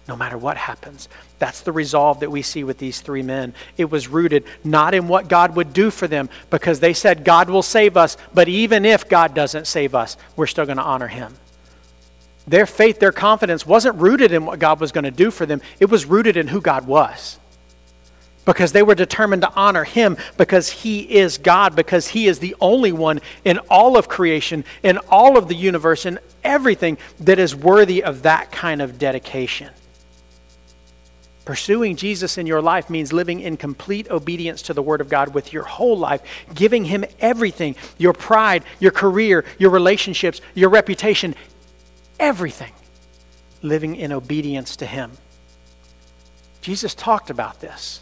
No 0.07 0.15
matter 0.15 0.37
what 0.37 0.57
happens. 0.57 1.07
That's 1.37 1.61
the 1.61 1.71
resolve 1.71 2.19
that 2.19 2.31
we 2.31 2.41
see 2.41 2.63
with 2.63 2.77
these 2.77 3.01
three 3.01 3.21
men. 3.21 3.53
It 3.77 3.89
was 3.89 4.07
rooted 4.07 4.43
not 4.63 4.93
in 4.93 5.07
what 5.07 5.27
God 5.27 5.55
would 5.55 5.71
do 5.71 5.91
for 5.91 6.07
them, 6.07 6.29
because 6.49 6.79
they 6.79 6.93
said, 6.93 7.23
God 7.23 7.49
will 7.49 7.63
save 7.63 7.95
us, 7.95 8.17
but 8.33 8.47
even 8.47 8.85
if 8.85 9.07
God 9.07 9.33
doesn't 9.33 9.67
save 9.67 9.95
us, 9.95 10.17
we're 10.35 10.47
still 10.47 10.65
going 10.65 10.77
to 10.77 10.83
honor 10.83 11.07
him. 11.07 11.35
Their 12.47 12.65
faith, 12.65 12.99
their 12.99 13.11
confidence 13.11 13.65
wasn't 13.65 13.97
rooted 13.97 14.31
in 14.31 14.45
what 14.45 14.59
God 14.59 14.79
was 14.79 14.91
going 14.91 15.03
to 15.03 15.11
do 15.11 15.31
for 15.31 15.45
them, 15.45 15.61
it 15.79 15.89
was 15.89 16.05
rooted 16.05 16.35
in 16.35 16.47
who 16.47 16.61
God 16.61 16.87
was. 16.87 17.38
Because 18.45 18.71
they 18.71 18.83
were 18.83 18.95
determined 18.95 19.43
to 19.43 19.53
honor 19.53 19.83
him 19.83 20.17
because 20.37 20.69
he 20.69 21.01
is 21.01 21.37
God, 21.37 21.75
because 21.75 22.07
he 22.07 22.27
is 22.27 22.39
the 22.39 22.55
only 22.59 22.91
one 22.91 23.21
in 23.45 23.59
all 23.69 23.97
of 23.97 24.07
creation, 24.07 24.65
in 24.81 24.97
all 25.09 25.37
of 25.37 25.47
the 25.47 25.55
universe, 25.55 26.05
in 26.05 26.19
everything 26.43 26.97
that 27.19 27.39
is 27.39 27.55
worthy 27.55 28.03
of 28.03 28.23
that 28.23 28.51
kind 28.51 28.81
of 28.81 28.97
dedication. 28.97 29.69
Pursuing 31.45 31.95
Jesus 31.95 32.37
in 32.37 32.45
your 32.45 32.61
life 32.61 32.91
means 32.91 33.11
living 33.11 33.39
in 33.39 33.57
complete 33.57 34.09
obedience 34.11 34.61
to 34.63 34.73
the 34.73 34.83
Word 34.83 35.01
of 35.01 35.09
God 35.09 35.33
with 35.33 35.51
your 35.51 35.63
whole 35.63 35.97
life, 35.97 36.21
giving 36.53 36.85
Him 36.85 37.03
everything 37.19 37.75
your 37.97 38.13
pride, 38.13 38.63
your 38.79 38.91
career, 38.91 39.43
your 39.57 39.71
relationships, 39.71 40.41
your 40.53 40.69
reputation, 40.69 41.33
everything. 42.19 42.71
Living 43.63 43.95
in 43.95 44.11
obedience 44.11 44.75
to 44.75 44.85
Him. 44.85 45.11
Jesus 46.61 46.93
talked 46.93 47.31
about 47.31 47.61
this. 47.61 48.01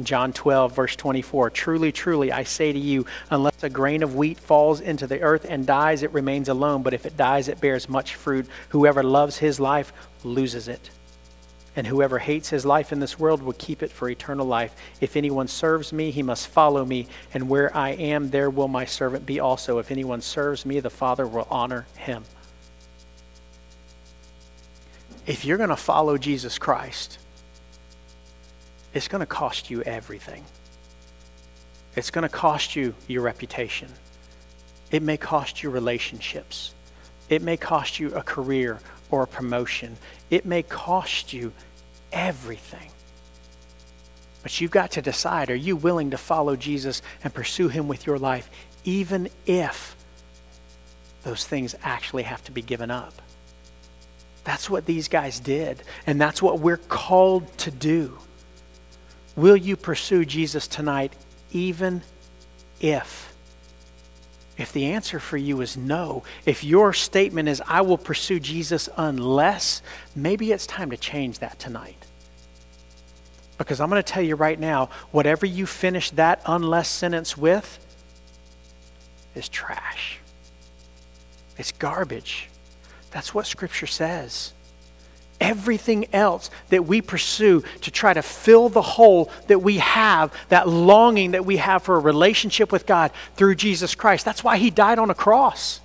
John 0.00 0.32
12, 0.32 0.74
verse 0.74 0.96
24 0.96 1.50
Truly, 1.50 1.92
truly, 1.92 2.32
I 2.32 2.44
say 2.44 2.72
to 2.72 2.78
you, 2.78 3.06
unless 3.30 3.62
a 3.62 3.68
grain 3.68 4.02
of 4.02 4.14
wheat 4.14 4.38
falls 4.38 4.80
into 4.80 5.06
the 5.06 5.20
earth 5.20 5.44
and 5.48 5.66
dies, 5.66 6.02
it 6.02 6.12
remains 6.12 6.48
alone. 6.48 6.82
But 6.82 6.94
if 6.94 7.04
it 7.04 7.16
dies, 7.16 7.48
it 7.48 7.60
bears 7.60 7.88
much 7.88 8.14
fruit. 8.14 8.46
Whoever 8.70 9.02
loves 9.02 9.38
his 9.38 9.60
life 9.60 9.92
loses 10.24 10.68
it. 10.68 10.90
And 11.74 11.86
whoever 11.86 12.18
hates 12.18 12.50
his 12.50 12.66
life 12.66 12.92
in 12.92 13.00
this 13.00 13.18
world 13.18 13.42
will 13.42 13.54
keep 13.54 13.82
it 13.82 13.90
for 13.90 14.08
eternal 14.08 14.46
life. 14.46 14.74
If 15.00 15.16
anyone 15.16 15.48
serves 15.48 15.92
me, 15.92 16.10
he 16.10 16.22
must 16.22 16.48
follow 16.48 16.84
me. 16.84 17.06
And 17.32 17.48
where 17.48 17.74
I 17.74 17.90
am, 17.90 18.30
there 18.30 18.50
will 18.50 18.68
my 18.68 18.84
servant 18.84 19.24
be 19.24 19.40
also. 19.40 19.78
If 19.78 19.90
anyone 19.90 20.20
serves 20.20 20.66
me, 20.66 20.80
the 20.80 20.90
Father 20.90 21.26
will 21.26 21.46
honor 21.50 21.86
him. 21.96 22.24
If 25.26 25.44
you're 25.44 25.56
going 25.56 25.70
to 25.70 25.76
follow 25.76 26.18
Jesus 26.18 26.58
Christ, 26.58 27.18
it's 28.94 29.08
going 29.08 29.20
to 29.20 29.26
cost 29.26 29.70
you 29.70 29.82
everything. 29.82 30.44
It's 31.96 32.10
going 32.10 32.22
to 32.22 32.28
cost 32.28 32.76
you 32.76 32.94
your 33.06 33.22
reputation. 33.22 33.88
It 34.90 35.02
may 35.02 35.16
cost 35.16 35.62
you 35.62 35.70
relationships. 35.70 36.74
It 37.28 37.42
may 37.42 37.56
cost 37.56 37.98
you 37.98 38.14
a 38.14 38.22
career 38.22 38.78
or 39.10 39.22
a 39.22 39.26
promotion. 39.26 39.96
It 40.30 40.44
may 40.44 40.62
cost 40.62 41.32
you 41.32 41.52
everything. 42.12 42.90
But 44.42 44.60
you've 44.60 44.70
got 44.70 44.92
to 44.92 45.02
decide 45.02 45.50
are 45.50 45.54
you 45.54 45.76
willing 45.76 46.10
to 46.10 46.18
follow 46.18 46.56
Jesus 46.56 47.00
and 47.22 47.32
pursue 47.32 47.68
him 47.68 47.88
with 47.88 48.06
your 48.06 48.18
life, 48.18 48.50
even 48.84 49.28
if 49.46 49.96
those 51.22 51.46
things 51.46 51.74
actually 51.82 52.24
have 52.24 52.42
to 52.44 52.52
be 52.52 52.62
given 52.62 52.90
up? 52.90 53.14
That's 54.44 54.68
what 54.68 54.86
these 54.86 55.06
guys 55.06 55.38
did, 55.38 55.82
and 56.06 56.20
that's 56.20 56.42
what 56.42 56.58
we're 56.58 56.76
called 56.76 57.56
to 57.58 57.70
do. 57.70 58.18
Will 59.36 59.56
you 59.56 59.76
pursue 59.76 60.24
Jesus 60.24 60.68
tonight, 60.68 61.14
even 61.52 62.02
if? 62.80 63.34
If 64.58 64.72
the 64.72 64.86
answer 64.86 65.18
for 65.18 65.36
you 65.36 65.60
is 65.62 65.76
no, 65.76 66.22
if 66.44 66.62
your 66.62 66.92
statement 66.92 67.48
is, 67.48 67.62
I 67.66 67.80
will 67.80 67.98
pursue 67.98 68.38
Jesus 68.38 68.88
unless, 68.96 69.80
maybe 70.14 70.52
it's 70.52 70.66
time 70.66 70.90
to 70.90 70.96
change 70.96 71.38
that 71.38 71.58
tonight. 71.58 71.96
Because 73.56 73.80
I'm 73.80 73.88
going 73.88 74.02
to 74.02 74.12
tell 74.12 74.22
you 74.22 74.36
right 74.36 74.58
now, 74.58 74.90
whatever 75.10 75.46
you 75.46 75.66
finish 75.66 76.10
that 76.12 76.42
unless 76.46 76.88
sentence 76.88 77.36
with 77.36 77.78
is 79.34 79.48
trash. 79.48 80.18
It's 81.56 81.72
garbage. 81.72 82.48
That's 83.10 83.34
what 83.34 83.46
Scripture 83.46 83.86
says 83.86 84.52
everything 85.42 86.06
else 86.14 86.50
that 86.70 86.86
we 86.86 87.02
pursue 87.02 87.62
to 87.82 87.90
try 87.90 88.14
to 88.14 88.22
fill 88.22 88.68
the 88.68 88.80
hole 88.80 89.30
that 89.48 89.58
we 89.58 89.78
have, 89.78 90.32
that 90.48 90.68
longing 90.68 91.32
that 91.32 91.44
we 91.44 91.58
have 91.58 91.82
for 91.82 91.96
a 91.96 92.00
relationship 92.00 92.72
with 92.72 92.86
God 92.86 93.10
through 93.34 93.56
Jesus 93.56 93.94
Christ. 93.94 94.24
That's 94.24 94.42
why 94.42 94.56
He 94.56 94.70
died 94.70 94.98
on 94.98 95.10
a 95.10 95.14
cross. 95.14 95.80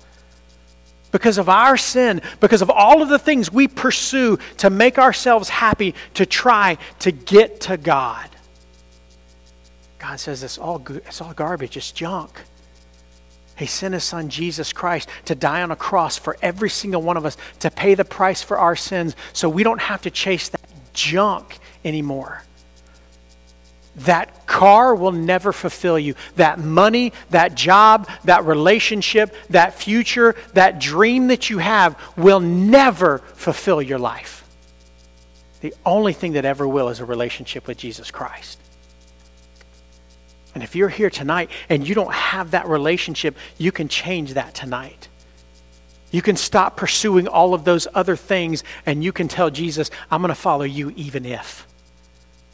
Because 1.10 1.38
of 1.38 1.48
our 1.48 1.76
sin, 1.76 2.22
because 2.40 2.62
of 2.62 2.70
all 2.70 3.02
of 3.02 3.08
the 3.08 3.18
things 3.18 3.52
we 3.52 3.66
pursue 3.66 4.38
to 4.58 4.70
make 4.70 4.98
ourselves 4.98 5.48
happy, 5.48 5.94
to 6.14 6.24
try 6.24 6.78
to 7.00 7.10
get 7.10 7.62
to 7.62 7.76
God. 7.76 8.28
God 9.98 10.20
says 10.20 10.42
it's 10.42 10.58
all, 10.58 10.78
good, 10.78 11.02
it's 11.06 11.20
all 11.20 11.32
garbage, 11.32 11.76
it's 11.76 11.92
junk. 11.92 12.40
He 13.58 13.66
sent 13.66 13.92
his 13.94 14.04
son 14.04 14.28
Jesus 14.28 14.72
Christ 14.72 15.08
to 15.24 15.34
die 15.34 15.62
on 15.62 15.72
a 15.72 15.76
cross 15.76 16.16
for 16.16 16.36
every 16.40 16.70
single 16.70 17.02
one 17.02 17.16
of 17.16 17.26
us, 17.26 17.36
to 17.60 17.70
pay 17.70 17.94
the 17.94 18.04
price 18.04 18.42
for 18.42 18.56
our 18.56 18.76
sins 18.76 19.16
so 19.32 19.48
we 19.48 19.64
don't 19.64 19.80
have 19.80 20.02
to 20.02 20.10
chase 20.10 20.48
that 20.50 20.60
junk 20.92 21.58
anymore. 21.84 22.42
That 23.96 24.46
car 24.46 24.94
will 24.94 25.10
never 25.10 25.52
fulfill 25.52 25.98
you. 25.98 26.14
That 26.36 26.60
money, 26.60 27.12
that 27.30 27.56
job, 27.56 28.08
that 28.24 28.44
relationship, 28.44 29.34
that 29.50 29.74
future, 29.74 30.36
that 30.54 30.78
dream 30.78 31.26
that 31.28 31.50
you 31.50 31.58
have 31.58 32.00
will 32.16 32.38
never 32.38 33.18
fulfill 33.18 33.82
your 33.82 33.98
life. 33.98 34.44
The 35.62 35.74
only 35.84 36.12
thing 36.12 36.34
that 36.34 36.44
ever 36.44 36.68
will 36.68 36.90
is 36.90 37.00
a 37.00 37.04
relationship 37.04 37.66
with 37.66 37.76
Jesus 37.76 38.12
Christ. 38.12 38.60
And 40.54 40.62
if 40.62 40.74
you're 40.74 40.88
here 40.88 41.10
tonight 41.10 41.50
and 41.68 41.86
you 41.86 41.94
don't 41.94 42.12
have 42.12 42.52
that 42.52 42.66
relationship, 42.66 43.36
you 43.58 43.70
can 43.70 43.88
change 43.88 44.34
that 44.34 44.54
tonight. 44.54 45.08
You 46.10 46.22
can 46.22 46.36
stop 46.36 46.76
pursuing 46.76 47.28
all 47.28 47.54
of 47.54 47.64
those 47.64 47.86
other 47.94 48.16
things 48.16 48.64
and 48.86 49.04
you 49.04 49.12
can 49.12 49.28
tell 49.28 49.50
Jesus, 49.50 49.90
I'm 50.10 50.22
going 50.22 50.30
to 50.30 50.34
follow 50.34 50.64
you 50.64 50.92
even 50.96 51.26
if. 51.26 51.66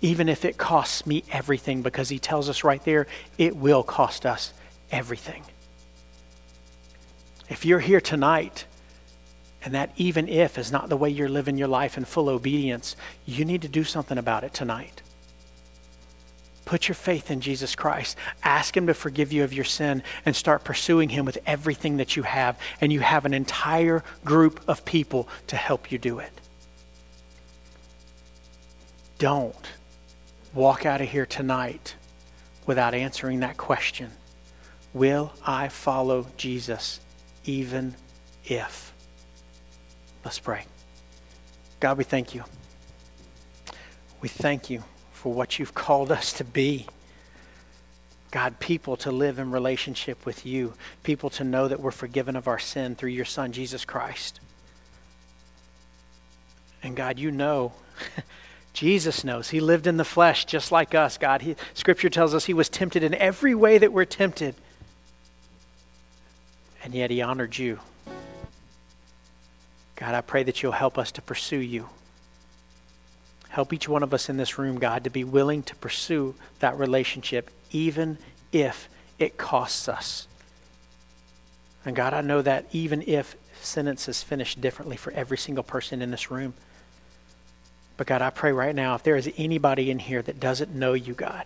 Even 0.00 0.28
if 0.28 0.44
it 0.44 0.58
costs 0.58 1.06
me 1.06 1.24
everything, 1.30 1.80
because 1.80 2.08
he 2.08 2.18
tells 2.18 2.48
us 2.48 2.64
right 2.64 2.84
there, 2.84 3.06
it 3.38 3.56
will 3.56 3.82
cost 3.82 4.26
us 4.26 4.52
everything. 4.90 5.44
If 7.48 7.64
you're 7.64 7.80
here 7.80 8.00
tonight 8.00 8.66
and 9.64 9.74
that 9.74 9.92
even 9.96 10.28
if 10.28 10.58
is 10.58 10.72
not 10.72 10.88
the 10.88 10.96
way 10.96 11.08
you're 11.08 11.28
living 11.28 11.56
your 11.56 11.68
life 11.68 11.96
in 11.96 12.04
full 12.04 12.28
obedience, 12.28 12.96
you 13.24 13.44
need 13.44 13.62
to 13.62 13.68
do 13.68 13.84
something 13.84 14.18
about 14.18 14.44
it 14.44 14.52
tonight. 14.52 15.00
Put 16.64 16.88
your 16.88 16.94
faith 16.94 17.30
in 17.30 17.40
Jesus 17.40 17.74
Christ. 17.74 18.16
Ask 18.42 18.76
Him 18.76 18.86
to 18.86 18.94
forgive 18.94 19.32
you 19.32 19.44
of 19.44 19.52
your 19.52 19.64
sin 19.64 20.02
and 20.24 20.34
start 20.34 20.64
pursuing 20.64 21.10
Him 21.10 21.24
with 21.24 21.38
everything 21.46 21.98
that 21.98 22.16
you 22.16 22.22
have. 22.22 22.58
And 22.80 22.92
you 22.92 23.00
have 23.00 23.26
an 23.26 23.34
entire 23.34 24.02
group 24.24 24.60
of 24.66 24.84
people 24.84 25.28
to 25.48 25.56
help 25.56 25.92
you 25.92 25.98
do 25.98 26.18
it. 26.18 26.32
Don't 29.18 29.72
walk 30.54 30.86
out 30.86 31.00
of 31.00 31.08
here 31.08 31.26
tonight 31.26 31.96
without 32.66 32.94
answering 32.94 33.40
that 33.40 33.56
question 33.56 34.10
Will 34.92 35.32
I 35.44 35.68
follow 35.68 36.26
Jesus 36.36 37.00
even 37.44 37.94
if? 38.44 38.92
Let's 40.24 40.38
pray. 40.38 40.64
God, 41.80 41.98
we 41.98 42.04
thank 42.04 42.34
you. 42.34 42.44
We 44.22 44.28
thank 44.28 44.70
you 44.70 44.84
for 45.24 45.32
what 45.32 45.58
you've 45.58 45.72
called 45.72 46.12
us 46.12 46.34
to 46.34 46.44
be. 46.44 46.84
God, 48.30 48.60
people 48.60 48.98
to 48.98 49.10
live 49.10 49.38
in 49.38 49.50
relationship 49.50 50.26
with 50.26 50.44
you, 50.44 50.74
people 51.02 51.30
to 51.30 51.44
know 51.44 51.66
that 51.66 51.80
we're 51.80 51.92
forgiven 51.92 52.36
of 52.36 52.46
our 52.46 52.58
sin 52.58 52.94
through 52.94 53.08
your 53.08 53.24
Son, 53.24 53.50
Jesus 53.50 53.86
Christ. 53.86 54.40
And 56.82 56.94
God, 56.94 57.18
you 57.18 57.30
know, 57.30 57.72
Jesus 58.74 59.24
knows. 59.24 59.48
He 59.48 59.60
lived 59.60 59.86
in 59.86 59.96
the 59.96 60.04
flesh 60.04 60.44
just 60.44 60.70
like 60.70 60.94
us, 60.94 61.16
God. 61.16 61.40
He, 61.40 61.56
scripture 61.72 62.10
tells 62.10 62.34
us 62.34 62.44
he 62.44 62.52
was 62.52 62.68
tempted 62.68 63.02
in 63.02 63.14
every 63.14 63.54
way 63.54 63.78
that 63.78 63.94
we're 63.94 64.04
tempted. 64.04 64.54
And 66.82 66.92
yet 66.92 67.10
he 67.10 67.22
honored 67.22 67.56
you. 67.56 67.80
God, 69.96 70.14
I 70.14 70.20
pray 70.20 70.42
that 70.42 70.62
you'll 70.62 70.72
help 70.72 70.98
us 70.98 71.12
to 71.12 71.22
pursue 71.22 71.60
you. 71.60 71.88
Help 73.54 73.72
each 73.72 73.88
one 73.88 74.02
of 74.02 74.12
us 74.12 74.28
in 74.28 74.36
this 74.36 74.58
room, 74.58 74.80
God, 74.80 75.04
to 75.04 75.10
be 75.10 75.22
willing 75.22 75.62
to 75.62 75.76
pursue 75.76 76.34
that 76.58 76.76
relationship, 76.76 77.52
even 77.70 78.18
if 78.50 78.88
it 79.16 79.38
costs 79.38 79.88
us. 79.88 80.26
And 81.84 81.94
God, 81.94 82.14
I 82.14 82.20
know 82.20 82.42
that 82.42 82.66
even 82.72 83.02
if 83.02 83.36
sentences 83.60 84.24
finish 84.24 84.56
differently 84.56 84.96
for 84.96 85.12
every 85.12 85.38
single 85.38 85.62
person 85.62 86.02
in 86.02 86.10
this 86.10 86.32
room. 86.32 86.54
But 87.96 88.08
God, 88.08 88.22
I 88.22 88.30
pray 88.30 88.50
right 88.50 88.74
now, 88.74 88.96
if 88.96 89.04
there 89.04 89.14
is 89.14 89.30
anybody 89.36 89.88
in 89.88 90.00
here 90.00 90.20
that 90.22 90.40
doesn't 90.40 90.74
know 90.74 90.94
you, 90.94 91.14
God, 91.14 91.44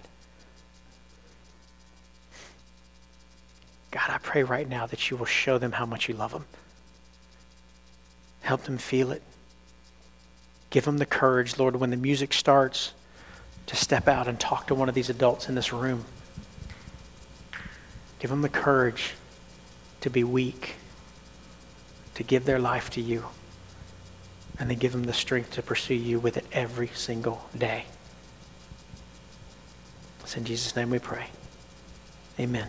God, 3.90 4.08
I 4.08 4.16
pray 4.16 4.44
right 4.44 4.66
now 4.66 4.86
that 4.86 5.10
you 5.10 5.18
will 5.18 5.26
show 5.26 5.58
them 5.58 5.72
how 5.72 5.84
much 5.84 6.08
you 6.08 6.14
love 6.14 6.32
them. 6.32 6.46
Help 8.40 8.62
them 8.62 8.78
feel 8.78 9.12
it. 9.12 9.22
Give 10.70 10.84
them 10.84 10.98
the 10.98 11.06
courage, 11.06 11.58
Lord, 11.58 11.76
when 11.76 11.90
the 11.90 11.96
music 11.96 12.32
starts, 12.32 12.92
to 13.66 13.76
step 13.76 14.08
out 14.08 14.28
and 14.28 14.38
talk 14.38 14.66
to 14.66 14.74
one 14.74 14.88
of 14.88 14.94
these 14.94 15.10
adults 15.10 15.48
in 15.48 15.54
this 15.54 15.72
room. 15.72 16.04
Give 18.18 18.30
them 18.30 18.42
the 18.42 18.48
courage 18.48 19.14
to 20.00 20.10
be 20.10 20.24
weak, 20.24 20.76
to 22.14 22.22
give 22.22 22.44
their 22.44 22.58
life 22.58 22.90
to 22.90 23.00
you, 23.00 23.26
and 24.58 24.70
then 24.70 24.78
give 24.78 24.92
them 24.92 25.04
the 25.04 25.12
strength 25.12 25.52
to 25.52 25.62
pursue 25.62 25.94
you 25.94 26.18
with 26.18 26.36
it 26.36 26.46
every 26.52 26.88
single 26.88 27.48
day. 27.56 27.84
It's 30.20 30.36
in 30.36 30.44
Jesus' 30.44 30.76
name 30.76 30.90
we 30.90 30.98
pray. 30.98 31.28
Amen. 32.38 32.68